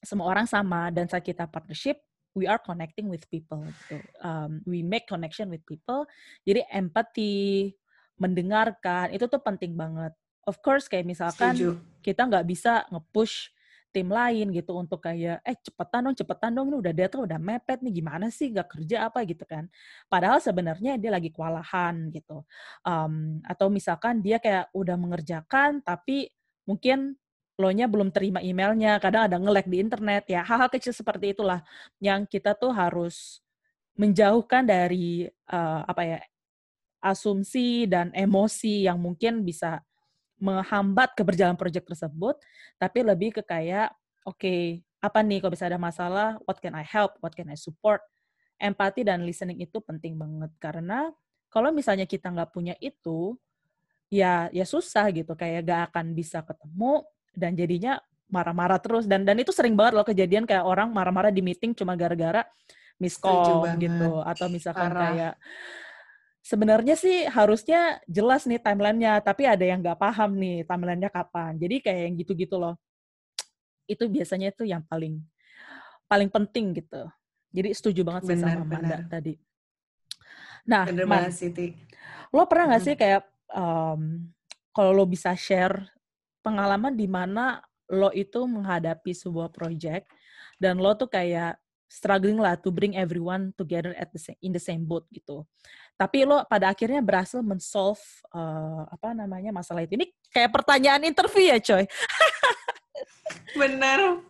semua 0.07 0.31
orang 0.31 0.47
sama 0.47 0.95
dan 0.95 1.11
saat 1.11 1.27
kita 1.27 1.51
partnership 1.51 1.99
we 2.35 2.45
are 2.51 2.59
connecting 2.61 3.07
with 3.07 3.25
people 3.31 3.63
gitu. 3.63 4.03
Um, 4.21 4.61
we 4.67 4.83
make 4.83 5.07
connection 5.07 5.49
with 5.49 5.63
people. 5.65 6.05
Jadi 6.43 6.67
empati, 6.69 7.73
mendengarkan 8.19 9.15
itu 9.15 9.25
tuh 9.31 9.41
penting 9.41 9.79
banget. 9.79 10.13
Of 10.45 10.61
course 10.61 10.91
kayak 10.91 11.09
misalkan 11.09 11.57
Setuju. 11.57 11.81
kita 12.05 12.29
nggak 12.29 12.45
bisa 12.45 12.85
nge-push 12.93 13.55
tim 13.95 14.11
lain 14.11 14.51
gitu 14.51 14.75
untuk 14.75 14.99
kayak 15.07 15.39
eh 15.47 15.55
cepetan 15.55 16.11
dong 16.11 16.19
cepetan 16.19 16.51
dong 16.51 16.67
ini 16.67 16.83
udah 16.83 16.91
dia 16.91 17.07
tuh 17.07 17.31
udah 17.31 17.39
mepet 17.39 17.79
nih 17.79 18.03
gimana 18.03 18.27
sih 18.27 18.51
nggak 18.51 18.67
kerja 18.67 19.07
apa 19.07 19.23
gitu 19.23 19.47
kan 19.47 19.71
padahal 20.11 20.43
sebenarnya 20.43 20.99
dia 20.99 21.15
lagi 21.15 21.31
kewalahan 21.31 22.11
gitu 22.11 22.43
um, 22.83 23.39
atau 23.47 23.71
misalkan 23.71 24.19
dia 24.19 24.43
kayak 24.43 24.67
udah 24.75 24.99
mengerjakan 24.99 25.79
tapi 25.79 26.27
mungkin 26.67 27.15
lo-nya 27.55 27.87
belum 27.87 28.11
terima 28.11 28.43
emailnya, 28.43 28.99
kadang 28.99 29.31
ada 29.31 29.37
nge-lag 29.39 29.67
di 29.67 29.79
internet, 29.79 30.27
ya 30.27 30.43
hal-hal 30.43 30.67
kecil 30.67 30.91
seperti 30.91 31.39
itulah 31.39 31.63
yang 32.03 32.27
kita 32.27 32.55
tuh 32.59 32.75
harus 32.75 33.39
menjauhkan 33.95 34.67
dari 34.67 35.31
uh, 35.55 35.87
apa 35.87 36.03
ya 36.03 36.19
asumsi 36.99 37.87
dan 37.87 38.11
emosi 38.11 38.91
yang 38.91 38.99
mungkin 38.99 39.47
bisa 39.47 39.79
menghambat 40.43 41.15
keberjalanan 41.15 41.55
proyek 41.55 41.87
tersebut, 41.87 42.35
tapi 42.75 43.07
lebih 43.07 43.39
ke 43.39 43.43
kayak 43.47 43.95
oke 44.27 44.41
okay, 44.41 44.83
apa 44.99 45.23
nih 45.23 45.39
kalau 45.39 45.53
bisa 45.55 45.71
ada 45.71 45.79
masalah, 45.79 46.41
what 46.43 46.59
can 46.59 46.75
I 46.75 46.83
help, 46.83 47.15
what 47.23 47.39
can 47.39 47.47
I 47.53 47.59
support, 47.61 48.03
empati 48.59 49.07
dan 49.07 49.23
listening 49.23 49.63
itu 49.63 49.79
penting 49.79 50.19
banget 50.19 50.51
karena 50.59 51.15
kalau 51.55 51.71
misalnya 51.71 52.03
kita 52.03 52.35
nggak 52.35 52.51
punya 52.51 52.75
itu, 52.83 53.39
ya 54.11 54.51
ya 54.51 54.67
susah 54.67 55.07
gitu 55.15 55.39
kayak 55.39 55.71
gak 55.71 55.83
akan 55.93 56.19
bisa 56.19 56.43
ketemu 56.43 57.07
dan 57.35 57.59
jadinya 57.59 57.99
marah-marah 58.31 58.81
terus. 58.81 59.05
Dan 59.05 59.23
dan 59.23 59.37
itu 59.39 59.53
sering 59.53 59.77
banget 59.77 59.95
loh 59.99 60.07
kejadian 60.07 60.49
kayak 60.49 60.65
orang 60.65 60.91
marah-marah 60.91 61.31
di 61.31 61.45
meeting 61.45 61.77
cuma 61.77 61.95
gara-gara 61.95 62.47
miskom 62.99 63.67
gitu. 63.79 64.23
Atau 64.25 64.47
misalkan 64.49 64.91
Parah. 64.91 65.03
kayak 65.11 65.35
sebenarnya 66.45 66.95
sih 66.99 67.25
harusnya 67.29 67.99
jelas 68.05 68.45
nih 68.45 68.61
timelinenya 68.61 69.23
tapi 69.25 69.49
ada 69.49 69.65
yang 69.65 69.81
nggak 69.81 69.99
paham 69.99 70.37
nih 70.39 70.67
timelinenya 70.67 71.11
kapan. 71.13 71.59
Jadi 71.59 71.77
kayak 71.85 72.01
yang 72.11 72.15
gitu-gitu 72.19 72.57
loh. 72.59 72.75
Itu 73.85 74.09
biasanya 74.09 74.51
itu 74.51 74.65
yang 74.65 74.83
paling 74.87 75.21
paling 76.09 76.31
penting 76.33 76.75
gitu. 76.81 77.07
Jadi 77.55 77.71
setuju 77.71 78.01
banget 78.03 78.23
sih 78.35 78.39
sama 78.43 78.67
Manda 78.67 78.99
tadi. 79.07 79.39
Nah 80.65 80.89
Man, 80.91 81.29
lo 82.33 82.49
pernah 82.49 82.75
nggak 82.75 82.83
sih 82.83 82.95
kayak 82.97 83.23
um, 83.53 84.27
kalau 84.75 84.91
lo 84.91 85.05
bisa 85.07 85.37
share 85.39 85.94
pengalaman 86.45 86.93
di 86.93 87.09
mana 87.09 87.65
lo 87.89 88.13
itu 88.13 88.45
menghadapi 88.45 89.17
sebuah 89.17 89.49
project 89.49 90.09
dan 90.61 90.77
lo 90.77 90.93
tuh 90.93 91.09
kayak 91.09 91.57
struggling 91.89 92.41
lah 92.43 92.59
to 92.59 92.75
bring 92.75 92.99
everyone 92.99 93.55
together 93.55 93.95
at 93.95 94.11
the 94.11 94.19
same, 94.19 94.39
in 94.43 94.51
the 94.51 94.61
same 94.61 94.83
boat 94.83 95.07
gitu. 95.15 95.47
Tapi 95.95 96.27
lo 96.27 96.43
pada 96.51 96.75
akhirnya 96.75 96.99
berhasil 96.99 97.39
men-solve 97.39 98.03
uh, 98.35 98.83
apa 98.91 99.15
namanya 99.15 99.55
masalah 99.55 99.87
itu. 99.87 99.95
Ini 99.95 100.11
kayak 100.35 100.51
pertanyaan 100.51 101.07
interview 101.07 101.55
ya, 101.55 101.59
coy. 101.63 101.87
Bener. 103.61 104.27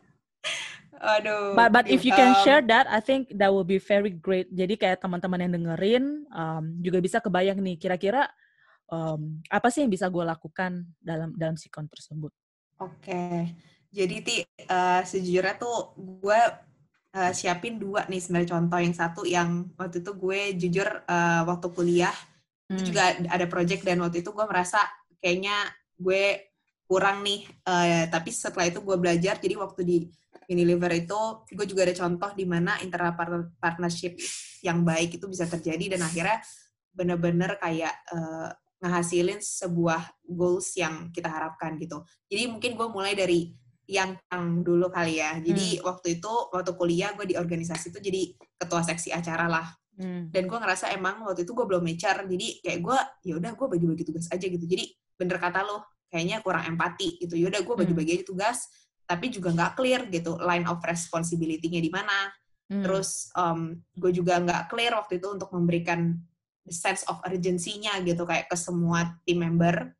Aduh. 1.00 1.56
But, 1.56 1.72
but 1.72 1.86
if 1.88 2.04
you 2.04 2.12
can 2.12 2.36
share 2.44 2.60
that, 2.68 2.84
I 2.88 3.00
think 3.00 3.32
that 3.36 3.48
will 3.48 3.66
be 3.66 3.80
very 3.80 4.12
great. 4.12 4.48
Jadi 4.52 4.76
kayak 4.76 5.00
teman-teman 5.00 5.48
yang 5.48 5.52
dengerin 5.56 6.28
um, 6.32 6.64
juga 6.84 7.00
bisa 7.00 7.18
kebayang 7.18 7.60
nih 7.60 7.76
kira-kira 7.80 8.28
um, 8.90 9.40
apa 9.48 9.68
sih 9.72 9.84
yang 9.86 9.92
bisa 9.92 10.08
gue 10.08 10.24
lakukan 10.24 10.84
dalam 11.00 11.32
dalam 11.36 11.56
sikon 11.56 11.88
tersebut. 11.88 12.32
Oke, 12.82 13.06
okay. 13.06 13.38
jadi 13.94 14.16
ti 14.20 14.36
uh, 14.66 15.00
sejujurnya 15.06 15.54
tuh 15.56 15.94
gue 15.96 16.40
uh, 17.14 17.32
siapin 17.32 17.78
dua 17.78 18.04
nih 18.10 18.20
sebenarnya 18.20 18.50
contoh 18.58 18.78
yang 18.82 18.94
satu 18.94 19.22
yang 19.24 19.50
waktu 19.78 20.02
itu 20.02 20.12
gue 20.18 20.40
jujur 20.58 20.88
uh, 21.06 21.42
waktu 21.46 21.66
kuliah 21.70 22.16
hmm. 22.68 22.74
itu 22.74 22.82
juga 22.90 23.14
ada 23.30 23.46
project 23.46 23.86
dan 23.86 24.02
waktu 24.02 24.20
itu 24.26 24.34
gue 24.34 24.44
merasa 24.44 24.82
kayaknya 25.22 25.54
gue 25.94 26.50
kurang 26.84 27.22
nih 27.22 27.46
uh, 27.64 28.10
tapi 28.10 28.34
setelah 28.34 28.68
itu 28.68 28.82
gue 28.82 28.96
belajar 28.98 29.38
jadi 29.38 29.54
waktu 29.56 29.80
di 29.86 29.96
Unilever 30.44 30.92
itu 30.92 31.20
gue 31.48 31.64
juga 31.64 31.88
ada 31.88 31.96
contoh 31.96 32.30
di 32.36 32.44
mana 32.44 32.76
internal 32.84 33.16
partnership 33.56 34.18
yang 34.60 34.84
baik 34.84 35.16
itu 35.16 35.24
bisa 35.24 35.48
terjadi 35.48 35.96
dan 35.96 36.04
akhirnya 36.04 36.44
bener-bener 36.92 37.56
kayak 37.56 37.94
uh, 38.12 38.52
ngehasilin 38.84 39.40
sebuah 39.40 40.12
goals 40.28 40.76
yang 40.76 41.08
kita 41.08 41.32
harapkan 41.32 41.80
gitu. 41.80 42.04
Jadi 42.28 42.52
mungkin 42.52 42.76
gue 42.76 42.88
mulai 42.92 43.16
dari 43.16 43.48
yang 43.88 44.16
tang 44.28 44.60
dulu 44.60 44.92
kali 44.92 45.24
ya. 45.24 45.40
Jadi 45.40 45.80
hmm. 45.80 45.88
waktu 45.88 46.20
itu 46.20 46.32
waktu 46.52 46.76
kuliah 46.76 47.16
gue 47.16 47.32
di 47.32 47.36
organisasi 47.40 47.96
itu 47.96 48.00
jadi 48.04 48.22
ketua 48.60 48.84
seksi 48.84 49.16
acara 49.16 49.48
lah. 49.48 49.66
Hmm. 49.96 50.28
Dan 50.28 50.44
gue 50.44 50.58
ngerasa 50.58 50.92
emang 50.92 51.24
waktu 51.24 51.48
itu 51.48 51.56
gue 51.56 51.64
belum 51.64 51.84
HR, 51.86 52.28
jadi 52.28 52.48
kayak 52.60 52.78
gue 52.84 52.98
ya 53.24 53.34
udah 53.40 53.52
gue 53.56 53.66
bagi-bagi 53.72 54.04
tugas 54.04 54.28
aja 54.28 54.44
gitu. 54.44 54.64
Jadi 54.68 54.84
bener 55.16 55.40
kata 55.40 55.64
lo, 55.64 55.96
kayaknya 56.12 56.44
kurang 56.44 56.64
empati 56.76 57.24
gitu. 57.24 57.40
Ya 57.40 57.48
udah 57.48 57.60
gue 57.64 57.74
bagi-bagi 57.78 58.10
hmm. 58.12 58.18
aja 58.20 58.24
tugas, 58.28 58.58
tapi 59.08 59.32
juga 59.32 59.52
nggak 59.52 59.72
clear 59.80 60.00
gitu 60.12 60.36
line 60.40 60.68
of 60.68 60.80
responsibility-nya 60.84 61.80
di 61.80 61.88
mana. 61.92 62.28
Hmm. 62.68 62.84
Terus 62.84 63.32
um, 63.36 63.76
gue 63.96 64.12
juga 64.12 64.40
nggak 64.40 64.72
clear 64.72 64.92
waktu 64.96 65.20
itu 65.20 65.28
untuk 65.28 65.52
memberikan 65.52 66.16
sense 66.68 67.04
of 67.10 67.20
urgency-nya 67.24 68.00
gitu 68.04 68.24
kayak 68.24 68.48
ke 68.48 68.56
semua 68.56 69.20
tim 69.24 69.40
member. 69.40 69.92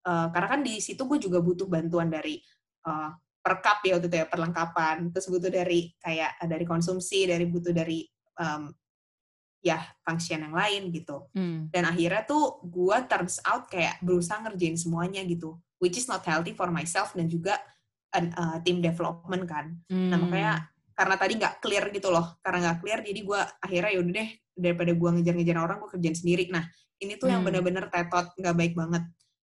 Uh, 0.00 0.32
karena 0.32 0.48
kan 0.48 0.60
di 0.64 0.80
situ 0.80 1.04
gue 1.04 1.20
juga 1.20 1.44
butuh 1.44 1.68
bantuan 1.68 2.08
dari 2.08 2.40
uh, 2.88 3.12
perkap 3.40 3.80
ya 3.84 3.96
waktu 3.96 4.08
itu 4.12 4.16
ya 4.20 4.26
perlengkapan 4.28 4.96
terus 5.12 5.26
butuh 5.32 5.48
dari 5.48 5.92
kayak 5.96 6.44
eh, 6.44 6.48
dari 6.48 6.64
konsumsi 6.68 7.24
dari 7.24 7.48
butuh 7.48 7.72
dari 7.72 8.04
um, 8.36 8.68
ya 9.60 9.80
function 10.04 10.44
yang 10.44 10.56
lain 10.56 10.92
gitu 10.92 11.28
hmm. 11.36 11.72
dan 11.72 11.88
akhirnya 11.88 12.24
tuh 12.24 12.60
gue 12.64 12.96
turns 13.08 13.40
out 13.44 13.68
kayak 13.68 14.00
berusaha 14.04 14.40
ngerjain 14.44 14.76
semuanya 14.76 15.24
gitu 15.24 15.56
which 15.80 15.96
is 15.96 16.08
not 16.08 16.24
healthy 16.24 16.52
for 16.52 16.68
myself 16.72 17.12
dan 17.16 17.28
juga 17.28 17.60
uh, 18.16 18.56
team 18.64 18.80
development 18.80 19.44
kan 19.48 19.72
nah, 19.88 19.96
hmm. 19.96 20.08
nah 20.12 20.18
makanya 20.20 20.54
karena 20.96 21.16
tadi 21.16 21.32
nggak 21.40 21.54
clear 21.64 21.84
gitu 21.92 22.08
loh 22.12 22.36
karena 22.44 22.58
nggak 22.68 22.78
clear 22.84 22.98
jadi 23.00 23.20
gue 23.24 23.40
akhirnya 23.64 23.90
yaudah 23.96 24.14
deh 24.20 24.30
daripada 24.60 24.92
gue 24.92 25.10
ngejar-ngejar 25.18 25.56
orang 25.56 25.80
gue 25.80 25.90
kerjain 25.96 26.16
sendiri. 26.16 26.44
Nah 26.52 26.68
ini 27.00 27.16
tuh 27.16 27.26
hmm. 27.26 27.34
yang 27.34 27.42
bener-bener 27.42 27.84
tetot 27.88 28.36
nggak 28.36 28.56
baik 28.56 28.74
banget 28.76 29.04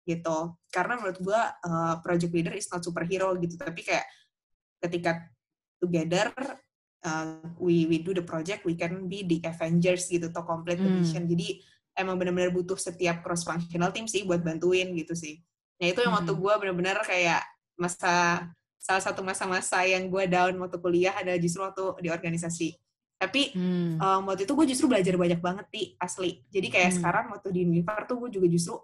gitu. 0.05 0.57
Karena 0.73 0.93
menurut 0.97 1.19
gue 1.21 1.39
uh, 1.39 1.95
project 2.01 2.31
leader 2.33 2.53
is 2.57 2.67
not 2.73 2.81
superhero 2.81 3.33
gitu. 3.37 3.55
Tapi 3.55 3.81
kayak 3.85 4.05
ketika 4.81 5.21
together 5.77 6.33
uh, 7.05 7.41
we 7.61 7.85
we 7.85 8.01
do 8.01 8.11
the 8.11 8.25
project 8.25 8.65
we 8.65 8.73
can 8.73 9.05
be 9.05 9.21
the 9.21 9.39
Avengers 9.45 10.09
gitu. 10.09 10.33
To 10.33 10.41
complete 10.41 10.81
the 10.81 10.89
hmm. 10.89 11.05
mission. 11.05 11.23
Jadi 11.29 11.61
emang 11.95 12.19
benar-benar 12.19 12.51
butuh 12.51 12.75
setiap 12.75 13.23
cross 13.23 13.47
functional 13.47 13.93
team 13.93 14.09
sih 14.09 14.25
buat 14.25 14.43
bantuin 14.43 14.91
gitu 14.97 15.15
sih. 15.15 15.39
Nah 15.79 15.93
itu 15.93 16.01
yang 16.01 16.13
waktu 16.17 16.33
hmm. 16.33 16.41
gue 16.41 16.53
benar-benar 16.59 16.97
kayak 17.05 17.41
masa 17.75 18.45
salah 18.85 19.01
satu 19.01 19.25
masa-masa 19.25 19.81
yang 19.81 20.05
gue 20.07 20.23
down 20.29 20.53
waktu 20.61 20.77
kuliah 20.77 21.17
ada 21.17 21.33
justru 21.41 21.65
waktu 21.65 22.05
di 22.05 22.09
organisasi 22.13 22.77
tapi 23.15 23.55
hmm. 23.55 23.97
um, 23.97 24.21
waktu 24.27 24.43
itu 24.43 24.53
gue 24.53 24.67
justru 24.75 24.85
belajar 24.91 25.15
banyak 25.15 25.39
banget 25.39 25.65
sih 25.71 25.85
asli 25.97 26.43
jadi 26.51 26.67
kayak 26.67 26.89
hmm. 26.91 26.97
sekarang 26.99 27.25
waktu 27.31 27.47
di 27.55 27.59
Unilever 27.63 28.03
tuh 28.05 28.19
gue 28.21 28.29
juga 28.39 28.47
justru 28.51 28.75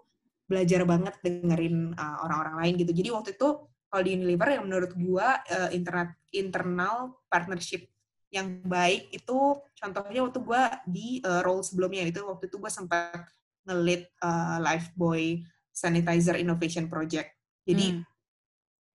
belajar 0.52 0.84
banget 0.84 1.14
dengerin 1.24 1.96
uh, 1.96 2.16
orang-orang 2.28 2.56
lain 2.60 2.74
gitu. 2.84 2.92
Jadi 2.92 3.08
waktu 3.08 3.30
itu 3.32 3.48
kalau 3.88 4.02
di 4.04 4.10
Unilever 4.20 4.48
yang 4.52 4.64
menurut 4.68 4.92
gua 5.00 5.40
uh, 5.48 5.70
internet 5.72 6.12
internal 6.36 7.16
partnership 7.32 7.88
yang 8.32 8.60
baik 8.64 9.12
itu 9.12 9.38
contohnya 9.76 10.20
waktu 10.24 10.38
gua 10.44 10.80
di 10.84 11.24
uh, 11.24 11.40
role 11.40 11.64
sebelumnya 11.64 12.04
itu 12.04 12.20
waktu 12.24 12.52
itu 12.52 12.60
gua 12.60 12.68
sempat 12.68 13.24
ngelit 13.64 14.12
uh, 14.20 14.60
Lifebuoy 14.60 15.40
Sanitizer 15.72 16.36
Innovation 16.36 16.88
Project. 16.92 17.32
Jadi 17.64 17.96
hmm. 17.96 18.02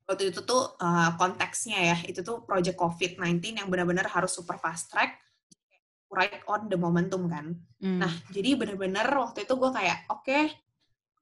waktu 0.05 0.29
itu 0.29 0.45
tuh 0.45 0.77
uh, 0.77 1.09
konteksnya 1.17 1.79
ya 1.81 1.97
itu 2.05 2.21
tuh 2.21 2.45
project 2.45 2.77
COVID-19 2.77 3.65
yang 3.65 3.67
benar-benar 3.73 4.05
harus 4.13 4.29
super 4.29 4.61
fast 4.61 4.93
track 4.93 5.17
right 6.11 6.41
on 6.47 6.71
the 6.71 6.77
momentum 6.79 7.27
kan. 7.27 7.55
Hmm. 7.83 7.99
Nah, 8.01 8.13
jadi 8.31 8.55
benar-benar 8.55 9.07
waktu 9.11 9.43
itu 9.43 9.53
gue 9.59 9.71
kayak, 9.75 10.07
oke, 10.07 10.23
okay, 10.23 10.51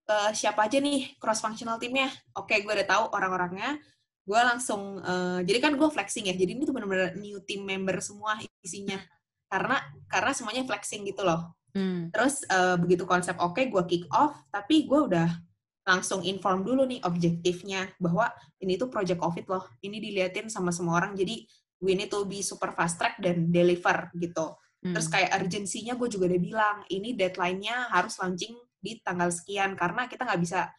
uh, 0.09 0.31
siapa 0.31 0.65
aja 0.65 0.77
nih 0.77 1.17
cross 1.17 1.41
functional 1.41 1.81
timnya 1.81 2.09
oke 2.37 2.53
gue 2.53 2.73
udah 2.73 2.87
tahu 2.87 3.03
orang-orangnya. 3.13 3.77
Gue 4.25 4.41
langsung 4.41 5.01
uh, 5.05 5.39
jadi 5.45 5.61
kan 5.61 5.73
gue 5.77 5.89
flexing 5.89 6.29
ya. 6.29 6.35
Jadi 6.37 6.57
ini 6.57 6.63
tuh 6.65 6.73
benar-benar 6.73 7.13
new 7.17 7.41
team 7.45 7.65
member 7.65 8.01
semua 8.01 8.37
isinya. 8.61 8.97
Karena 9.45 9.77
karena 10.09 10.31
semuanya 10.33 10.63
flexing 10.65 11.05
gitu 11.05 11.25
loh. 11.25 11.53
Hmm. 11.75 12.07
terus 12.07 12.39
uh, 12.47 12.79
begitu 12.79 13.03
konsep 13.03 13.35
oke 13.35 13.59
okay, 13.59 13.67
gue 13.67 13.83
kick 13.83 14.07
off 14.15 14.31
tapi 14.47 14.87
gue 14.87 15.11
udah 15.11 15.27
langsung 15.83 16.23
inform 16.23 16.63
dulu 16.63 16.87
nih 16.87 17.03
objektifnya 17.03 17.91
bahwa 17.99 18.31
ini 18.63 18.79
tuh 18.79 18.87
project 18.87 19.19
covid 19.19 19.45
loh. 19.45 19.67
Ini 19.83 19.99
diliatin 19.99 20.47
sama 20.47 20.71
semua 20.71 21.03
orang. 21.03 21.13
Jadi 21.13 21.45
we 21.83 21.93
need 21.93 22.09
to 22.09 22.23
be 22.25 22.39
super 22.39 22.71
fast 22.71 22.97
track 22.97 23.19
dan 23.19 23.51
deliver 23.51 24.09
gitu 24.17 24.55
terus 24.93 25.07
hmm. 25.09 25.13
kayak 25.17 25.29
urgensinya 25.41 25.93
gue 25.97 26.07
juga 26.11 26.25
udah 26.29 26.41
bilang 26.41 26.77
ini 26.93 27.17
deadline-nya 27.17 27.89
harus 27.89 28.19
launching 28.21 28.53
di 28.77 29.01
tanggal 29.01 29.33
sekian 29.33 29.73
karena 29.73 30.05
kita 30.05 30.27
nggak 30.27 30.41
bisa 30.41 30.69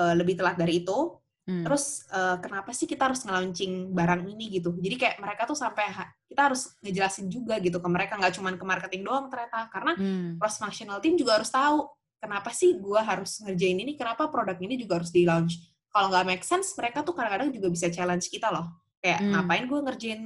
uh, 0.00 0.14
lebih 0.18 0.34
telat 0.34 0.58
dari 0.58 0.82
itu. 0.82 1.18
Hmm. 1.42 1.66
Terus 1.66 2.06
uh, 2.14 2.38
kenapa 2.38 2.70
sih 2.70 2.86
kita 2.86 3.10
harus 3.10 3.26
nge-launching 3.26 3.90
barang 3.90 4.22
ini 4.30 4.62
gitu? 4.62 4.78
Jadi 4.78 4.94
kayak 4.94 5.16
mereka 5.18 5.42
tuh 5.42 5.58
sampai 5.58 5.90
kita 6.30 6.50
harus 6.50 6.70
ngejelasin 6.78 7.26
juga 7.26 7.58
gitu 7.58 7.82
ke 7.82 7.88
mereka 7.90 8.14
nggak 8.14 8.34
cuma 8.38 8.54
ke 8.54 8.62
marketing 8.62 9.02
doang 9.02 9.26
ternyata 9.26 9.66
karena 9.70 9.92
hmm. 9.98 10.38
cross 10.38 10.62
functional 10.62 11.02
team 11.02 11.18
juga 11.18 11.42
harus 11.42 11.50
tahu 11.50 11.90
kenapa 12.22 12.54
sih 12.54 12.78
gue 12.78 13.00
harus 13.02 13.42
ngerjain 13.42 13.82
ini, 13.82 13.98
kenapa 13.98 14.30
produk 14.30 14.54
ini 14.62 14.78
juga 14.78 15.02
harus 15.02 15.10
di 15.10 15.26
launch. 15.26 15.58
Kalau 15.90 16.08
nggak 16.14 16.24
make 16.30 16.46
sense, 16.46 16.70
mereka 16.78 17.02
tuh 17.02 17.18
kadang-kadang 17.18 17.50
juga 17.50 17.66
bisa 17.68 17.90
challenge 17.90 18.30
kita 18.30 18.54
loh. 18.54 18.70
Kayak 19.02 19.26
hmm. 19.26 19.30
ngapain 19.34 19.64
gue 19.66 19.80
ngerjain, 19.82 20.22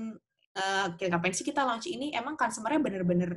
uh, 0.56 0.90
ngapain 0.96 1.36
sih 1.36 1.44
kita 1.44 1.62
launch 1.62 1.86
ini? 1.86 2.10
Emang 2.16 2.34
kan 2.34 2.48
sebenarnya 2.48 2.80
bener-bener 2.80 3.30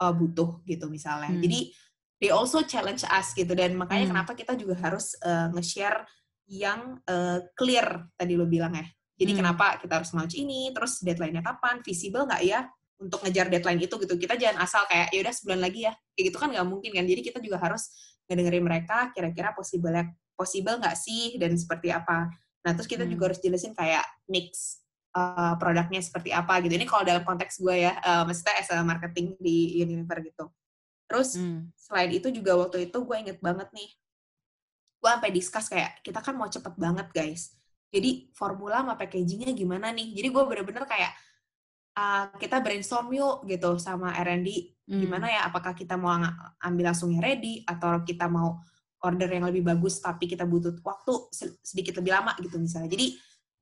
uh, 0.00 0.14
butuh 0.14 0.62
gitu 0.64 0.86
misalnya. 0.86 1.34
Hmm. 1.34 1.42
Jadi 1.42 1.74
they 2.22 2.30
also 2.30 2.62
challenge 2.62 3.04
us 3.04 3.34
gitu 3.34 3.52
dan 3.52 3.74
makanya 3.74 4.08
hmm. 4.08 4.12
kenapa 4.16 4.32
kita 4.38 4.54
juga 4.54 4.78
harus 4.78 5.18
uh, 5.20 5.50
nge-share 5.52 6.06
yang 6.50 6.98
uh, 7.06 7.42
clear 7.54 8.10
tadi 8.16 8.34
lo 8.38 8.46
bilang 8.48 8.74
ya. 8.74 8.86
Jadi 9.20 9.36
hmm. 9.36 9.40
kenapa 9.44 9.66
kita 9.76 10.00
harus 10.00 10.10
launch 10.16 10.34
ini, 10.38 10.72
terus 10.72 11.04
deadline-nya 11.04 11.44
kapan, 11.44 11.84
visible 11.84 12.24
nggak 12.24 12.42
ya 12.46 12.64
untuk 13.00 13.20
ngejar 13.24 13.52
deadline 13.52 13.80
itu 13.80 13.94
gitu. 14.00 14.14
Kita 14.16 14.36
jangan 14.36 14.64
asal 14.64 14.88
kayak 14.88 15.12
ya 15.12 15.20
udah 15.20 15.34
sebulan 15.36 15.60
lagi 15.60 15.80
ya. 15.84 15.92
Kayak 16.16 16.24
gitu 16.32 16.38
kan 16.40 16.48
nggak 16.52 16.68
mungkin 16.68 16.90
kan. 16.96 17.04
Jadi 17.04 17.20
kita 17.20 17.38
juga 17.44 17.60
harus 17.60 17.92
ngedengerin 18.28 18.64
mereka 18.64 19.12
kira-kira 19.12 19.52
possible 19.52 19.92
possible 20.38 20.76
nggak 20.80 20.96
sih 20.96 21.36
dan 21.36 21.52
seperti 21.52 21.92
apa. 21.92 22.32
Nah, 22.60 22.72
terus 22.76 22.88
kita 22.88 23.04
hmm. 23.04 23.12
juga 23.12 23.22
harus 23.32 23.40
jelasin 23.40 23.72
kayak 23.72 24.04
mix 24.28 24.79
uh, 25.14 25.54
produknya 25.58 26.00
seperti 26.02 26.30
apa 26.30 26.62
gitu. 26.62 26.74
Ini 26.74 26.86
kalau 26.86 27.02
dalam 27.02 27.22
konteks 27.26 27.58
gue 27.62 27.86
ya, 27.86 27.98
uh, 28.00 28.22
maksudnya 28.26 28.54
as 28.58 28.70
a 28.70 28.82
marketing 28.82 29.34
di 29.38 29.80
Unilever 29.82 30.18
gitu. 30.22 30.44
Terus 31.10 31.34
hmm. 31.34 31.74
selain 31.74 32.10
itu 32.14 32.30
juga 32.30 32.54
waktu 32.54 32.86
itu 32.90 32.98
gue 33.02 33.16
inget 33.18 33.38
banget 33.42 33.68
nih, 33.74 33.90
gue 35.00 35.10
sampai 35.10 35.30
discuss 35.34 35.66
kayak 35.66 35.98
kita 36.06 36.22
kan 36.22 36.34
mau 36.38 36.46
cepet 36.46 36.74
banget 36.78 37.08
guys. 37.10 37.58
Jadi 37.90 38.30
formula 38.30 38.86
sama 38.86 38.94
packagingnya 38.94 39.50
gimana 39.50 39.90
nih? 39.90 40.14
Jadi 40.14 40.28
gue 40.30 40.42
bener-bener 40.46 40.86
kayak 40.86 41.12
uh, 41.98 42.30
kita 42.38 42.62
brainstorm 42.62 43.10
yuk 43.10 43.42
gitu 43.50 43.74
sama 43.82 44.14
R&D 44.14 44.78
hmm. 44.86 45.00
gimana 45.02 45.26
ya? 45.26 45.40
Apakah 45.50 45.74
kita 45.74 45.98
mau 45.98 46.14
ambil 46.62 46.94
langsungnya 46.94 47.18
ready 47.18 47.66
atau 47.66 48.06
kita 48.06 48.30
mau 48.30 48.62
order 49.00 49.32
yang 49.32 49.48
lebih 49.48 49.64
bagus 49.64 49.98
tapi 49.98 50.28
kita 50.28 50.44
butuh 50.44 50.76
waktu 50.84 51.12
sedikit 51.64 51.98
lebih 51.98 52.14
lama 52.14 52.36
gitu 52.38 52.60
misalnya. 52.60 52.92
Jadi 52.92 53.16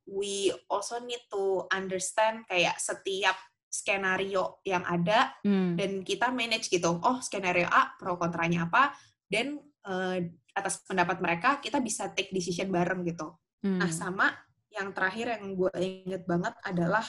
we 0.09 0.49
also 0.73 0.99
need 1.05 1.21
to 1.29 1.69
understand 1.69 2.49
kayak 2.49 2.81
setiap 2.81 3.37
skenario 3.69 4.65
yang 4.65 4.81
ada 4.89 5.37
hmm. 5.45 5.77
dan 5.77 6.01
kita 6.01 6.33
manage 6.33 6.73
gitu. 6.73 6.97
Oh, 7.05 7.21
skenario 7.21 7.69
A 7.69 7.93
pro 8.01 8.17
kontranya 8.17 8.65
apa 8.65 8.97
dan 9.29 9.61
uh, 9.85 10.17
atas 10.57 10.83
pendapat 10.89 11.21
mereka 11.21 11.61
kita 11.61 11.79
bisa 11.79 12.09
take 12.17 12.33
decision 12.33 12.73
bareng 12.73 13.05
gitu. 13.05 13.37
Hmm. 13.61 13.79
Nah, 13.79 13.93
sama 13.93 14.33
yang 14.73 14.97
terakhir 14.97 15.37
yang 15.37 15.53
gue 15.53 15.73
inget 15.77 16.25
banget 16.25 16.57
adalah 16.65 17.05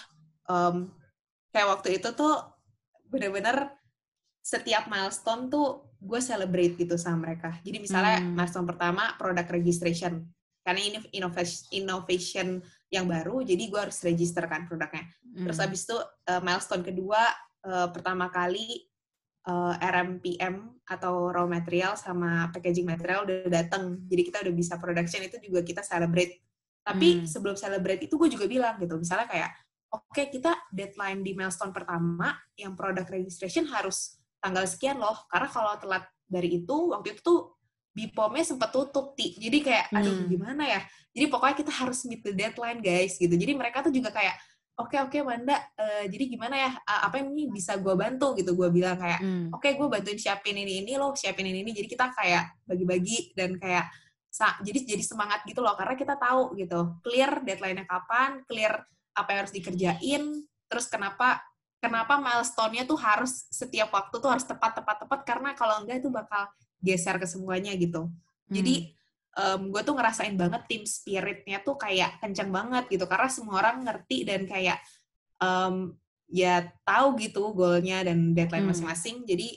um, 0.52 0.92
kayak 1.56 1.80
waktu 1.80 1.98
itu 1.98 2.12
tuh 2.12 2.36
bener-bener 3.08 3.72
setiap 4.44 4.92
milestone 4.92 5.48
tuh 5.48 5.96
gue 6.00 6.20
celebrate 6.20 6.76
gitu 6.76 7.00
sama 7.00 7.32
mereka. 7.32 7.56
Jadi 7.64 7.78
misalnya 7.80 8.20
hmm. 8.20 8.36
milestone 8.36 8.68
pertama 8.68 9.16
product 9.16 9.50
registration. 9.56 10.28
Karena 10.60 10.82
ini 10.84 10.98
innovation, 11.16 11.64
innovation 11.72 12.48
yang 12.89 13.06
baru, 13.06 13.45
jadi 13.45 13.63
gue 13.69 13.80
harus 13.80 14.02
register 14.02 14.49
kan 14.49 14.65
produknya. 14.65 15.06
Hmm. 15.21 15.45
Terus 15.45 15.60
abis 15.62 15.82
itu 15.86 15.97
uh, 15.97 16.41
milestone 16.41 16.82
kedua, 16.82 17.21
uh, 17.69 17.88
pertama 17.93 18.34
kali 18.34 18.89
uh, 19.45 19.78
RMPM 19.78 20.82
atau 20.89 21.30
raw 21.30 21.45
material 21.45 21.93
sama 21.93 22.49
packaging 22.49 22.89
material 22.89 23.30
udah 23.30 23.45
datang. 23.45 24.02
Jadi 24.10 24.21
kita 24.25 24.38
udah 24.41 24.54
bisa 24.58 24.82
production 24.82 25.21
itu 25.21 25.38
juga 25.38 25.62
kita 25.62 25.86
celebrate. 25.86 26.41
Tapi 26.82 27.21
hmm. 27.21 27.25
sebelum 27.30 27.54
celebrate 27.54 28.10
itu 28.10 28.17
gue 28.17 28.30
juga 28.34 28.49
bilang 28.49 28.82
gitu, 28.82 28.97
misalnya 28.97 29.30
kayak, 29.30 29.54
oke 29.93 30.10
okay, 30.10 30.25
kita 30.34 30.58
deadline 30.73 31.21
di 31.21 31.38
milestone 31.38 31.69
pertama 31.69 32.34
yang 32.58 32.73
product 32.73 33.13
registration 33.13 33.69
harus 33.69 34.17
tanggal 34.41 34.65
sekian 34.65 34.97
loh. 34.97 35.30
Karena 35.30 35.45
kalau 35.54 35.78
telat 35.78 36.10
dari 36.25 36.65
itu, 36.65 36.89
waktu 36.89 37.13
itu 37.13 37.21
tuh 37.21 37.59
Bipomnya 38.00 38.48
sempat 38.48 38.72
tutup, 38.72 39.12
Ti. 39.20 39.36
Jadi 39.36 39.60
kayak, 39.60 39.92
aduh 39.92 40.24
hmm. 40.24 40.32
gimana 40.32 40.64
ya? 40.64 40.80
Jadi 41.12 41.26
pokoknya 41.28 41.56
kita 41.60 41.72
harus 41.76 42.00
meet 42.08 42.24
the 42.24 42.32
deadline, 42.32 42.80
guys, 42.80 43.20
gitu. 43.20 43.36
Jadi 43.36 43.52
mereka 43.52 43.84
tuh 43.84 43.92
juga 43.92 44.16
kayak, 44.16 44.40
oke 44.80 44.96
okay, 44.96 45.00
oke 45.04 45.12
okay, 45.12 45.22
Manda, 45.28 45.60
uh, 45.76 46.08
jadi 46.08 46.24
gimana 46.32 46.56
ya? 46.56 46.72
Uh, 46.88 47.02
apa 47.12 47.20
yang 47.20 47.36
ini 47.36 47.52
bisa 47.52 47.76
gue 47.76 47.92
bantu 47.92 48.40
gitu? 48.40 48.56
Gue 48.56 48.72
bilang 48.72 48.96
kayak, 48.96 49.20
hmm. 49.20 49.52
oke 49.52 49.60
okay, 49.60 49.76
gue 49.76 49.88
bantuin 49.92 50.16
siapin 50.16 50.56
ini 50.56 50.88
ini 50.88 50.96
loh, 50.96 51.12
siapin 51.12 51.44
ini 51.44 51.60
ini. 51.60 51.76
Jadi 51.76 51.88
kita 51.92 52.16
kayak 52.16 52.64
bagi-bagi 52.64 53.36
dan 53.36 53.60
kayak 53.60 53.92
jadi 54.40 54.96
jadi 54.96 55.04
semangat 55.04 55.42
gitu 55.44 55.60
loh 55.60 55.74
karena 55.74 55.98
kita 55.98 56.16
tahu 56.16 56.54
gitu 56.56 57.02
clear 57.04 57.42
deadline-nya 57.44 57.84
kapan, 57.90 58.46
clear 58.46 58.78
apa 59.18 59.28
yang 59.34 59.40
harus 59.44 59.54
dikerjain, 59.54 60.24
terus 60.70 60.86
kenapa 60.88 61.44
kenapa 61.82 62.22
milestone-nya 62.22 62.86
tuh 62.86 63.00
harus 63.00 63.50
setiap 63.50 63.90
waktu 63.92 64.16
tuh 64.22 64.30
harus 64.30 64.46
tepat 64.46 64.80
tepat 64.80 65.04
tepat 65.04 65.20
karena 65.26 65.50
kalau 65.58 65.82
enggak 65.84 66.00
itu 66.06 66.12
bakal 66.14 66.48
geser 66.80 67.15
ke 67.20 67.28
semuanya 67.28 67.76
gitu. 67.76 68.08
Hmm. 68.08 68.54
Jadi 68.56 68.96
um, 69.36 69.70
gue 69.72 69.82
tuh 69.84 69.96
ngerasain 69.96 70.36
banget 70.36 70.62
tim 70.68 70.84
spiritnya 70.84 71.62
tuh 71.62 71.76
kayak 71.76 72.20
kencang 72.24 72.50
banget 72.50 72.88
gitu 72.89 73.06
karena 73.06 73.30
semua 73.30 73.62
orang 73.62 73.84
ngerti 73.86 74.26
dan 74.26 74.48
kayak 74.48 74.80
um, 75.39 75.96
ya 76.30 76.70
tahu 76.86 77.18
gitu 77.20 77.54
goalnya 77.54 78.04
dan 78.06 78.34
deadline 78.34 78.65
hmm. 78.65 78.72
masing-masing. 78.74 79.24
Jadi 79.28 79.56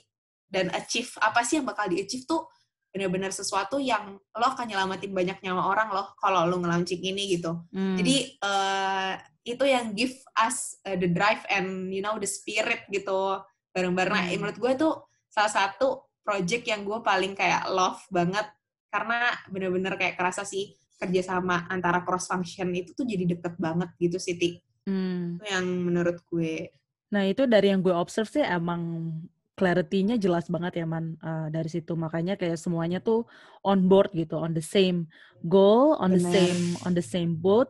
dan 0.53 0.69
achieve 0.69 1.09
apa 1.17 1.41
sih 1.41 1.57
yang 1.57 1.65
bakal 1.65 1.89
di 1.89 1.97
achieve 2.03 2.29
tuh 2.29 2.45
benar-benar 2.93 3.33
sesuatu 3.33 3.81
yang 3.81 4.21
lo 4.21 4.45
akan 4.53 4.69
nyelamatin 4.69 5.09
banyak 5.09 5.41
nyawa 5.41 5.65
orang 5.65 5.89
loh 5.89 6.13
kalau 6.21 6.45
lo 6.45 6.61
ngelaunching 6.61 7.01
ini 7.01 7.41
gitu. 7.41 7.57
Hmm. 7.73 7.97
Jadi 7.97 8.37
uh, 8.45 9.17
itu 9.43 9.65
yang 9.65 9.97
give 9.97 10.13
us 10.37 10.77
uh, 10.85 10.93
the 10.93 11.09
drive 11.09 11.41
and 11.49 11.89
you 11.89 12.05
know 12.05 12.21
the 12.21 12.29
spirit 12.29 12.85
gitu 12.93 13.41
bareng-bareng. 13.73 14.13
Nah, 14.13 14.25
hmm. 14.29 14.37
menurut 14.37 14.57
gue 14.61 14.73
tuh 14.77 14.93
salah 15.25 15.49
satu 15.49 16.05
project 16.23 16.63
yang 16.65 16.87
gue 16.87 16.99
paling 17.03 17.35
kayak 17.35 17.67
love 17.69 18.01
banget 18.09 18.47
karena 18.89 19.35
bener-bener 19.51 19.93
kayak 19.99 20.15
kerasa 20.15 20.47
sih 20.47 20.73
kerjasama 20.97 21.67
antara 21.67 21.99
cross 22.07 22.31
function 22.31 22.71
itu 22.71 22.95
tuh 22.95 23.03
jadi 23.03 23.27
deket 23.35 23.59
banget 23.59 23.91
gitu 23.99 24.17
sih 24.17 24.39
Ti. 24.39 24.49
Hmm. 24.87 25.37
Itu 25.37 25.45
yang 25.51 25.67
menurut 25.67 26.23
gue. 26.31 26.71
Nah 27.11 27.23
itu 27.27 27.43
dari 27.43 27.75
yang 27.75 27.83
gue 27.83 27.91
observe 27.91 28.31
sih 28.31 28.41
emang 28.41 29.11
clarity-nya 29.53 30.17
jelas 30.17 30.49
banget 30.49 30.81
ya 30.81 30.85
man 30.89 31.13
uh, 31.21 31.47
dari 31.53 31.69
situ 31.69 31.93
makanya 31.93 32.33
kayak 32.33 32.57
semuanya 32.57 32.97
tuh 32.97 33.29
on 33.61 33.85
board 33.85 34.09
gitu 34.17 34.41
on 34.41 34.57
the 34.57 34.65
same 34.65 35.05
goal 35.45 35.93
on 36.01 36.09
Bener. 36.09 36.17
the 36.17 36.23
same 36.33 36.61
on 36.89 36.93
the 36.97 37.05
same 37.05 37.37
boat 37.37 37.69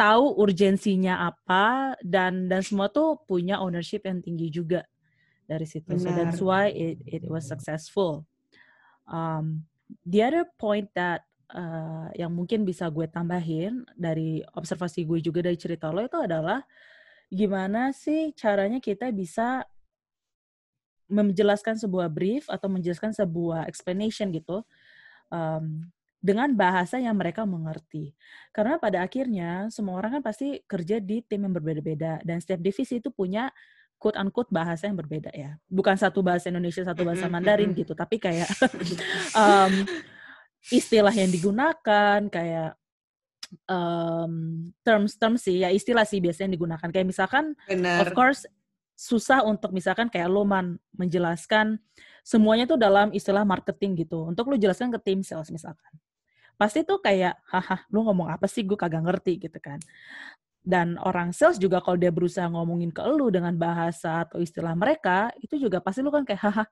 tahu 0.00 0.40
urgensinya 0.40 1.28
apa 1.28 1.98
dan 2.00 2.48
dan 2.48 2.64
semua 2.64 2.88
tuh 2.88 3.20
punya 3.28 3.60
ownership 3.60 4.08
yang 4.08 4.24
tinggi 4.24 4.48
juga 4.48 4.88
dari 5.48 5.64
situ. 5.64 5.96
Benar. 5.96 6.04
So 6.04 6.08
that's 6.12 6.40
why 6.44 6.68
it 6.68 7.00
it 7.08 7.24
was 7.24 7.48
successful. 7.48 8.28
Um, 9.08 9.64
the 10.04 10.20
other 10.20 10.44
point 10.60 10.92
that 10.92 11.24
uh, 11.48 12.12
yang 12.12 12.36
mungkin 12.36 12.68
bisa 12.68 12.92
gue 12.92 13.08
tambahin 13.08 13.88
dari 13.96 14.44
observasi 14.52 15.08
gue 15.08 15.24
juga 15.24 15.40
dari 15.40 15.56
cerita 15.56 15.88
lo 15.88 16.04
itu 16.04 16.20
adalah 16.20 16.60
gimana 17.32 17.92
sih 17.96 18.36
caranya 18.36 18.80
kita 18.80 19.08
bisa 19.12 19.64
menjelaskan 21.08 21.80
sebuah 21.80 22.12
brief 22.12 22.44
atau 22.52 22.68
menjelaskan 22.68 23.16
sebuah 23.16 23.64
explanation 23.64 24.28
gitu 24.28 24.60
um, 25.32 25.88
dengan 26.20 26.52
bahasa 26.52 27.00
yang 27.00 27.16
mereka 27.16 27.48
mengerti. 27.48 28.12
Karena 28.52 28.76
pada 28.76 29.00
akhirnya 29.00 29.72
semua 29.72 29.96
orang 29.96 30.20
kan 30.20 30.22
pasti 30.24 30.60
kerja 30.68 31.00
di 31.00 31.24
tim 31.24 31.48
yang 31.48 31.54
berbeda-beda 31.56 32.20
dan 32.20 32.36
setiap 32.44 32.60
divisi 32.60 33.00
itu 33.00 33.08
punya 33.08 33.48
quote 33.98 34.16
unquote 34.16 34.48
bahasa 34.54 34.86
yang 34.86 34.96
berbeda 34.96 35.34
ya. 35.34 35.58
Bukan 35.66 35.98
satu 35.98 36.22
bahasa 36.22 36.48
Indonesia, 36.48 36.86
satu 36.86 37.02
bahasa 37.02 37.26
Mandarin 37.26 37.74
gitu, 37.74 37.92
tapi 37.92 38.22
kayak 38.22 38.46
um, 39.42 39.84
istilah 40.70 41.10
yang 41.12 41.28
digunakan 41.28 42.22
kayak 42.30 42.78
um, 43.66 44.66
terms-terms 44.86 45.42
sih 45.44 45.66
ya 45.66 45.74
istilah 45.74 46.06
sih 46.06 46.22
biasanya 46.22 46.54
yang 46.54 46.56
digunakan. 46.56 46.88
Kayak 46.88 47.06
misalkan 47.10 47.58
Bener. 47.66 48.06
of 48.06 48.14
course 48.14 48.46
susah 48.98 49.46
untuk 49.46 49.70
misalkan 49.74 50.10
kayak 50.10 50.26
lo 50.26 50.42
man 50.42 50.74
menjelaskan 50.98 51.78
semuanya 52.26 52.66
tuh 52.66 52.78
dalam 52.78 53.10
istilah 53.10 53.42
marketing 53.42 54.06
gitu. 54.06 54.30
Untuk 54.30 54.46
lo 54.46 54.54
jelaskan 54.54 54.94
ke 54.94 54.98
tim 55.02 55.26
sales 55.26 55.50
misalkan. 55.50 55.90
Pasti 56.58 56.82
tuh 56.82 56.98
kayak 57.02 57.38
haha 57.50 57.86
lu 57.90 58.06
ngomong 58.06 58.30
apa 58.30 58.46
sih? 58.46 58.62
Gue 58.62 58.78
kagak 58.78 59.02
ngerti 59.02 59.42
gitu 59.42 59.58
kan 59.58 59.82
dan 60.62 61.00
orang 61.00 61.32
sales 61.32 61.56
juga 61.56 61.80
kalau 61.80 61.96
dia 61.96 62.12
berusaha 62.12 62.44
ngomongin 62.50 62.92
ke 62.92 63.00
lu 63.08 63.32
dengan 63.32 63.54
bahasa 63.56 64.26
atau 64.28 64.42
istilah 64.42 64.74
mereka, 64.76 65.32
itu 65.40 65.56
juga 65.56 65.80
pasti 65.80 66.04
lu 66.04 66.12
kan 66.12 66.26
kayak, 66.26 66.42
haha, 66.44 66.64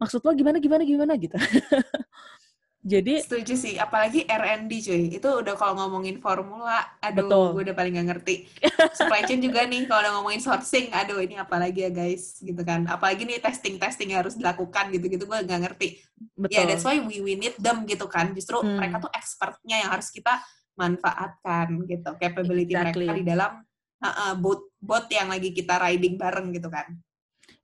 maksud 0.00 0.24
lo 0.24 0.32
gimana, 0.32 0.56
gimana, 0.56 0.82
gimana 0.86 1.12
gitu. 1.20 1.36
Jadi 2.80 3.20
setuju 3.20 3.60
sih, 3.60 3.76
apalagi 3.76 4.24
R&D 4.24 4.72
cuy. 4.88 5.02
Itu 5.12 5.28
udah 5.44 5.52
kalau 5.52 5.76
ngomongin 5.76 6.16
formula, 6.16 6.80
aduh 7.04 7.28
betul. 7.28 7.46
gue 7.52 7.62
udah 7.68 7.76
paling 7.76 7.92
gak 8.00 8.08
ngerti. 8.08 8.48
Supply 8.96 9.20
chain 9.28 9.44
juga 9.44 9.68
nih 9.68 9.84
kalau 9.84 10.00
udah 10.00 10.12
ngomongin 10.16 10.40
sourcing, 10.40 10.88
aduh 10.88 11.20
ini 11.20 11.36
apalagi 11.36 11.84
ya 11.84 11.92
guys, 11.92 12.40
gitu 12.40 12.64
kan. 12.64 12.88
Apalagi 12.88 13.28
nih 13.28 13.36
testing-testing 13.36 14.16
yang 14.16 14.24
harus 14.24 14.40
dilakukan 14.40 14.88
gitu-gitu 14.96 15.28
gue 15.28 15.38
gak 15.44 15.60
ngerti. 15.60 16.00
Betul. 16.40 16.56
Ya 16.56 16.56
yeah, 16.56 16.64
that's 16.72 16.80
why 16.88 16.96
we, 16.96 17.20
we 17.20 17.36
need 17.36 17.52
them 17.60 17.84
gitu 17.84 18.08
kan. 18.08 18.32
Justru 18.32 18.64
hmm. 18.64 18.80
mereka 18.80 18.96
tuh 19.04 19.12
expertnya 19.12 19.76
yang 19.84 19.92
harus 19.92 20.08
kita 20.08 20.40
manfaatkan 20.80 21.84
gitu 21.84 22.10
capability 22.16 22.72
exactly. 22.72 23.04
mereka 23.04 23.20
di 23.20 23.24
dalam 23.28 23.52
uh, 24.00 24.08
uh, 24.08 24.34
bot 24.40 24.72
bot 24.80 25.04
yang 25.12 25.28
lagi 25.28 25.52
kita 25.52 25.76
riding 25.76 26.16
bareng 26.16 26.56
gitu 26.56 26.72
kan. 26.72 26.88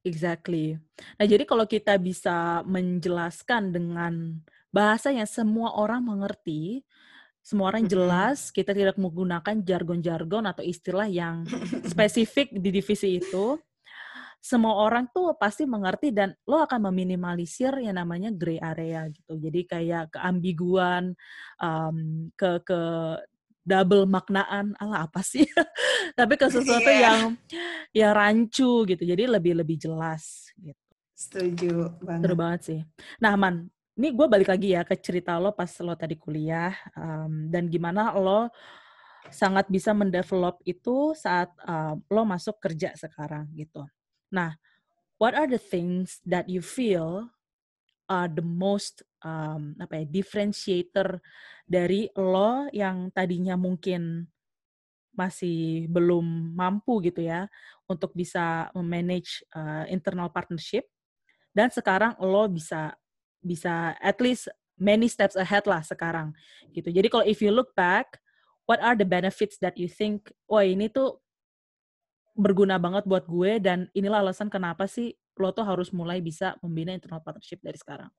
Exactly. 0.06 0.78
Nah, 1.18 1.26
jadi 1.26 1.42
kalau 1.42 1.66
kita 1.66 1.98
bisa 1.98 2.62
menjelaskan 2.62 3.74
dengan 3.74 4.38
bahasa 4.70 5.10
yang 5.10 5.26
semua 5.26 5.74
orang 5.74 6.04
mengerti, 6.04 6.86
semua 7.42 7.74
orang 7.74 7.90
jelas, 7.90 8.54
kita 8.54 8.70
tidak 8.70 8.94
menggunakan 8.98 9.66
jargon-jargon 9.66 10.46
atau 10.46 10.62
istilah 10.62 11.10
yang 11.10 11.42
spesifik 11.90 12.54
di 12.54 12.70
divisi 12.70 13.18
itu, 13.18 13.58
semua 14.46 14.78
orang 14.78 15.10
tuh 15.10 15.34
pasti 15.34 15.66
mengerti 15.66 16.14
dan 16.14 16.30
lo 16.46 16.62
akan 16.62 16.86
meminimalisir 16.86 17.74
yang 17.82 17.98
namanya 17.98 18.30
gray 18.30 18.62
area 18.62 19.10
gitu. 19.10 19.34
Jadi 19.34 19.66
kayak 19.66 20.14
keambiguan, 20.14 21.18
um, 21.58 22.30
ke 22.38 22.62
ke 22.62 22.80
double 23.66 24.06
maknaan, 24.06 24.78
ala 24.78 25.10
apa 25.10 25.18
sih? 25.26 25.42
Tapi 26.18 26.38
ke 26.38 26.46
sesuatu 26.46 26.86
yeah. 26.86 27.02
yang 27.10 27.18
yang 27.90 28.12
rancu 28.14 28.86
gitu. 28.86 29.02
Jadi 29.02 29.26
lebih 29.26 29.58
lebih 29.58 29.82
jelas 29.82 30.54
gitu. 30.54 30.78
Setuju 31.18 31.98
banget. 31.98 32.22
Seru 32.22 32.34
banget 32.38 32.60
sih. 32.62 32.80
Nah, 33.18 33.34
Man, 33.34 33.66
ini 33.98 34.14
gue 34.14 34.26
balik 34.30 34.52
lagi 34.52 34.78
ya 34.78 34.86
ke 34.86 34.94
cerita 35.00 35.42
lo 35.42 35.50
pas 35.56 35.72
lo 35.82 35.98
tadi 35.98 36.14
kuliah 36.14 36.70
um, 36.94 37.50
dan 37.50 37.66
gimana 37.66 38.14
lo 38.14 38.52
sangat 39.32 39.66
bisa 39.66 39.90
mendevelop 39.90 40.62
itu 40.62 41.16
saat 41.18 41.50
uh, 41.66 41.98
lo 41.98 42.22
masuk 42.22 42.62
kerja 42.62 42.94
sekarang 42.94 43.50
gitu. 43.58 43.82
Nah, 44.32 44.58
what 45.16 45.32
are 45.34 45.46
the 45.46 45.60
things 45.60 46.20
that 46.26 46.48
you 46.48 46.60
feel 46.60 47.30
are 48.06 48.30
the 48.30 48.44
most 48.44 49.02
um, 49.26 49.74
apa 49.82 50.02
ya 50.02 50.04
differentiator 50.06 51.18
dari 51.66 52.06
lo 52.14 52.70
yang 52.70 53.10
tadinya 53.10 53.58
mungkin 53.58 54.30
masih 55.16 55.88
belum 55.90 56.54
mampu 56.54 57.00
gitu 57.02 57.24
ya 57.24 57.48
untuk 57.88 58.12
bisa 58.12 58.68
memanage 58.76 59.42
uh, 59.56 59.88
internal 59.88 60.28
partnership 60.28 60.86
dan 61.56 61.72
sekarang 61.72 62.12
lo 62.20 62.46
bisa 62.46 62.94
bisa 63.40 63.96
at 63.98 64.20
least 64.20 64.46
many 64.76 65.08
steps 65.08 65.34
ahead 65.34 65.64
lah 65.64 65.80
sekarang 65.80 66.36
gitu. 66.76 66.92
Jadi 66.92 67.08
kalau 67.08 67.24
if 67.24 67.40
you 67.40 67.48
look 67.48 67.72
back, 67.72 68.20
what 68.68 68.78
are 68.84 68.94
the 68.94 69.08
benefits 69.08 69.56
that 69.64 69.74
you 69.80 69.88
think, 69.88 70.28
wah 70.44 70.62
ini 70.62 70.92
tuh 70.92 71.16
berguna 72.36 72.76
banget 72.76 73.08
buat 73.08 73.24
gue 73.24 73.58
dan 73.58 73.88
inilah 73.96 74.20
alasan 74.20 74.52
kenapa 74.52 74.84
sih 74.84 75.16
lo 75.36 75.52
tuh 75.52 75.64
harus 75.64 75.92
mulai 75.92 76.20
bisa 76.20 76.56
membina 76.60 76.92
internal 76.92 77.20
partnership 77.20 77.60
dari 77.64 77.76
sekarang. 77.76 78.12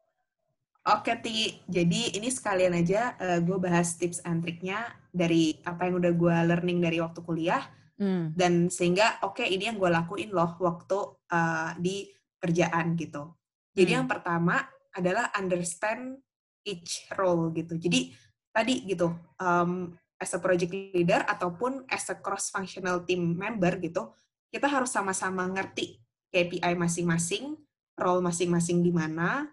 Oke, 0.88 1.19
Ti. 1.19 1.67
Jadi 1.67 2.15
ini 2.15 2.32
sekalian 2.32 2.71
aja 2.71 3.12
uh, 3.19 3.39
gue 3.43 3.58
bahas 3.60 3.99
tips 3.99 4.23
and 4.23 4.39
triknya 4.39 4.88
dari 5.12 5.60
apa 5.67 5.91
yang 5.91 5.99
udah 5.99 6.13
gue 6.15 6.36
learning 6.47 6.80
dari 6.80 6.97
waktu 7.03 7.19
kuliah. 7.27 7.60
Hmm. 7.97 8.32
Dan 8.32 8.69
sehingga, 8.71 9.19
oke 9.25 9.41
okay, 9.41 9.51
ini 9.51 9.67
yang 9.67 9.82
gue 9.82 9.89
lakuin 9.89 10.32
loh 10.32 10.56
waktu 10.62 10.97
uh, 11.34 11.75
di 11.75 12.08
kerjaan 12.39 12.95
gitu. 12.95 13.36
Jadi 13.75 13.91
hmm. 13.91 13.97
yang 13.99 14.08
pertama 14.08 14.63
adalah 14.95 15.34
understand 15.36 16.23
each 16.63 17.10
role 17.19 17.51
gitu. 17.51 17.75
Jadi 17.75 18.15
tadi 18.53 18.88
gitu, 18.88 19.12
um, 19.43 19.91
as 20.17 20.34
a 20.34 20.39
project 20.41 20.73
leader 20.73 21.21
ataupun 21.25 21.86
as 21.88 22.10
a 22.10 22.17
cross-functional 22.17 23.06
team 23.06 23.38
member 23.38 23.77
gitu, 23.77 24.13
kita 24.49 24.65
harus 24.65 24.89
sama-sama 24.89 25.45
ngerti 25.45 26.01
KPI 26.34 26.73
masing-masing, 26.73 27.56
role 27.97 28.21
masing-masing 28.25 28.82
di 28.82 28.91
mana, 28.91 29.47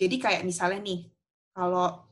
jadi 0.00 0.16
kayak 0.16 0.42
misalnya 0.48 0.80
nih, 0.80 1.00
kalau 1.52 2.08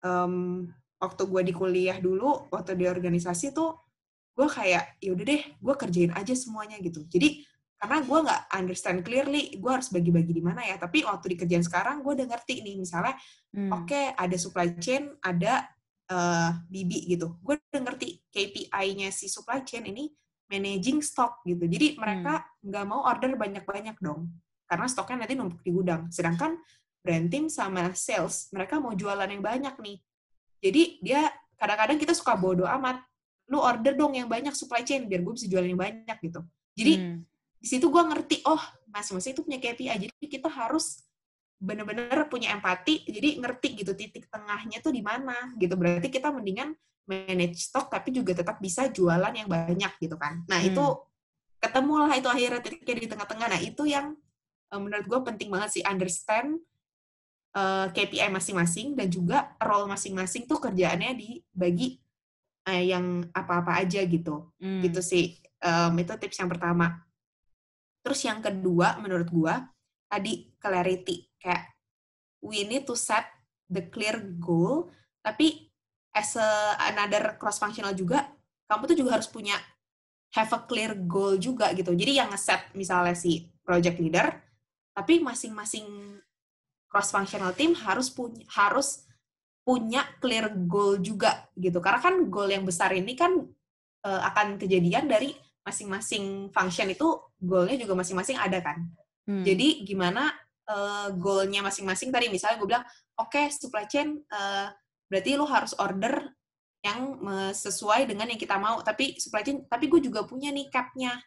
um, 0.00 0.64
waktu 0.96 1.22
gue 1.28 1.42
di 1.44 1.52
kuliah 1.52 2.00
dulu, 2.00 2.48
waktu 2.48 2.72
di 2.80 2.88
organisasi 2.88 3.52
tuh, 3.52 3.76
gue 4.32 4.48
kayak, 4.48 4.96
ya 5.04 5.12
udah 5.12 5.24
deh, 5.28 5.42
gue 5.52 5.74
kerjain 5.76 6.12
aja 6.16 6.32
semuanya 6.32 6.80
gitu. 6.80 7.04
Jadi 7.04 7.44
karena 7.76 8.00
gue 8.00 8.18
nggak 8.24 8.42
understand 8.56 9.04
clearly, 9.04 9.52
gue 9.60 9.68
harus 9.68 9.92
bagi-bagi 9.92 10.32
di 10.32 10.40
mana 10.40 10.64
ya. 10.64 10.80
Tapi 10.80 11.04
waktu 11.04 11.36
di 11.36 11.36
kerjaan 11.36 11.60
sekarang, 11.60 12.00
gue 12.00 12.16
udah 12.16 12.24
ngerti 12.24 12.64
nih, 12.64 12.80
misalnya, 12.80 13.20
hmm. 13.52 13.68
oke 13.68 13.84
okay, 13.84 14.16
ada 14.16 14.36
supply 14.40 14.72
chain, 14.80 15.12
ada 15.20 15.68
uh, 16.10 16.50
BB 16.70 17.16
gitu. 17.16 17.38
Gue 17.42 17.58
udah 17.58 17.82
ngerti 17.82 18.22
KPI-nya 18.30 19.10
si 19.10 19.26
supply 19.26 19.62
chain 19.66 19.86
ini 19.86 20.10
managing 20.46 21.02
stock 21.02 21.42
gitu. 21.42 21.66
Jadi 21.66 21.98
mereka 21.98 22.42
hmm. 22.42 22.70
nggak 22.70 22.84
hmm. 22.86 22.90
mau 22.90 23.00
order 23.06 23.34
banyak-banyak 23.34 23.96
dong, 23.98 24.30
karena 24.70 24.86
stoknya 24.86 25.26
nanti 25.26 25.34
numpuk 25.34 25.62
di 25.62 25.70
gudang. 25.74 26.06
Sedangkan 26.10 26.58
brand 27.02 27.26
team 27.30 27.46
sama 27.50 27.94
sales, 27.94 28.50
mereka 28.54 28.78
mau 28.78 28.94
jualan 28.94 29.26
yang 29.26 29.42
banyak 29.42 29.74
nih. 29.78 29.96
Jadi 30.62 30.82
dia 31.02 31.30
kadang-kadang 31.58 31.98
kita 31.98 32.12
suka 32.14 32.34
bodoh 32.38 32.66
amat. 32.66 33.02
Lu 33.46 33.62
order 33.62 33.94
dong 33.94 34.18
yang 34.18 34.26
banyak 34.26 34.54
supply 34.58 34.82
chain 34.82 35.06
biar 35.06 35.22
gue 35.22 35.34
bisa 35.38 35.46
jualan 35.46 35.70
yang 35.70 35.78
banyak 35.78 36.18
gitu. 36.18 36.42
Jadi 36.74 36.92
hmm. 36.98 37.18
di 37.62 37.66
situ 37.66 37.86
gue 37.86 38.02
ngerti, 38.02 38.42
oh 38.46 38.58
masing-masing 38.90 39.38
itu 39.38 39.42
punya 39.46 39.58
KPI. 39.62 40.10
Jadi 40.10 40.26
kita 40.26 40.50
harus 40.50 41.05
bener-bener 41.56 42.28
punya 42.28 42.52
empati, 42.52 43.08
jadi 43.08 43.40
ngerti 43.40 43.80
gitu 43.80 43.96
titik 43.96 44.28
tengahnya 44.28 44.84
tuh 44.84 44.92
di 44.92 45.00
mana 45.00 45.56
gitu. 45.56 45.72
Berarti 45.74 46.12
kita 46.12 46.28
mendingan 46.28 46.76
manage 47.06 47.70
stock 47.70 47.88
tapi 47.88 48.10
juga 48.10 48.34
tetap 48.34 48.58
bisa 48.58 48.90
jualan 48.90 49.30
yang 49.32 49.48
banyak 49.48 49.92
gitu 50.02 50.18
kan. 50.18 50.42
Nah 50.50 50.60
hmm. 50.60 50.70
itu 50.74 50.84
ketemulah 51.62 52.12
itu 52.12 52.28
akhirnya 52.28 52.60
titiknya 52.60 52.94
di 52.98 53.08
tengah-tengah. 53.08 53.46
Nah 53.48 53.60
itu 53.62 53.82
yang 53.86 54.12
eh, 54.74 54.80
menurut 54.80 55.06
gue 55.06 55.20
penting 55.22 55.48
banget 55.48 55.80
sih 55.80 55.82
understand 55.86 56.60
uh, 57.56 57.88
eh, 57.88 57.94
KPI 57.94 58.28
masing-masing 58.28 58.98
dan 58.98 59.08
juga 59.08 59.54
role 59.62 59.88
masing-masing 59.88 60.44
tuh 60.44 60.58
kerjaannya 60.60 61.14
dibagi 61.16 62.02
uh, 62.68 62.82
yang 62.82 63.24
apa-apa 63.32 63.86
aja 63.86 64.02
gitu. 64.04 64.50
Hmm. 64.58 64.82
Gitu 64.82 65.00
sih. 65.00 65.38
Um, 65.62 65.96
itu 65.96 66.12
tips 66.20 66.42
yang 66.42 66.50
pertama. 66.50 67.00
Terus 68.04 68.20
yang 68.22 68.42
kedua 68.42 68.98
menurut 68.98 69.26
gua 69.30 69.66
tadi 70.06 70.54
clarity 70.58 71.26
kayak 71.38 71.76
we 72.42 72.62
need 72.64 72.86
to 72.86 72.94
set 72.94 73.26
the 73.66 73.86
clear 73.90 74.22
goal 74.38 74.90
tapi 75.22 75.68
as 76.14 76.38
a, 76.38 76.78
another 76.90 77.36
cross 77.36 77.58
functional 77.58 77.92
juga 77.92 78.30
kamu 78.66 78.82
tuh 78.90 78.98
juga 78.98 79.10
harus 79.18 79.28
punya 79.30 79.54
have 80.34 80.52
a 80.52 80.60
clear 80.66 80.92
goal 81.06 81.38
juga 81.38 81.70
gitu. 81.72 81.94
Jadi 81.94 82.18
yang 82.18 82.28
nge-set 82.34 82.74
misalnya 82.74 83.14
si 83.14 83.46
project 83.62 83.98
leader 84.02 84.26
tapi 84.96 85.20
masing-masing 85.20 86.18
cross 86.88 87.12
functional 87.12 87.52
team 87.52 87.76
harus 87.76 88.08
punya 88.08 88.42
harus 88.56 89.04
punya 89.66 90.06
clear 90.22 90.54
goal 90.70 91.02
juga 91.02 91.50
gitu 91.58 91.82
karena 91.82 91.98
kan 91.98 92.14
goal 92.30 92.48
yang 92.48 92.62
besar 92.62 92.94
ini 92.94 93.18
kan 93.18 93.44
uh, 94.06 94.20
akan 94.30 94.56
kejadian 94.56 95.10
dari 95.10 95.34
masing-masing 95.66 96.54
function 96.54 96.86
itu 96.86 97.18
goalnya 97.42 97.74
juga 97.82 97.98
masing-masing 97.98 98.38
ada 98.38 98.62
kan 98.62 98.86
hmm. 99.26 99.44
jadi 99.44 99.68
gimana 99.84 100.32
uh, 100.70 101.12
goalnya 101.18 101.60
masing-masing 101.66 102.14
tadi 102.14 102.30
misalnya 102.32 102.56
gue 102.62 102.68
bilang 102.68 102.86
oke 103.18 103.30
okay, 103.34 103.52
supply 103.52 103.84
chain 103.90 104.16
uh, 104.32 104.70
berarti 105.06 105.38
lo 105.38 105.46
harus 105.46 105.74
order 105.78 106.32
yang 106.86 107.18
sesuai 107.50 108.06
dengan 108.06 108.30
yang 108.30 108.38
kita 108.38 108.62
mau 108.62 108.78
tapi 108.78 109.18
supply 109.18 109.42
chain 109.42 109.66
tapi 109.66 109.90
gue 109.90 109.98
juga 110.06 110.22
punya 110.22 110.54
nih 110.54 110.70
capnya 110.70 111.18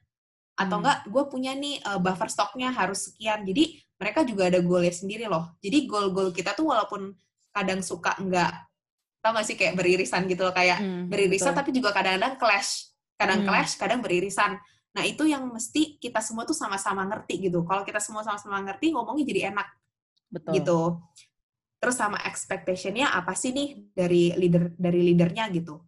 atau 0.56 0.80
hmm. 0.80 0.82
enggak 0.84 1.00
gue 1.12 1.24
punya 1.28 1.52
nih 1.52 1.84
uh, 1.84 2.00
buffer 2.00 2.32
stoknya 2.32 2.72
harus 2.72 3.12
sekian 3.12 3.44
jadi 3.44 3.76
mereka 4.00 4.24
juga 4.24 4.48
ada 4.48 4.64
goalnya 4.64 4.96
sendiri 4.96 5.28
loh. 5.28 5.60
Jadi 5.60 5.84
goal-goal 5.84 6.32
kita 6.32 6.56
tuh 6.56 6.72
walaupun 6.72 7.12
kadang 7.52 7.84
suka 7.84 8.16
enggak, 8.16 8.56
tau 9.20 9.36
gak 9.36 9.46
sih 9.46 9.60
kayak 9.60 9.76
beririsan 9.76 10.24
gitu 10.32 10.48
loh, 10.48 10.56
kayak 10.56 10.80
hmm, 10.80 11.12
beririsan 11.12 11.52
betul. 11.52 11.60
tapi 11.60 11.70
juga 11.76 11.90
kadang-kadang 11.92 12.40
clash. 12.40 12.96
Kadang 13.20 13.44
hmm. 13.44 13.48
clash, 13.52 13.72
kadang 13.76 14.00
beririsan. 14.00 14.56
Nah 15.00 15.08
itu 15.08 15.24
yang 15.24 15.48
mesti 15.48 15.96
kita 15.96 16.20
semua 16.20 16.44
tuh 16.44 16.58
sama-sama 16.58 17.08
ngerti 17.08 17.48
gitu. 17.48 17.64
Kalau 17.64 17.88
kita 17.88 18.04
semua 18.04 18.20
sama-sama 18.28 18.60
ngerti, 18.60 18.92
ngomongnya 18.92 19.24
jadi 19.24 19.42
enak. 19.56 19.68
Betul. 20.28 20.52
Gitu. 20.60 20.80
Terus 21.80 21.96
sama 21.96 22.20
expectation-nya 22.28 23.16
apa 23.16 23.32
sih 23.32 23.56
nih 23.56 23.96
dari 23.96 24.36
leader 24.36 24.76
dari 24.76 25.00
leadernya 25.08 25.48
gitu. 25.56 25.80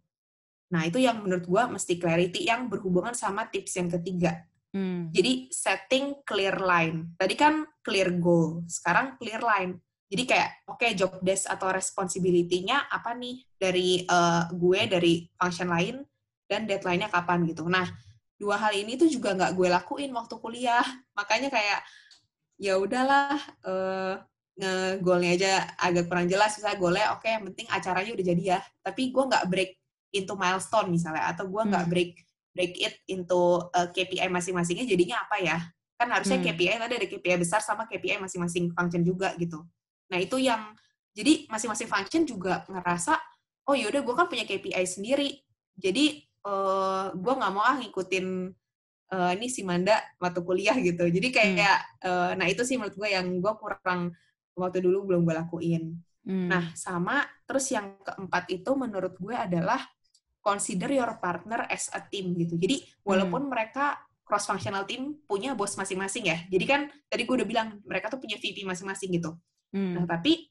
Nah 0.72 0.88
itu 0.88 0.96
yang 0.96 1.20
menurut 1.20 1.44
gue 1.44 1.62
mesti 1.76 2.00
clarity 2.00 2.48
yang 2.48 2.72
berhubungan 2.72 3.12
sama 3.12 3.44
tips 3.52 3.76
yang 3.76 3.92
ketiga 3.92 4.48
Hmm. 4.72 5.12
Jadi 5.12 5.52
setting 5.52 6.24
clear 6.24 6.56
line. 6.56 7.12
Tadi 7.20 7.34
kan 7.36 7.60
clear 7.84 8.08
goal, 8.16 8.64
sekarang 8.64 9.20
clear 9.20 9.44
line. 9.44 9.76
Jadi 10.08 10.22
kayak 10.28 10.50
oke 10.68 10.80
okay, 10.80 10.90
job 10.96 11.20
desk 11.24 11.48
atau 11.48 11.72
responsibility-nya 11.72 12.88
apa 12.88 13.16
nih 13.16 13.44
dari 13.56 14.04
uh, 14.04 14.48
gue 14.52 14.80
dari 14.88 15.24
function 15.36 15.72
lain 15.72 16.04
dan 16.48 16.68
deadline-nya 16.68 17.08
kapan 17.08 17.48
gitu. 17.48 17.64
Nah 17.68 17.84
dua 18.42 18.58
hal 18.58 18.74
ini 18.74 18.98
tuh 18.98 19.06
juga 19.06 19.38
nggak 19.38 19.54
gue 19.54 19.68
lakuin 19.70 20.10
waktu 20.10 20.34
kuliah. 20.42 20.82
Makanya 21.14 21.46
kayak 21.54 21.80
ya 22.58 22.74
udahlah 22.82 23.38
uh, 23.62 24.18
nge 24.58 24.98
goalnya 24.98 25.30
aja 25.38 25.52
agak 25.78 26.10
kurang 26.10 26.26
jelas 26.28 26.52
misalnya 26.58 26.78
goalnya 26.78 27.06
oke 27.16 27.24
okay, 27.24 27.40
yang 27.40 27.44
penting 27.48 27.66
acaranya 27.72 28.12
udah 28.12 28.26
jadi 28.28 28.42
ya 28.44 28.58
tapi 28.84 29.08
gue 29.08 29.24
nggak 29.24 29.44
break 29.48 29.70
into 30.12 30.36
milestone 30.36 30.92
misalnya 30.92 31.24
atau 31.32 31.48
gue 31.48 31.62
nggak 31.72 31.88
hmm. 31.88 31.92
break 31.94 32.12
break 32.52 32.76
it 32.76 32.94
into 33.08 33.64
uh, 33.72 33.88
KPI 33.88 34.28
masing-masingnya 34.28 34.84
jadinya 34.84 35.24
apa 35.24 35.36
ya? 35.40 35.58
Kan 35.96 36.12
harusnya 36.12 36.38
hmm. 36.42 36.46
KPI 36.52 36.76
tadi 36.76 36.94
ada 37.00 37.08
KPI 37.08 37.36
besar 37.40 37.60
sama 37.64 37.88
KPI 37.88 38.20
masing-masing 38.20 38.76
function 38.76 39.02
juga 39.02 39.32
gitu. 39.40 39.64
Nah 40.12 40.18
itu 40.20 40.36
yang 40.36 40.76
jadi 41.16 41.48
masing-masing 41.48 41.88
function 41.88 42.22
juga 42.28 42.68
ngerasa 42.68 43.16
oh 43.68 43.74
yaudah 43.78 44.04
gue 44.04 44.14
kan 44.14 44.26
punya 44.26 44.44
KPI 44.44 44.84
sendiri, 44.84 45.38
jadi 45.78 46.18
uh, 46.46 46.50
eh, 46.50 47.06
gue 47.14 47.34
nggak 47.38 47.52
mau 47.52 47.62
ah 47.62 47.76
ngikutin 47.78 48.26
uh, 49.12 49.30
ini 49.36 49.46
si 49.46 49.62
Manda 49.62 49.98
waktu 50.18 50.40
kuliah 50.42 50.76
gitu. 50.78 51.06
Jadi 51.06 51.28
kayak 51.30 51.78
hmm. 52.02 52.08
uh, 52.08 52.30
nah 52.38 52.46
itu 52.48 52.62
sih 52.66 52.76
menurut 52.80 52.96
gue 52.96 53.08
yang 53.10 53.26
gue 53.38 53.52
kurang 53.58 54.14
waktu 54.56 54.78
dulu 54.84 55.12
belum 55.12 55.22
gue 55.28 55.34
lakuin. 55.36 55.96
Hmm. 56.22 56.48
Nah 56.50 56.70
sama 56.74 57.24
terus 57.46 57.68
yang 57.70 57.98
keempat 58.02 58.48
itu 58.50 58.70
menurut 58.74 59.14
gue 59.18 59.34
adalah 59.34 59.80
consider 60.42 60.90
your 60.90 61.12
partner 61.22 61.66
as 61.70 61.90
a 61.94 62.02
team 62.02 62.34
gitu. 62.34 62.58
Jadi 62.58 62.82
walaupun 63.06 63.46
hmm. 63.46 63.50
mereka 63.50 64.00
cross 64.22 64.48
functional 64.48 64.88
team 64.88 65.18
punya 65.28 65.52
bos 65.52 65.76
masing-masing 65.76 66.32
ya. 66.32 66.38
Jadi 66.48 66.64
kan 66.64 66.80
tadi 67.06 67.22
gue 67.28 67.36
udah 67.36 67.48
bilang 67.48 67.68
mereka 67.86 68.10
tuh 68.10 68.18
punya 68.18 68.40
VP 68.40 68.64
masing-masing 68.64 69.20
gitu. 69.20 69.36
Hmm. 69.72 69.98
Nah, 69.98 70.04
tapi 70.08 70.50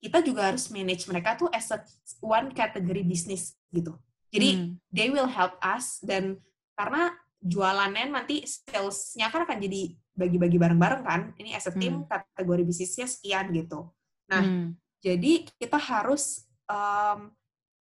kita 0.00 0.24
juga 0.24 0.48
harus 0.48 0.72
manage 0.72 1.04
mereka 1.12 1.36
tuh 1.36 1.52
as 1.52 1.68
a 1.76 1.84
one 2.24 2.56
category 2.56 3.04
business 3.04 3.52
gitu. 3.68 3.92
Jadi 4.30 4.48
hmm. 4.56 4.70
they 4.94 5.10
will 5.10 5.28
help 5.28 5.58
us 5.60 5.98
dan 6.06 6.38
karena 6.78 7.12
jualannya 7.42 8.14
nanti 8.14 8.46
salesnya 8.46 9.28
kan 9.28 9.42
akan 9.42 9.58
jadi 9.58 9.90
bagi-bagi 10.14 10.56
bareng-bareng 10.56 11.02
kan. 11.02 11.20
Ini 11.34 11.58
as 11.58 11.66
a 11.66 11.74
team 11.74 12.04
hmm. 12.04 12.08
kategori 12.08 12.62
bisnisnya 12.62 13.06
sekian 13.10 13.50
gitu. 13.50 13.90
Nah, 14.30 14.42
hmm. 14.46 14.78
jadi 15.02 15.50
kita 15.58 15.76
harus 15.76 16.46
um, 16.70 17.34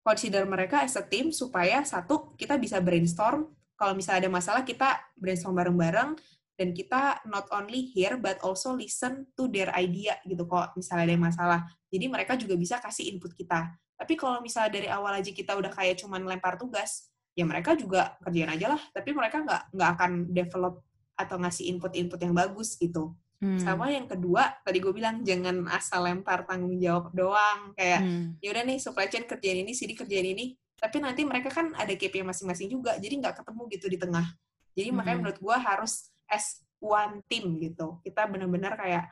consider 0.05 0.45
mereka 0.45 0.85
as 0.85 0.93
a 0.93 1.03
team 1.03 1.33
supaya 1.33 1.81
satu 1.81 2.37
kita 2.37 2.61
bisa 2.61 2.77
brainstorm 2.77 3.49
kalau 3.75 3.97
misalnya 3.97 4.27
ada 4.27 4.31
masalah 4.31 4.61
kita 4.63 5.01
brainstorm 5.17 5.57
bareng-bareng 5.57 6.15
dan 6.55 6.71
kita 6.71 7.19
not 7.27 7.49
only 7.51 7.91
hear 7.91 8.15
but 8.15 8.39
also 8.39 8.71
listen 8.71 9.27
to 9.35 9.51
their 9.51 9.67
idea 9.75 10.15
gitu 10.23 10.47
kok 10.47 10.71
misalnya 10.79 11.03
ada 11.09 11.13
yang 11.17 11.25
masalah. 11.25 11.59
Jadi 11.91 12.05
mereka 12.07 12.39
juga 12.39 12.55
bisa 12.55 12.79
kasih 12.79 13.11
input 13.11 13.35
kita. 13.35 13.75
Tapi 13.95 14.13
kalau 14.19 14.43
misalnya 14.43 14.71
dari 14.75 14.87
awal 14.91 15.19
aja 15.19 15.31
kita 15.31 15.55
udah 15.55 15.71
kayak 15.71 16.03
cuman 16.03 16.27
lempar 16.27 16.59
tugas, 16.59 17.07
ya 17.35 17.47
mereka 17.47 17.75
juga 17.75 18.19
kerjain 18.23 18.51
aja 18.51 18.75
lah. 18.75 18.81
Tapi 18.91 19.09
mereka 19.15 19.43
nggak 19.43 19.75
nggak 19.75 19.89
akan 19.99 20.11
develop 20.31 20.83
atau 21.15 21.35
ngasih 21.39 21.71
input-input 21.71 22.19
yang 22.19 22.35
bagus 22.35 22.75
gitu. 22.75 23.15
Hmm. 23.39 23.59
Sama 23.59 23.91
yang 23.91 24.07
kedua, 24.07 24.63
tadi 24.63 24.79
gue 24.79 24.91
bilang 24.95 25.19
jangan 25.23 25.67
asal 25.71 26.07
lempar 26.07 26.47
tanggung 26.47 26.75
jawab 26.79 27.11
doang. 27.11 27.75
Kayak, 27.75 28.03
hmm. 28.03 28.25
ya 28.39 28.49
udah 28.55 28.63
nih 28.63 28.77
supply 28.79 29.07
chain 29.11 29.27
kerjain 29.27 29.63
ini, 29.63 29.71
sini 29.75 29.93
kerjain 29.95 30.27
ini. 30.27 30.55
Tapi 30.75 30.99
nanti 30.99 31.23
mereka 31.23 31.51
kan 31.51 31.71
ada 31.75 31.91
KPI 31.95 32.23
masing-masing 32.27 32.67
juga, 32.67 32.99
jadi 32.99 33.15
nggak 33.15 33.43
ketemu 33.43 33.61
gitu 33.71 33.85
di 33.87 33.97
tengah. 33.99 34.27
Jadi 34.75 34.89
hmm. 34.91 34.97
makanya 34.99 35.17
menurut 35.23 35.39
gue 35.39 35.55
harus 35.55 36.11
as 36.27 36.63
one 36.79 37.23
team 37.31 37.59
gitu. 37.59 37.99
Kita 38.03 38.27
benar-benar 38.27 38.75
kayak 38.75 39.07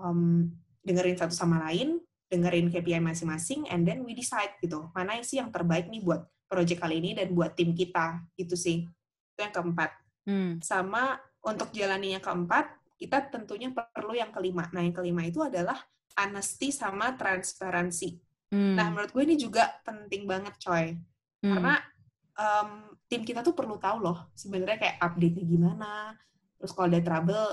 um, 0.00 0.48
dengerin 0.84 1.16
satu 1.16 1.34
sama 1.36 1.60
lain, 1.68 2.00
dengerin 2.26 2.68
KPI 2.70 2.98
masing-masing, 2.98 3.70
and 3.70 3.86
then 3.86 4.02
we 4.02 4.12
decide 4.12 4.54
gitu. 4.58 4.90
Mana 4.90 5.18
sih 5.22 5.38
yang 5.38 5.54
terbaik 5.54 5.86
nih 5.86 6.02
buat 6.02 6.26
project 6.46 6.82
kali 6.82 6.98
ini 7.02 7.14
dan 7.14 7.30
buat 7.34 7.54
tim 7.54 7.74
kita. 7.74 8.22
Itu 8.34 8.58
sih. 8.58 8.86
Itu 9.34 9.38
yang 9.42 9.54
keempat. 9.54 9.90
Hmm. 10.26 10.58
Sama 10.62 11.18
untuk 11.46 11.70
jalani 11.70 12.18
yang 12.18 12.24
keempat, 12.24 12.66
kita 12.98 13.30
tentunya 13.30 13.70
perlu 13.70 14.16
yang 14.16 14.34
kelima. 14.34 14.66
Nah, 14.74 14.82
yang 14.82 14.96
kelima 14.96 15.22
itu 15.22 15.38
adalah 15.44 15.78
honesty 16.18 16.74
sama 16.74 17.14
transparansi. 17.14 18.18
Hmm. 18.50 18.74
Nah, 18.74 18.90
menurut 18.90 19.14
gue 19.14 19.22
ini 19.22 19.36
juga 19.38 19.70
penting 19.86 20.26
banget, 20.26 20.54
coy. 20.58 20.98
Hmm. 21.42 21.52
Karena 21.54 21.74
um, 22.34 22.70
tim 23.06 23.22
kita 23.22 23.46
tuh 23.46 23.54
perlu 23.54 23.78
tahu 23.78 24.02
loh, 24.02 24.18
sebenarnya 24.34 24.78
kayak 24.82 24.96
update-nya 24.98 25.44
gimana. 25.46 25.92
Terus 26.56 26.72
kalau 26.72 26.88
ada 26.90 27.00
trouble 27.04 27.46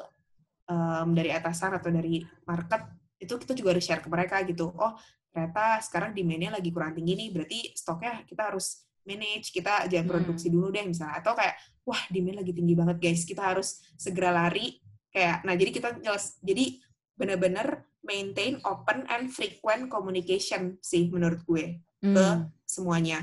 um, 0.69 1.07
dari 1.13 1.29
atasan 1.29 1.77
atau 1.77 1.89
dari 1.91 2.23
market, 2.47 2.81
itu 3.23 3.33
kita 3.39 3.53
juga 3.55 3.75
harus 3.75 3.85
share 3.87 4.03
ke 4.03 4.09
mereka 4.11 4.43
gitu. 4.43 4.71
Oh, 4.75 4.93
ternyata 5.31 5.79
sekarang 5.81 6.11
demand-nya 6.11 6.53
lagi 6.53 6.69
kurang 6.69 6.93
tinggi 6.93 7.15
nih, 7.15 7.29
berarti 7.31 7.59
stoknya 7.73 8.21
kita 8.27 8.53
harus 8.53 8.85
manage, 9.03 9.51
kita 9.51 9.87
jangan 9.87 10.05
hmm. 10.07 10.13
produksi 10.13 10.47
dulu 10.51 10.69
deh 10.69 10.83
misalnya. 10.83 11.23
Atau 11.23 11.33
kayak, 11.33 11.55
wah 11.87 12.01
demand 12.11 12.43
lagi 12.43 12.51
tinggi 12.51 12.73
banget 12.75 12.97
guys, 12.99 13.23
kita 13.23 13.41
harus 13.41 13.81
segera 13.97 14.29
lari 14.29 14.83
kayak 15.13 15.45
nah 15.45 15.53
jadi 15.53 15.71
kita 15.71 15.89
jelas 16.01 16.41
jadi 16.41 16.81
benar-benar 17.13 17.85
maintain 18.01 18.57
open 18.65 19.05
and 19.07 19.29
frequent 19.29 19.87
communication 19.87 20.81
sih 20.81 21.07
menurut 21.13 21.39
gue 21.45 21.79
hmm. 22.01 22.17
ke 22.17 22.25
semuanya 22.65 23.21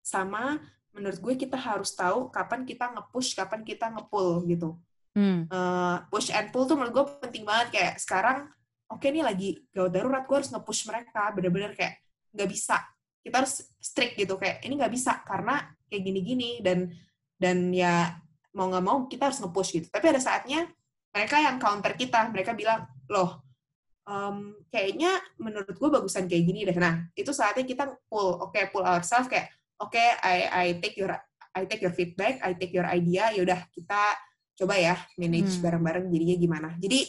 sama 0.00 0.56
menurut 0.96 1.20
gue 1.20 1.34
kita 1.36 1.60
harus 1.60 1.92
tahu 1.92 2.32
kapan 2.32 2.64
kita 2.64 2.88
nge-push 2.96 3.36
kapan 3.36 3.60
kita 3.62 3.92
nge-pull 3.92 4.48
gitu 4.48 4.80
hmm. 5.12 5.52
uh, 5.52 6.08
push 6.08 6.32
and 6.32 6.48
pull 6.50 6.64
tuh 6.64 6.74
menurut 6.74 6.96
gue 6.96 7.06
penting 7.28 7.44
banget 7.44 7.68
kayak 7.76 7.94
sekarang 8.00 8.48
oke 8.90 9.02
okay 9.02 9.08
nih 9.10 9.24
lagi 9.24 9.48
gawat 9.74 9.92
darurat 9.92 10.22
gue 10.24 10.36
harus 10.36 10.50
nge-push 10.52 10.86
mereka 10.90 11.30
bener-bener 11.34 11.72
kayak 11.74 12.02
nggak 12.34 12.50
bisa. 12.50 12.78
Kita 13.22 13.42
harus 13.42 13.66
strict 13.82 14.14
gitu 14.14 14.38
kayak 14.38 14.62
ini 14.62 14.78
nggak 14.78 14.92
bisa 14.94 15.22
karena 15.26 15.66
kayak 15.90 16.02
gini-gini 16.02 16.62
dan 16.62 16.90
dan 17.36 17.74
ya 17.74 18.16
mau 18.54 18.70
nggak 18.70 18.84
mau 18.84 18.98
kita 19.10 19.32
harus 19.32 19.42
nge-push 19.42 19.70
gitu. 19.82 19.86
Tapi 19.90 20.06
ada 20.12 20.20
saatnya 20.22 20.68
mereka 21.10 21.40
yang 21.40 21.56
counter 21.56 21.92
kita 21.96 22.28
mereka 22.30 22.52
bilang 22.52 22.86
loh 23.08 23.46
um, 24.06 24.54
kayaknya 24.70 25.18
menurut 25.36 25.74
gue 25.74 25.90
bagusan 25.90 26.30
kayak 26.30 26.44
gini 26.46 26.64
deh. 26.64 26.76
Nah 26.78 27.04
itu 27.12 27.30
saatnya 27.34 27.66
kita 27.66 27.84
pull 28.06 28.38
oke 28.40 28.54
okay, 28.54 28.70
pull 28.70 28.86
ourselves 28.86 29.28
kayak 29.28 29.50
oke 29.82 29.92
okay, 29.92 30.14
I 30.22 30.36
I 30.48 30.66
take 30.78 30.96
your 30.96 31.12
I 31.56 31.64
take 31.66 31.82
your 31.82 31.92
feedback 31.92 32.40
I 32.40 32.54
take 32.54 32.72
your 32.72 32.86
idea 32.86 33.34
yaudah 33.34 33.66
kita 33.74 34.14
coba 34.56 34.74
ya 34.80 34.96
manage 35.20 35.60
hmm. 35.60 35.62
bareng-bareng 35.62 36.06
jadinya 36.08 36.36
gimana. 36.38 36.68
Jadi 36.80 37.04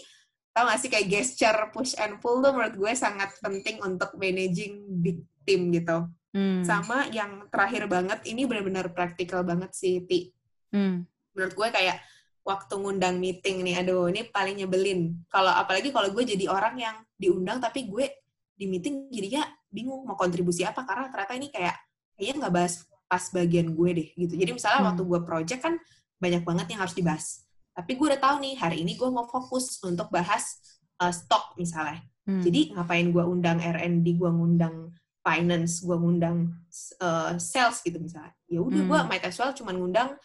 tau 0.57 0.65
gak 0.65 0.81
sih 0.81 0.89
kayak 0.89 1.05
gesture 1.05 1.69
push 1.69 1.93
and 2.01 2.17
pull 2.17 2.41
tuh 2.41 2.49
menurut 2.49 2.73
gue 2.73 2.91
sangat 2.97 3.29
penting 3.37 3.77
untuk 3.85 4.17
managing 4.17 4.81
big 5.05 5.21
team 5.45 5.69
gitu 5.69 6.09
hmm. 6.33 6.65
sama 6.65 7.05
yang 7.13 7.45
terakhir 7.53 7.85
banget 7.85 8.25
ini 8.25 8.49
benar-benar 8.49 8.89
praktikal 8.89 9.45
banget 9.45 9.69
sih 9.77 10.01
Ti 10.01 10.33
hmm. 10.73 11.05
menurut 11.37 11.53
gue 11.53 11.67
kayak 11.69 12.01
waktu 12.47 12.73
ngundang 12.79 13.19
meeting 13.19 13.59
nih, 13.59 13.83
aduh 13.83 14.07
ini 14.07 14.23
paling 14.31 14.63
nyebelin. 14.63 15.19
Kalau 15.27 15.51
apalagi 15.51 15.91
kalau 15.91 16.07
gue 16.15 16.23
jadi 16.23 16.47
orang 16.47 16.79
yang 16.79 16.95
diundang 17.19 17.59
tapi 17.59 17.91
gue 17.91 18.07
di 18.55 18.71
meeting 18.71 19.11
jadinya 19.11 19.43
bingung 19.67 20.07
mau 20.07 20.15
kontribusi 20.15 20.63
apa 20.63 20.87
karena 20.87 21.11
ternyata 21.11 21.35
ini 21.35 21.51
kayak 21.51 21.75
kayaknya 22.15 22.47
nggak 22.47 22.53
bahas 22.55 22.87
pas 23.11 23.23
bagian 23.35 23.67
gue 23.75 23.89
deh 23.91 24.09
gitu. 24.15 24.33
Jadi 24.39 24.51
misalnya 24.55 24.79
hmm. 24.79 24.87
waktu 24.95 25.03
gue 25.03 25.19
project 25.27 25.59
kan 25.59 25.75
banyak 26.17 26.43
banget 26.47 26.65
yang 26.71 26.79
harus 26.79 26.95
dibahas. 26.95 27.43
Tapi 27.77 27.93
gue 27.93 28.05
udah 28.09 28.17
tahu 28.17 28.35
nih 28.41 28.57
hari 28.57 28.81
ini 28.81 28.97
gue 28.97 29.05
mau 29.05 29.29
fokus 29.29 29.77
untuk 29.85 30.09
bahas 30.09 30.57
uh, 30.97 31.13
stok 31.13 31.53
misalnya. 31.61 32.01
Hmm. 32.25 32.41
Jadi 32.41 32.73
ngapain 32.73 33.05
gue 33.13 33.21
undang 33.21 33.61
R&D, 33.61 34.17
gue 34.17 34.31
ngundang 34.33 34.97
finance, 35.21 35.85
gue 35.85 35.93
ngundang 35.93 36.57
uh, 36.97 37.37
sales 37.37 37.85
gitu 37.85 38.01
misalnya. 38.01 38.33
Ya 38.49 38.65
udah 38.65 38.81
hmm. 38.81 38.89
gue 38.89 38.99
might 39.05 39.21
as 39.29 39.37
well 39.37 39.53
cuma 39.53 39.77
ngundang 39.77 40.17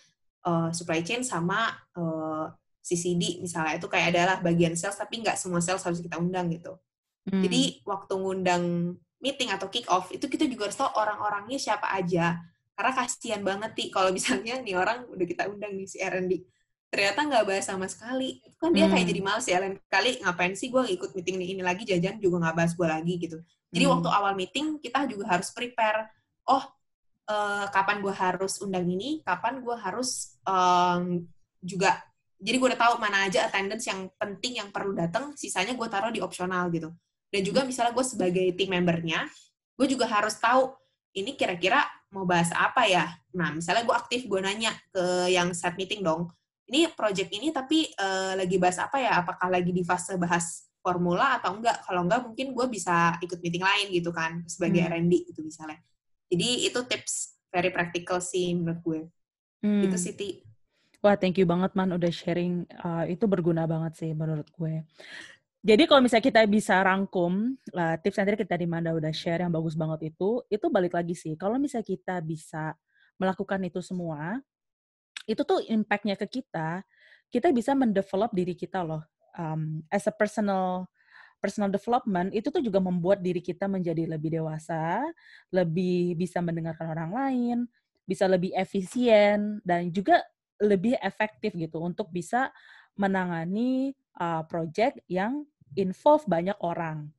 uh, 0.48 0.72
supply 0.72 1.04
chain 1.04 1.20
sama 1.20 1.76
uh, 1.92 2.00
eh, 2.00 2.46
CCD 2.82 3.38
misalnya 3.38 3.78
itu 3.78 3.86
kayak 3.86 4.16
adalah 4.16 4.36
bagian 4.42 4.74
sales 4.74 4.98
tapi 4.98 5.22
nggak 5.22 5.38
semua 5.38 5.62
sales 5.62 5.84
harus 5.84 6.00
kita 6.00 6.16
undang 6.16 6.48
gitu. 6.48 6.72
Hmm. 7.28 7.44
Jadi 7.44 7.84
waktu 7.84 8.14
ngundang 8.16 8.96
meeting 9.22 9.52
atau 9.52 9.68
kick 9.68 9.86
off 9.92 10.08
itu 10.10 10.24
kita 10.26 10.48
juga 10.48 10.66
harus 10.72 10.78
tahu 10.80 10.90
orang-orangnya 10.96 11.60
siapa 11.60 11.92
aja. 11.92 12.40
Karena 12.72 12.92
kasihan 12.96 13.44
banget 13.44 13.76
nih 13.76 13.88
kalau 13.92 14.08
misalnya 14.10 14.58
nih 14.64 14.74
orang 14.74 15.04
udah 15.12 15.26
kita 15.28 15.46
undang 15.52 15.76
nih 15.76 15.86
si 15.86 16.00
R&D 16.00 16.40
ternyata 16.92 17.24
nggak 17.24 17.44
bahas 17.48 17.64
sama 17.64 17.88
sekali. 17.88 18.44
Itu 18.44 18.56
kan 18.60 18.76
dia 18.76 18.84
hmm. 18.84 18.92
kayak 18.92 19.06
jadi 19.08 19.20
males 19.24 19.46
ya 19.48 19.56
lain 19.64 19.80
kali 19.88 20.20
ngapain 20.20 20.52
sih 20.52 20.68
gue 20.68 20.84
ikut 20.92 21.16
meeting 21.16 21.40
ini 21.40 21.64
lagi 21.64 21.88
jajan 21.88 22.20
juga 22.20 22.44
nggak 22.44 22.56
bahas 22.60 22.72
gue 22.76 22.84
lagi 22.84 23.14
gitu. 23.16 23.40
Jadi 23.72 23.84
hmm. 23.88 23.92
waktu 23.96 24.08
awal 24.12 24.32
meeting 24.36 24.76
kita 24.76 25.08
juga 25.08 25.32
harus 25.32 25.48
prepare. 25.56 26.12
Oh 26.44 26.60
uh, 27.32 27.64
kapan 27.72 28.04
gue 28.04 28.12
harus 28.12 28.60
undang 28.60 28.84
ini, 28.84 29.24
kapan 29.24 29.64
gue 29.64 29.76
harus 29.80 30.36
um, 30.44 31.24
juga 31.64 31.96
jadi 32.42 32.58
gue 32.58 32.68
udah 32.74 32.80
tahu 32.90 32.94
mana 32.98 33.30
aja 33.30 33.46
attendance 33.46 33.86
yang 33.86 34.10
penting 34.18 34.58
yang 34.60 34.68
perlu 34.74 34.92
datang, 34.92 35.32
sisanya 35.38 35.78
gue 35.78 35.88
taruh 35.88 36.10
di 36.10 36.18
opsional 36.18 36.68
gitu. 36.74 36.90
Dan 37.32 37.40
juga 37.46 37.62
misalnya 37.62 37.94
gue 37.94 38.04
sebagai 38.04 38.46
team 38.58 38.74
membernya, 38.74 39.24
gue 39.78 39.86
juga 39.86 40.10
harus 40.10 40.36
tahu 40.36 40.74
ini 41.14 41.38
kira-kira 41.38 41.86
mau 42.10 42.26
bahas 42.26 42.50
apa 42.52 42.84
ya. 42.84 43.08
Nah, 43.32 43.54
misalnya 43.54 43.86
gue 43.86 43.94
aktif, 43.96 44.26
gue 44.26 44.40
nanya 44.42 44.74
ke 44.90 45.30
yang 45.30 45.54
set 45.54 45.78
meeting 45.78 46.02
dong, 46.02 46.28
ini 46.70 46.86
project 46.92 47.30
ini 47.34 47.50
tapi 47.50 47.90
uh, 47.98 48.38
lagi 48.38 48.56
bahas 48.60 48.78
apa 48.78 49.00
ya? 49.02 49.18
Apakah 49.18 49.48
lagi 49.50 49.74
di 49.74 49.82
fase 49.82 50.14
bahas 50.14 50.70
formula 50.78 51.38
atau 51.42 51.58
enggak? 51.58 51.82
Kalau 51.86 52.06
enggak 52.06 52.20
mungkin 52.26 52.46
gue 52.54 52.66
bisa 52.70 53.18
ikut 53.22 53.38
meeting 53.42 53.64
lain 53.64 53.86
gitu 53.90 54.10
kan, 54.14 54.42
sebagai 54.46 54.82
hmm. 54.82 54.90
R&D 54.92 55.12
gitu 55.34 55.40
misalnya. 55.42 55.78
Jadi 56.32 56.48
itu 56.68 56.80
tips 56.88 57.36
very 57.52 57.68
practical 57.68 58.22
sih 58.22 58.56
menurut 58.56 58.80
gue. 58.80 59.00
Hmm. 59.62 59.84
Itu 59.86 59.96
sih, 60.00 60.16
Ti. 60.16 60.42
Wah, 61.02 61.18
thank 61.18 61.36
you 61.36 61.46
banget, 61.46 61.74
Man, 61.74 61.92
udah 61.92 62.08
sharing. 62.14 62.64
Uh, 62.78 63.04
itu 63.10 63.26
berguna 63.26 63.66
banget 63.66 63.98
sih 63.98 64.10
menurut 64.14 64.46
gue. 64.54 64.86
Jadi 65.62 65.86
kalau 65.86 66.02
misalnya 66.02 66.26
kita 66.26 66.42
bisa 66.50 66.74
rangkum 66.82 67.54
uh, 67.70 67.94
tips 68.02 68.18
yang 68.18 68.26
tadi 68.26 68.38
kita 68.42 68.58
di 68.58 68.66
Manda 68.66 68.90
udah 68.98 69.14
share 69.14 69.46
yang 69.46 69.54
bagus 69.54 69.78
banget 69.78 70.10
itu, 70.10 70.42
itu 70.50 70.66
balik 70.66 70.98
lagi 70.98 71.14
sih. 71.14 71.38
Kalau 71.38 71.54
misalnya 71.54 71.86
kita 71.86 72.18
bisa 72.18 72.74
melakukan 73.14 73.62
itu 73.62 73.78
semua, 73.78 74.42
itu 75.26 75.42
tuh 75.42 75.62
impact-nya 75.66 76.18
ke 76.18 76.26
kita, 76.40 76.82
kita 77.32 77.48
bisa 77.54 77.72
mendevelop 77.72 78.30
diri 78.34 78.52
kita 78.52 78.84
loh. 78.84 79.02
Um, 79.32 79.80
as 79.88 80.04
a 80.04 80.12
personal 80.12 80.84
personal 81.42 81.72
development 81.72 82.30
itu 82.36 82.52
tuh 82.54 82.62
juga 82.62 82.78
membuat 82.78 83.18
diri 83.18 83.42
kita 83.42 83.66
menjadi 83.66 84.06
lebih 84.06 84.38
dewasa, 84.38 85.02
lebih 85.50 86.14
bisa 86.14 86.38
mendengarkan 86.38 86.94
orang 86.94 87.10
lain, 87.10 87.58
bisa 88.06 88.30
lebih 88.30 88.54
efisien 88.54 89.58
dan 89.66 89.90
juga 89.90 90.22
lebih 90.62 90.94
efektif 91.02 91.50
gitu 91.58 91.82
untuk 91.82 92.14
bisa 92.14 92.54
menangani 92.94 93.96
uh, 94.22 94.46
project 94.46 95.02
yang 95.10 95.42
involve 95.74 96.22
banyak 96.30 96.54
orang. 96.62 97.10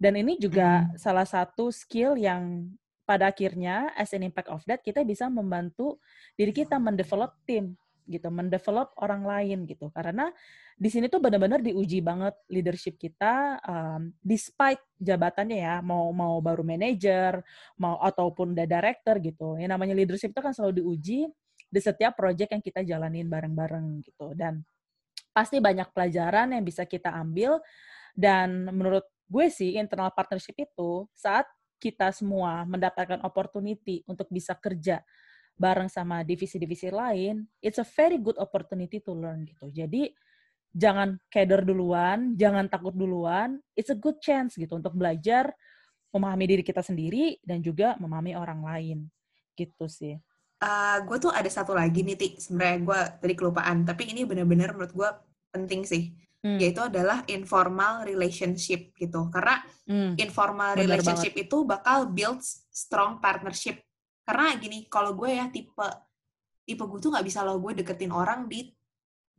Dan 0.00 0.16
ini 0.16 0.40
juga 0.40 0.88
hmm. 0.88 0.96
salah 0.98 1.28
satu 1.28 1.70
skill 1.70 2.16
yang 2.16 2.72
pada 3.10 3.34
akhirnya 3.34 3.90
as 3.98 4.14
an 4.14 4.22
impact 4.22 4.46
of 4.54 4.62
that 4.70 4.78
kita 4.86 5.02
bisa 5.02 5.26
membantu 5.26 5.98
diri 6.38 6.54
kita 6.54 6.78
mendevelop 6.78 7.34
tim 7.42 7.74
gitu, 8.06 8.30
mendevelop 8.30 8.94
orang 8.98 9.26
lain 9.26 9.58
gitu. 9.66 9.90
Karena 9.90 10.30
di 10.74 10.90
sini 10.90 11.06
tuh 11.06 11.18
benar-benar 11.22 11.58
diuji 11.62 12.02
banget 12.02 12.34
leadership 12.50 12.98
kita 12.98 13.58
um, 13.66 14.14
despite 14.22 14.82
jabatannya 14.98 15.58
ya 15.62 15.74
mau 15.82 16.10
mau 16.10 16.42
baru 16.42 16.66
manager 16.66 17.42
mau 17.78 17.98
ataupun 18.02 18.54
udah 18.54 18.66
director 18.66 19.18
gitu. 19.18 19.58
Yang 19.58 19.70
namanya 19.74 19.94
leadership 19.98 20.30
itu 20.30 20.42
kan 20.42 20.54
selalu 20.54 20.82
diuji 20.82 21.26
di 21.70 21.80
setiap 21.82 22.14
project 22.14 22.50
yang 22.54 22.62
kita 22.62 22.82
jalanin 22.86 23.26
bareng-bareng 23.26 24.06
gitu. 24.06 24.34
Dan 24.38 24.62
pasti 25.30 25.62
banyak 25.62 25.90
pelajaran 25.94 26.54
yang 26.54 26.62
bisa 26.66 26.86
kita 26.86 27.10
ambil. 27.14 27.58
Dan 28.14 28.70
menurut 28.70 29.06
gue 29.30 29.46
sih 29.50 29.78
internal 29.78 30.10
partnership 30.10 30.58
itu 30.58 31.06
saat 31.14 31.46
kita 31.80 32.12
semua 32.12 32.68
mendapatkan 32.68 33.24
opportunity 33.24 34.04
untuk 34.04 34.28
bisa 34.28 34.52
kerja 34.52 35.00
bareng 35.60 35.88
sama 35.92 36.24
divisi-divisi 36.24 36.88
lain, 36.88 37.44
it's 37.60 37.76
a 37.76 37.84
very 37.84 38.16
good 38.16 38.36
opportunity 38.40 39.00
to 39.00 39.12
learn 39.12 39.44
gitu. 39.44 39.68
Jadi 39.68 40.08
jangan 40.72 41.20
keder 41.28 41.66
duluan, 41.66 42.32
jangan 42.38 42.64
takut 42.70 42.96
duluan. 42.96 43.60
It's 43.76 43.92
a 43.92 43.98
good 43.98 44.20
chance 44.24 44.56
gitu 44.56 44.80
untuk 44.80 44.96
belajar 44.96 45.52
memahami 46.10 46.44
diri 46.56 46.62
kita 46.64 46.80
sendiri 46.80 47.38
dan 47.44 47.60
juga 47.60 47.94
memahami 48.00 48.32
orang 48.36 48.60
lain. 48.64 48.98
Gitu 49.52 49.84
sih. 49.90 50.16
Uh, 50.60 50.68
eh, 50.68 50.96
gue 51.04 51.16
tuh 51.28 51.32
ada 51.32 51.48
satu 51.48 51.76
lagi 51.76 52.04
nih, 52.04 52.16
Ti. 52.16 52.28
Sebenarnya 52.40 52.78
gue 52.80 53.00
tadi 53.20 53.34
kelupaan, 53.36 53.84
tapi 53.84 54.12
ini 54.12 54.24
benar-benar 54.24 54.72
menurut 54.72 54.92
gue 54.92 55.08
penting 55.52 55.84
sih. 55.84 56.12
Hmm. 56.40 56.56
Yaitu 56.56 56.80
adalah 56.80 57.20
informal 57.28 58.08
relationship 58.08 58.96
gitu. 58.96 59.28
Karena 59.28 59.60
hmm. 59.84 60.16
informal 60.16 60.72
Bener 60.76 60.96
relationship 60.96 61.36
banget. 61.36 61.46
itu 61.48 61.56
bakal 61.68 61.98
build 62.08 62.40
strong 62.72 63.20
partnership. 63.20 63.84
Karena 64.24 64.56
gini, 64.56 64.88
kalau 64.88 65.12
gue 65.12 65.36
ya 65.36 65.52
tipe 65.52 65.86
tipe 66.64 66.84
gue 66.86 66.98
tuh 67.02 67.10
nggak 67.10 67.26
bisa 67.26 67.42
lo 67.42 67.58
gue 67.58 67.82
deketin 67.82 68.14
orang 68.14 68.46
di 68.46 68.72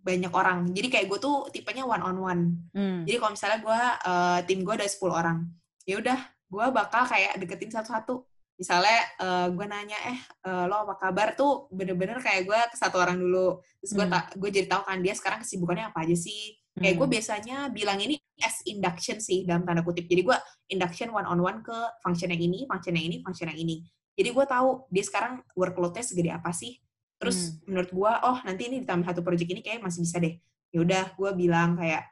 banyak 0.02 0.34
orang. 0.34 0.60
Jadi 0.74 0.88
kayak 0.90 1.08
gue 1.08 1.20
tuh 1.22 1.48
tipenya 1.54 1.86
one 1.86 2.04
on 2.04 2.18
one. 2.18 2.44
Hmm. 2.74 3.06
Jadi 3.06 3.18
kalau 3.22 3.32
misalnya 3.34 3.60
gue 3.62 3.82
uh, 4.10 4.40
tim 4.50 4.60
gue 4.66 4.74
ada 4.74 4.90
10 4.90 4.98
orang, 5.08 5.38
ya 5.86 5.96
udah 6.02 6.20
gue 6.52 6.66
bakal 6.74 7.06
kayak 7.06 7.38
deketin 7.38 7.72
satu-satu. 7.72 8.26
Misalnya 8.58 9.00
uh, 9.22 9.48
gue 9.50 9.66
nanya 9.66 9.98
eh 10.06 10.20
uh, 10.46 10.66
lo 10.70 10.86
apa 10.86 11.02
kabar 11.02 11.34
tuh 11.34 11.66
bener-bener 11.74 12.22
kayak 12.22 12.46
gue 12.46 12.60
ke 12.74 12.78
satu 12.78 12.98
orang 12.98 13.18
dulu. 13.18 13.62
Terus 13.82 13.92
gue 13.94 14.06
hmm. 14.06 14.38
gue 14.38 14.50
jadi 14.50 14.68
tahu 14.70 14.82
kan 14.86 14.98
dia 15.02 15.14
sekarang 15.14 15.40
kesibukannya 15.46 15.94
apa 15.94 16.06
aja 16.06 16.18
sih. 16.18 16.61
Kayak 16.72 16.96
gue 17.04 17.08
hmm. 17.08 17.16
biasanya 17.20 17.58
bilang 17.76 18.00
ini 18.00 18.16
as 18.40 18.64
induction 18.64 19.20
sih 19.20 19.44
dalam 19.44 19.68
tanda 19.68 19.84
kutip. 19.84 20.08
Jadi 20.08 20.22
gue 20.24 20.38
induction 20.72 21.12
one 21.12 21.28
on 21.28 21.40
one 21.44 21.60
ke 21.60 21.76
function 22.00 22.32
yang 22.32 22.42
ini, 22.42 22.64
function 22.70 22.96
yang 22.96 23.12
ini, 23.12 23.18
function 23.20 23.52
yang 23.52 23.60
ini. 23.60 23.84
Jadi 24.16 24.30
gue 24.32 24.46
tahu 24.48 24.88
dia 24.88 25.04
sekarang 25.04 25.44
workloadnya 25.56 26.04
segede 26.04 26.32
apa 26.32 26.56
sih 26.56 26.80
terus 27.22 27.54
hmm. 27.54 27.70
menurut 27.70 27.90
gue 27.94 28.12
oh 28.26 28.38
nanti 28.42 28.62
ini 28.66 28.82
ditambah 28.82 29.06
satu 29.14 29.22
project 29.22 29.46
ini 29.54 29.62
kayak 29.62 29.86
masih 29.86 30.02
bisa 30.02 30.18
deh 30.18 30.34
ya 30.74 30.80
udah 30.82 31.04
gue 31.14 31.30
bilang 31.38 31.78
kayak 31.78 32.10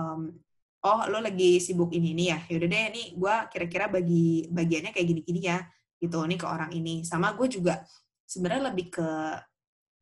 um, 0.00 0.32
oh 0.80 1.00
lo 1.12 1.20
lagi 1.20 1.60
sibuk 1.60 1.92
ini 1.92 2.16
ini 2.16 2.32
ya 2.32 2.40
yaudah 2.48 2.64
deh 2.72 2.82
ini 2.96 3.02
gue 3.12 3.34
kira-kira 3.52 3.92
bagi 3.92 4.48
bagiannya 4.48 4.96
kayak 4.96 5.06
gini-gini 5.12 5.40
ya 5.44 5.60
gitu 6.00 6.24
nih 6.24 6.40
ke 6.40 6.48
orang 6.48 6.72
ini 6.72 7.04
sama 7.04 7.36
gue 7.36 7.52
juga 7.52 7.84
sebenarnya 8.24 8.72
lebih 8.72 8.96
ke 8.96 9.08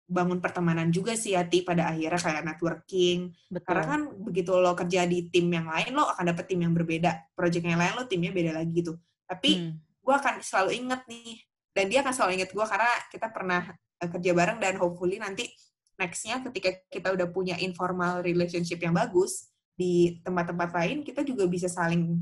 bangun 0.04 0.38
pertemanan 0.38 0.92
juga 0.92 1.16
sih 1.16 1.32
hati 1.32 1.64
pada 1.64 1.88
akhirnya 1.88 2.20
kayak 2.20 2.42
networking 2.44 3.32
Betul. 3.48 3.64
karena 3.64 3.84
kan 3.88 4.00
begitu 4.20 4.52
lo 4.52 4.76
kerja 4.76 5.08
di 5.08 5.32
tim 5.32 5.48
yang 5.48 5.64
lain 5.64 5.96
lo 5.96 6.04
akan 6.12 6.24
dapet 6.28 6.44
tim 6.52 6.60
yang 6.60 6.76
berbeda 6.76 7.32
project 7.32 7.64
yang 7.64 7.80
lain 7.80 7.96
lo 7.96 8.04
timnya 8.04 8.30
beda 8.30 8.52
lagi 8.60 8.72
gitu 8.84 8.92
tapi 9.24 9.50
hmm. 9.64 9.72
gue 10.04 10.14
akan 10.14 10.34
selalu 10.44 10.70
inget 10.76 11.00
nih 11.08 11.40
dan 11.72 11.84
dia 11.88 11.98
akan 12.04 12.12
selalu 12.12 12.32
inget 12.36 12.50
gue 12.52 12.66
karena 12.68 12.92
kita 13.08 13.26
pernah 13.32 13.62
Eh, 14.04 14.10
kerja 14.10 14.32
bareng 14.36 14.58
dan 14.60 14.76
hopefully 14.76 15.16
nanti 15.16 15.48
nextnya 15.96 16.42
ketika 16.50 16.74
kita 16.92 17.08
udah 17.16 17.30
punya 17.32 17.56
informal 17.62 18.20
relationship 18.20 18.82
yang 18.82 18.92
bagus 18.92 19.48
di 19.72 20.20
tempat-tempat 20.20 20.70
lain 20.74 21.06
kita 21.06 21.22
juga 21.22 21.46
bisa 21.46 21.70
saling 21.70 22.18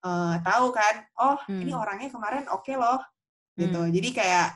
uh, 0.00 0.36
tahu 0.40 0.72
kan 0.72 1.04
oh 1.20 1.38
hmm. 1.46 1.60
ini 1.62 1.72
orangnya 1.76 2.08
kemarin 2.08 2.48
oke 2.48 2.64
okay 2.64 2.76
loh 2.80 3.00
gitu 3.54 3.76
hmm. 3.76 3.92
jadi 3.92 4.08
kayak 4.16 4.48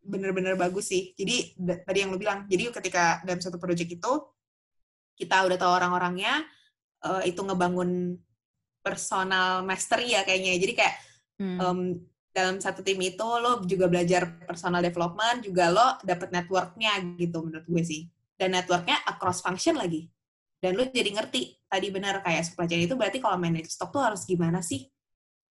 bener-bener 0.00 0.56
bagus 0.56 0.88
sih 0.88 1.12
jadi 1.12 1.52
tadi 1.84 1.98
yang 2.00 2.10
lo 2.10 2.18
bilang 2.18 2.48
jadi 2.48 2.72
ketika 2.72 3.20
dalam 3.22 3.40
satu 3.40 3.60
project 3.60 4.00
itu 4.00 4.12
kita 5.16 5.44
udah 5.44 5.58
tahu 5.60 5.72
orang-orangnya 5.76 6.44
uh, 7.04 7.20
itu 7.24 7.40
ngebangun 7.44 8.16
personal 8.80 9.60
mastery 9.60 10.16
ya 10.16 10.24
kayaknya 10.24 10.56
jadi 10.56 10.72
kayak 10.72 10.94
hmm. 11.36 11.58
um, 11.60 11.80
dalam 12.30 12.62
satu 12.62 12.80
tim 12.86 12.98
itu 13.02 13.26
lo 13.26 13.62
juga 13.66 13.90
belajar 13.90 14.38
personal 14.46 14.80
development, 14.80 15.42
juga 15.42 15.66
lo 15.70 15.98
dapet 16.06 16.30
networknya 16.30 16.94
gitu 17.18 17.42
menurut 17.42 17.66
gue 17.66 17.82
sih. 17.82 18.06
Dan 18.38 18.54
networknya 18.56 19.02
across 19.04 19.42
function 19.42 19.76
lagi. 19.76 20.06
Dan 20.62 20.78
lo 20.78 20.86
jadi 20.86 21.10
ngerti 21.10 21.66
tadi 21.66 21.88
benar 21.90 22.22
kayak 22.22 22.46
supply 22.46 22.70
chain 22.70 22.86
itu 22.86 22.94
berarti 22.94 23.18
kalau 23.18 23.36
manage 23.36 23.74
stock 23.74 23.90
tuh 23.90 24.00
harus 24.00 24.22
gimana 24.22 24.62
sih? 24.62 24.86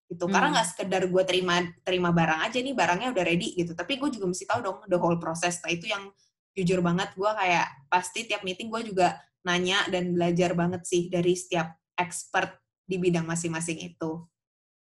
Gitu. 0.09 0.25
Hmm. 0.25 0.33
Karena 0.33 0.47
nggak 0.57 0.67
sekedar 0.73 1.05
gue 1.05 1.23
terima 1.23 1.61
terima 1.85 2.09
barang 2.09 2.49
aja 2.49 2.57
nih 2.57 2.73
barangnya 2.73 3.09
udah 3.13 3.23
ready 3.23 3.53
gitu. 3.53 3.77
Tapi 3.77 4.01
gue 4.01 4.09
juga 4.09 4.25
mesti 4.25 4.45
tahu 4.49 4.59
dong 4.65 4.77
the 4.89 4.97
whole 4.97 5.21
process. 5.21 5.61
Nah 5.61 5.69
itu 5.69 5.85
yang 5.85 6.09
jujur 6.57 6.81
banget 6.81 7.13
gue 7.13 7.29
kayak 7.29 7.67
pasti 7.87 8.25
tiap 8.25 8.41
meeting 8.41 8.73
gue 8.73 8.89
juga 8.89 9.21
nanya 9.45 9.85
dan 9.87 10.11
belajar 10.11 10.57
banget 10.57 10.83
sih 10.83 11.07
dari 11.07 11.37
setiap 11.37 11.77
expert 11.95 12.57
di 12.83 12.97
bidang 12.97 13.29
masing-masing 13.29 13.85
itu. 13.85 14.25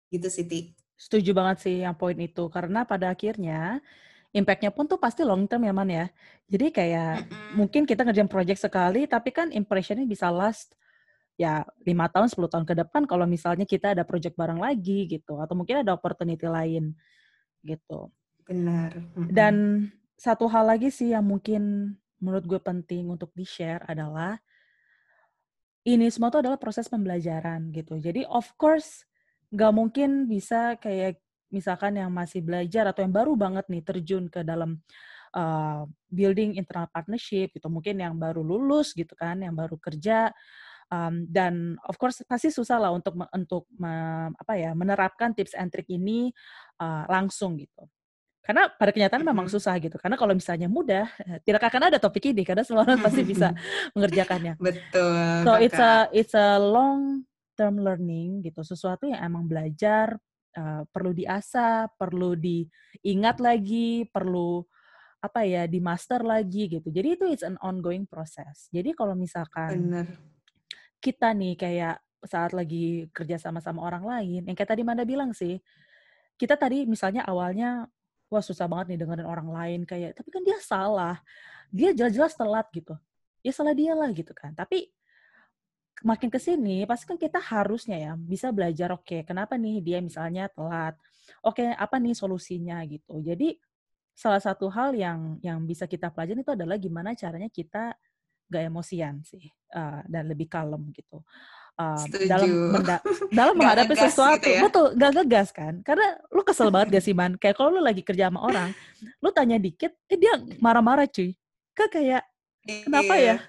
Gitu 0.09 0.31
sih, 0.31 0.47
Ti. 0.47 0.61
Setuju 0.97 1.35
banget 1.37 1.67
sih 1.67 1.83
yang 1.83 1.99
poin 1.99 2.17
itu 2.17 2.49
karena 2.49 2.87
pada 2.87 3.13
akhirnya 3.13 3.85
impact-nya 4.33 4.73
pun 4.73 4.89
tuh 4.89 4.97
pasti 4.97 5.27
long 5.27 5.45
term 5.45 5.67
ya 5.67 5.75
man 5.75 5.91
ya. 5.91 6.07
Jadi 6.47 6.73
kayak 6.73 7.27
mm-hmm. 7.27 7.53
mungkin 7.59 7.83
kita 7.85 8.07
ngerjain 8.07 8.31
project 8.31 8.63
sekali 8.63 9.05
tapi 9.05 9.35
kan 9.35 9.53
impressionnya 9.53 10.07
bisa 10.09 10.31
last 10.33 10.73
ya 11.37 11.69
lima 11.85 12.09
tahun 12.09 12.33
10 12.33 12.49
tahun 12.49 12.65
ke 12.65 12.75
depan 12.85 13.05
kalau 13.05 13.29
misalnya 13.29 13.69
kita 13.69 13.93
ada 13.93 14.09
project 14.09 14.35
bareng 14.41 14.57
lagi 14.57 15.05
gitu 15.05 15.37
atau 15.37 15.53
mungkin 15.53 15.85
ada 15.85 15.93
opportunity 15.93 16.49
lain 16.49 16.97
gitu. 17.61 18.09
Benar. 18.49 18.97
Mm-hmm. 18.97 19.33
Dan 19.33 19.55
satu 20.17 20.49
hal 20.49 20.65
lagi 20.73 20.89
sih 20.89 21.13
yang 21.13 21.29
mungkin 21.29 21.93
menurut 22.17 22.49
gue 22.49 22.61
penting 22.61 23.13
untuk 23.13 23.29
di-share 23.37 23.85
adalah 23.85 24.41
ini 25.87 26.09
semua 26.09 26.33
itu 26.33 26.41
adalah 26.41 26.57
proses 26.57 26.89
pembelajaran 26.89 27.69
gitu. 27.71 28.01
Jadi 28.01 28.25
of 28.27 28.49
course 28.57 29.05
nggak 29.53 29.73
mungkin 29.77 30.27
bisa 30.27 30.75
kayak 30.81 31.21
misalkan 31.53 31.95
yang 32.01 32.11
masih 32.11 32.43
belajar 32.43 32.91
atau 32.91 33.07
yang 33.07 33.15
baru 33.15 33.39
banget 33.39 33.69
nih 33.71 33.83
terjun 33.85 34.27
ke 34.27 34.43
dalam 34.43 34.83
uh, 35.37 35.87
building 36.11 36.59
internal 36.59 36.91
partnership 36.91 37.55
gitu 37.55 37.71
mungkin 37.71 38.03
yang 38.03 38.19
baru 38.19 38.43
lulus 38.43 38.91
gitu 38.97 39.15
kan 39.15 39.39
yang 39.39 39.55
baru 39.55 39.79
kerja 39.79 40.35
um, 40.93 41.27
dan 41.29 41.77
of 41.87 41.97
course 41.97 42.23
pasti 42.27 42.53
susah 42.53 42.79
lah 42.81 42.91
untuk 42.93 43.15
untuk 43.33 43.65
me, 43.77 44.29
apa 44.35 44.53
ya 44.59 44.71
menerapkan 44.73 45.33
tips 45.33 45.55
and 45.55 45.71
trick 45.71 45.89
ini 45.91 46.31
uh, 46.83 47.05
langsung 47.11 47.59
gitu 47.59 47.87
karena 48.47 48.71
pada 48.71 48.95
kenyataan 48.95 49.27
memang 49.27 49.51
susah 49.51 49.75
gitu 49.83 49.99
karena 49.99 50.15
kalau 50.15 50.31
misalnya 50.31 50.71
mudah 50.71 51.11
eh, 51.27 51.43
tidak 51.43 51.67
akan 51.67 51.91
ada 51.91 51.99
topik 51.99 52.31
ini 52.31 52.47
karena 52.47 52.63
semua 52.63 52.87
orang 52.87 53.03
pasti 53.03 53.27
bisa 53.27 53.51
mengerjakannya 53.99 54.55
betul 54.63 55.43
so 55.43 55.59
it's 55.59 55.81
a 55.83 56.07
it's 56.15 56.35
a 56.39 56.55
long 56.63 57.27
term 57.57 57.81
learning 57.81 58.45
gitu, 58.45 58.61
sesuatu 58.61 59.09
yang 59.09 59.25
emang 59.25 59.49
belajar 59.49 60.21
uh, 60.55 60.85
perlu 60.93 61.17
diasah, 61.17 61.89
perlu 61.97 62.37
diingat 62.37 63.41
lagi, 63.41 64.05
perlu 64.13 64.61
apa 65.25 65.49
ya, 65.49 65.65
di 65.65 65.81
master 65.81 66.23
lagi 66.23 66.69
gitu. 66.69 66.93
Jadi 66.93 67.09
itu 67.17 67.25
it's 67.33 67.43
an 67.43 67.57
ongoing 67.65 68.05
process. 68.05 68.69
Jadi 68.69 68.93
kalau 68.93 69.17
misalkan 69.17 69.89
Bener. 69.89 70.07
Kita 71.03 71.33
nih 71.37 71.55
kayak 71.59 71.97
saat 72.27 72.53
lagi 72.57 73.07
kerja 73.15 73.39
sama 73.39 73.63
sama 73.63 73.85
orang 73.87 74.05
lain, 74.05 74.43
yang 74.49 74.57
kayak 74.59 74.71
tadi 74.75 74.83
Manda 74.83 75.07
bilang 75.07 75.31
sih, 75.37 75.61
kita 76.41 76.59
tadi 76.59 76.85
misalnya 76.89 77.23
awalnya 77.25 77.87
wah 78.27 78.43
susah 78.43 78.67
banget 78.67 78.97
nih 78.97 78.99
dengerin 79.07 79.29
orang 79.29 79.49
lain 79.49 79.81
kayak 79.87 80.19
tapi 80.19 80.29
kan 80.35 80.43
dia 80.43 80.59
salah. 80.61 81.17
Dia 81.71 81.91
jelas-jelas 81.95 82.35
telat 82.39 82.67
gitu. 82.75 82.95
Ya 83.43 83.53
salah 83.55 83.75
dia 83.75 83.95
lah 83.95 84.11
gitu 84.11 84.35
kan. 84.35 84.55
Tapi 84.55 84.91
makin 86.05 86.29
ke 86.29 86.37
sini 86.37 86.85
pasti 86.85 87.09
kan 87.09 87.17
kita 87.17 87.41
harusnya 87.41 87.97
ya 87.97 88.13
bisa 88.21 88.53
belajar 88.53 88.93
oke 88.93 89.07
okay, 89.07 89.21
kenapa 89.25 89.57
nih 89.57 89.81
dia 89.81 89.99
misalnya 90.05 90.53
telat 90.53 90.93
oke 91.41 91.57
okay, 91.57 91.73
apa 91.73 91.97
nih 91.97 92.13
solusinya 92.13 92.85
gitu 92.85 93.17
jadi 93.25 93.57
salah 94.13 94.41
satu 94.41 94.69
hal 94.69 94.93
yang 94.93 95.41
yang 95.41 95.65
bisa 95.65 95.89
kita 95.89 96.13
pelajari 96.13 96.45
itu 96.45 96.53
adalah 96.53 96.77
gimana 96.77 97.17
caranya 97.17 97.49
kita 97.49 97.97
gak 98.47 98.63
emosian 98.71 99.23
sih 99.27 99.51
uh, 99.75 100.01
dan 100.07 100.31
lebih 100.31 100.47
kalem 100.47 100.91
gitu. 100.95 101.23
Uh, 101.77 102.01
dalam 102.25 102.49
menda 102.73 103.05
dalam 103.29 103.53
menghadapi 103.61 103.93
sesuatu 104.01 104.41
gitu 104.41 104.49
ya? 104.49 104.61
betul 104.65 104.87
gak 104.97 105.13
gegas 105.23 105.49
kan? 105.53 105.85
Karena 105.85 106.17
lu 106.33 106.41
kesel 106.41 106.73
banget 106.73 106.97
gak 106.97 107.05
sih 107.05 107.13
man? 107.13 107.37
Kayak 107.37 107.61
kalau 107.61 107.77
lu 107.77 107.81
lagi 107.85 108.01
kerja 108.01 108.33
sama 108.33 108.41
orang 108.47 108.71
lu 109.21 109.29
tanya 109.35 109.61
dikit 109.61 109.93
eh 110.09 110.17
dia 110.17 110.41
marah-marah 110.63 111.05
cuy. 111.05 111.37
Kan 111.77 111.89
kayak 111.93 112.25
kenapa 112.65 113.15
ya? 113.21 113.37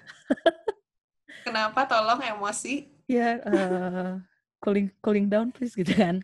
Kenapa 1.48 1.88
tolong 1.88 2.20
emosi? 2.20 2.92
Ya 3.08 3.40
yeah, 3.40 3.48
uh, 3.48 4.12
cooling 4.60 4.92
cooling 5.00 5.32
down 5.32 5.48
please 5.48 5.72
gitu 5.72 5.96
kan. 5.96 6.20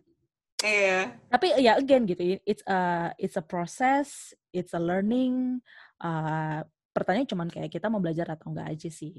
Iya. 0.65 0.85
Yeah. 0.85 1.03
tapi 1.29 1.47
ya 1.61 1.77
again 1.77 2.09
gitu 2.09 2.41
it's 2.49 2.65
a 2.65 3.13
it's 3.21 3.37
a 3.37 3.45
process 3.45 4.33
it's 4.49 4.73
a 4.73 4.81
learning 4.81 5.61
uh, 6.01 6.65
pertanyaan 6.95 7.27
cuman 7.27 7.49
kayak 7.51 7.69
kita 7.75 7.91
mau 7.91 7.99
belajar 7.99 8.31
atau 8.31 8.55
enggak 8.55 8.71
aja 8.71 8.89
sih 8.89 9.19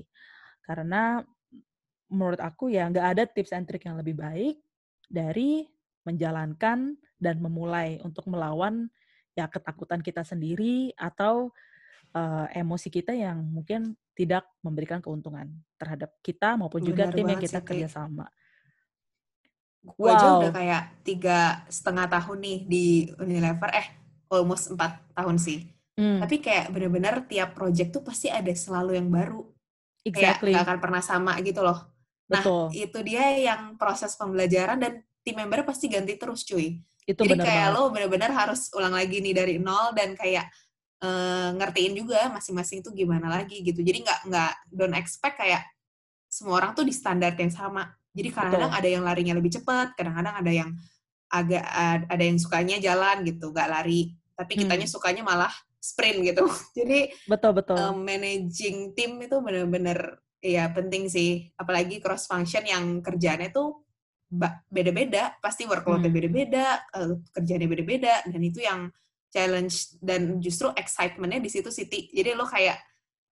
karena 0.64 1.22
menurut 2.10 2.40
aku 2.40 2.72
ya 2.72 2.88
nggak 2.88 3.08
ada 3.18 3.24
tips 3.28 3.52
and 3.52 3.68
trick 3.68 3.84
yang 3.84 4.00
lebih 4.00 4.16
baik 4.16 4.64
dari 5.12 5.68
menjalankan 6.08 6.96
dan 7.20 7.36
memulai 7.42 8.00
untuk 8.02 8.26
melawan 8.32 8.88
ya 9.36 9.52
ketakutan 9.52 10.00
kita 10.00 10.24
sendiri 10.24 10.96
atau 10.96 11.52
uh, 12.16 12.48
emosi 12.56 12.88
kita 12.88 13.12
yang 13.12 13.44
mungkin 13.44 13.94
tidak 14.16 14.48
memberikan 14.64 15.04
keuntungan 15.04 15.52
terhadap 15.76 16.16
kita 16.24 16.56
maupun 16.56 16.80
juga 16.80 17.12
Benar 17.12 17.16
tim 17.20 17.28
yang 17.28 17.42
kita 17.44 17.60
kerjasama. 17.60 18.32
Gue 19.86 20.10
wow. 20.10 20.16
aja 20.16 20.28
udah 20.40 20.52
kayak 20.56 20.84
tiga 21.04 21.68
setengah 21.68 22.08
tahun 22.10 22.38
nih 22.42 22.58
di 22.66 22.86
Unilever, 23.20 23.70
eh 23.76 23.88
almost 24.32 24.72
empat 24.72 25.04
tahun 25.14 25.36
sih. 25.38 25.75
Hmm. 25.96 26.20
Tapi 26.20 26.44
kayak 26.44 26.76
bener-bener 26.76 27.24
tiap 27.24 27.56
project 27.56 27.96
tuh 27.96 28.04
pasti 28.04 28.28
ada 28.28 28.52
selalu 28.52 29.00
yang 29.00 29.08
baru. 29.08 29.48
Exactly. 30.04 30.52
Kayak 30.52 30.60
nggak 30.60 30.66
akan 30.68 30.80
pernah 30.84 31.02
sama 31.02 31.32
gitu 31.40 31.64
loh. 31.64 31.80
Nah, 32.28 32.42
Betul. 32.44 32.66
itu 32.76 33.00
dia 33.06 33.24
yang 33.40 33.80
proses 33.80 34.12
pembelajaran 34.20 34.76
dan 34.76 34.94
tim 35.24 35.36
member 35.40 35.64
pasti 35.64 35.88
ganti 35.88 36.20
terus 36.20 36.44
cuy. 36.44 36.78
Itu 37.06 37.22
Jadi 37.24 37.38
benar 37.38 37.46
kayak 37.48 37.68
banget. 37.70 37.78
lo 37.80 37.82
bener-bener 37.94 38.32
harus 38.34 38.62
ulang 38.76 38.94
lagi 38.94 39.22
nih 39.22 39.34
dari 39.34 39.56
nol 39.56 39.94
dan 39.96 40.18
kayak 40.18 40.46
eh, 41.00 41.50
ngertiin 41.54 41.94
juga 41.96 42.28
masing-masing 42.34 42.82
tuh 42.82 42.92
gimana 42.92 43.30
lagi 43.30 43.62
gitu. 43.62 43.80
Jadi 43.80 44.04
nggak 44.04 44.20
nggak 44.28 44.52
don't 44.74 44.96
expect 44.98 45.38
kayak 45.38 45.64
semua 46.28 46.60
orang 46.60 46.74
tuh 46.74 46.84
di 46.84 46.92
standar 46.92 47.32
yang 47.38 47.54
sama. 47.54 47.88
Jadi 48.12 48.32
kadang-kadang 48.32 48.72
ada 48.74 48.88
yang 48.90 49.04
larinya 49.06 49.36
lebih 49.38 49.54
cepat, 49.54 49.94
kadang-kadang 49.96 50.36
ada 50.40 50.52
yang 50.52 50.70
agak 51.30 51.62
ad- 51.62 52.08
ada 52.10 52.24
yang 52.24 52.40
sukanya 52.40 52.80
jalan 52.80 53.22
gitu, 53.24 53.52
nggak 53.54 53.70
lari. 53.70 54.12
Tapi 54.36 54.52
kitanya 54.56 54.88
Hmm. 54.88 54.96
sukanya 54.98 55.24
malah 55.24 55.54
sprint 55.94 56.20
gitu. 56.34 56.50
Jadi 56.78 57.14
Betul 57.30 57.52
betul. 57.54 57.78
um, 57.78 58.02
managing 58.02 58.98
tim 58.98 59.22
itu 59.22 59.38
bener-bener 59.38 60.18
ya 60.42 60.70
penting 60.74 61.06
sih. 61.06 61.54
Apalagi 61.54 62.02
cross 62.02 62.26
function 62.26 62.66
yang 62.66 63.06
kerjaannya 63.06 63.54
tuh 63.54 63.86
beda-beda, 64.70 65.38
pasti 65.40 65.70
workload-nya 65.70 66.10
Hmm. 66.10 66.18
beda-beda, 66.18 66.66
eh, 66.98 67.14
kerjaannya 67.32 67.70
beda-beda, 67.70 68.14
dan 68.26 68.42
itu 68.42 68.60
yang 68.66 68.90
challenge 69.30 69.96
dan 70.02 70.42
justru 70.42 70.74
excitement-nya 70.74 71.40
di 71.40 71.52
situ 71.52 71.70
Siti. 71.70 72.10
Jadi 72.10 72.34
lo 72.34 72.48
kayak 72.50 72.80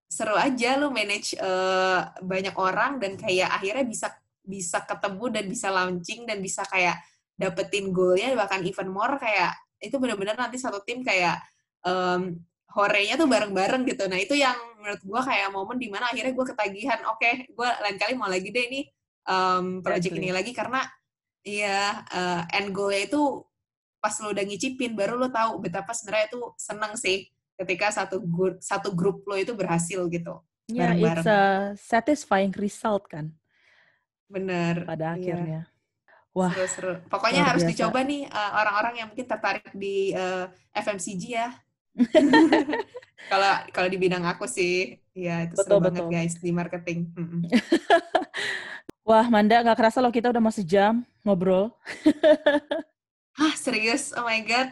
seru 0.06 0.38
aja 0.38 0.78
lo 0.78 0.94
manage 0.94 1.34
eh, 1.34 2.00
banyak 2.22 2.54
orang 2.60 3.02
dan 3.02 3.18
kayak 3.18 3.50
akhirnya 3.50 3.86
bisa 3.90 4.08
bisa 4.44 4.84
ketemu 4.84 5.26
dan 5.32 5.46
bisa 5.50 5.68
launching 5.72 6.28
dan 6.28 6.38
bisa 6.44 6.62
kayak 6.68 7.00
dapetin 7.34 7.90
goalnya 7.96 8.36
bahkan 8.38 8.62
even 8.62 8.92
more 8.92 9.16
kayak 9.18 9.56
itu 9.82 9.96
benar-benar 9.98 10.36
nanti 10.38 10.60
satu 10.62 10.84
tim 10.86 11.02
kayak 11.02 11.40
em, 11.84 12.22
horenya 12.70 13.16
tuh 13.16 13.28
bareng-bareng 13.28 13.84
gitu. 13.86 14.08
Nah 14.08 14.18
itu 14.18 14.34
yang 14.34 14.56
menurut 14.80 15.00
gue 15.00 15.22
kayak 15.24 15.50
momen 15.50 15.78
di 15.78 15.88
mana 15.88 16.10
akhirnya 16.10 16.32
gue 16.32 16.46
ketagihan, 16.46 17.00
oke 17.08 17.30
gue 17.48 17.70
lain 17.80 17.98
kali 17.98 18.14
mau 18.14 18.28
lagi 18.28 18.50
deh 18.50 18.66
nih 18.68 18.84
em, 19.24 19.66
project 19.80 20.12
Exactly. 20.12 20.26
ini 20.26 20.34
lagi 20.34 20.52
karena 20.52 20.82
iya 21.42 22.04
eh, 22.08 22.42
end 22.56 22.72
goalnya 22.72 23.06
itu 23.06 23.22
pas 23.98 24.12
lo 24.20 24.32
udah 24.32 24.44
ngicipin 24.44 24.92
baru 24.94 25.16
lo 25.16 25.28
tahu 25.28 25.60
betapa 25.60 25.92
sebenarnya 25.92 26.28
itu 26.28 26.42
seneng 26.58 26.96
sih 26.96 27.24
ketika 27.56 27.88
satu 27.90 28.20
grup 28.20 28.60
satu 28.60 28.92
grup 28.92 29.24
lo 29.24 29.36
itu 29.36 29.52
berhasil 29.54 30.00
gitu 30.08 30.40
Ya, 30.66 30.92
it's 30.92 31.04
bareng-bareng. 31.04 31.26
a 31.28 31.42
satisfying 31.76 32.52
result 32.54 33.08
kan 33.08 33.36
bener 34.26 34.84
pada 34.84 35.14
Iya. 35.14 35.16
akhirnya. 35.16 35.62
Wah, 36.34 36.50
seru-seru 36.50 36.98
pokoknya 37.06 37.40
luar 37.40 37.50
harus 37.54 37.62
biasa. 37.62 37.72
dicoba 37.76 38.00
nih 38.02 38.22
eh, 38.26 38.52
orang-orang 38.58 38.94
yang 38.98 39.08
mungkin 39.08 39.28
tertarik 39.28 39.68
di 39.74 40.12
eh, 40.12 40.46
FMCG 40.74 41.24
ya 41.30 41.50
kalau 43.32 43.52
kalau 43.72 43.88
di 43.88 43.98
bidang 44.02 44.26
aku 44.26 44.50
sih 44.50 44.98
ya 45.14 45.46
itu 45.46 45.56
Betul, 45.56 45.80
seru 45.80 45.86
banget 45.86 46.04
betul. 46.06 46.14
guys 46.14 46.34
di 46.42 46.52
marketing. 46.52 47.00
Wah, 49.08 49.28
Manda, 49.28 49.60
nggak 49.60 49.76
kerasa 49.76 50.00
loh 50.00 50.16
kita 50.16 50.32
udah 50.32 50.40
mau 50.40 50.54
sejam 50.54 51.04
ngobrol. 51.28 51.76
Hah 53.36 53.54
serius 53.64 54.16
oh 54.16 54.24
my 54.24 54.40
god 54.48 54.72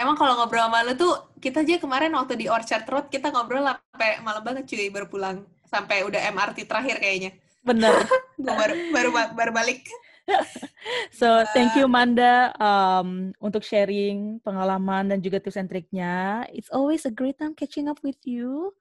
Emang 0.00 0.16
kalau 0.16 0.32
ngobrol 0.40 0.64
sama 0.64 0.80
lu 0.80 0.96
tuh, 0.96 1.12
kita 1.44 1.60
aja 1.60 1.76
kemarin 1.76 2.08
waktu 2.16 2.32
di 2.40 2.48
Orchard 2.48 2.88
Road, 2.88 3.12
kita 3.12 3.28
ngobrol 3.28 3.60
sampai 3.60 4.16
malam 4.24 4.40
banget 4.40 4.64
cuy, 4.64 4.88
baru 4.88 5.04
pulang. 5.12 5.44
Sampai 5.68 6.08
udah 6.08 6.24
MRT 6.32 6.64
terakhir 6.64 6.96
kayaknya. 7.04 7.36
Bener. 7.60 7.92
Gue 8.40 8.48
baru, 8.48 8.74
baru, 8.96 9.10
baru 9.36 9.52
balik. 9.52 9.84
So, 11.20 11.44
thank 11.52 11.76
you 11.76 11.84
Manda 11.84 12.56
um, 12.56 13.36
untuk 13.36 13.60
sharing 13.60 14.40
pengalaman 14.40 15.12
dan 15.12 15.18
juga 15.20 15.36
tips 15.42 15.60
and 15.60 15.68
triknya. 15.68 16.48
It's 16.50 16.72
always 16.72 17.04
a 17.04 17.12
great 17.12 17.36
time 17.36 17.52
catching 17.52 17.86
up 17.90 18.00
with 18.00 18.18
you. 18.24 18.72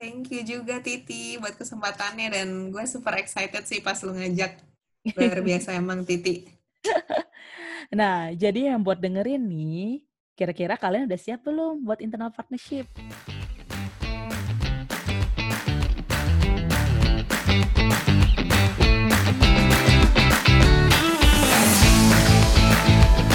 Thank 0.00 0.32
you 0.32 0.40
juga 0.44 0.80
Titi 0.80 1.36
buat 1.36 1.56
kesempatannya 1.56 2.32
dan 2.32 2.48
gue 2.72 2.84
super 2.88 3.16
excited 3.20 3.64
sih 3.68 3.84
pas 3.84 3.96
lu 4.00 4.16
ngajak. 4.16 4.60
Luar 5.16 5.40
biasa 5.40 5.76
emang 5.76 6.04
Titi. 6.04 6.48
Nah, 7.90 8.30
jadi 8.38 8.70
yang 8.70 8.86
buat 8.86 9.02
dengerin 9.02 9.42
nih, 9.50 10.06
kira-kira 10.38 10.78
kalian 10.78 11.10
udah 11.10 11.18
siap 11.18 11.42
belum 11.42 11.82
buat 11.82 11.98
internal 11.98 12.30
partnership? 12.30 12.86
Bye. 22.86 23.29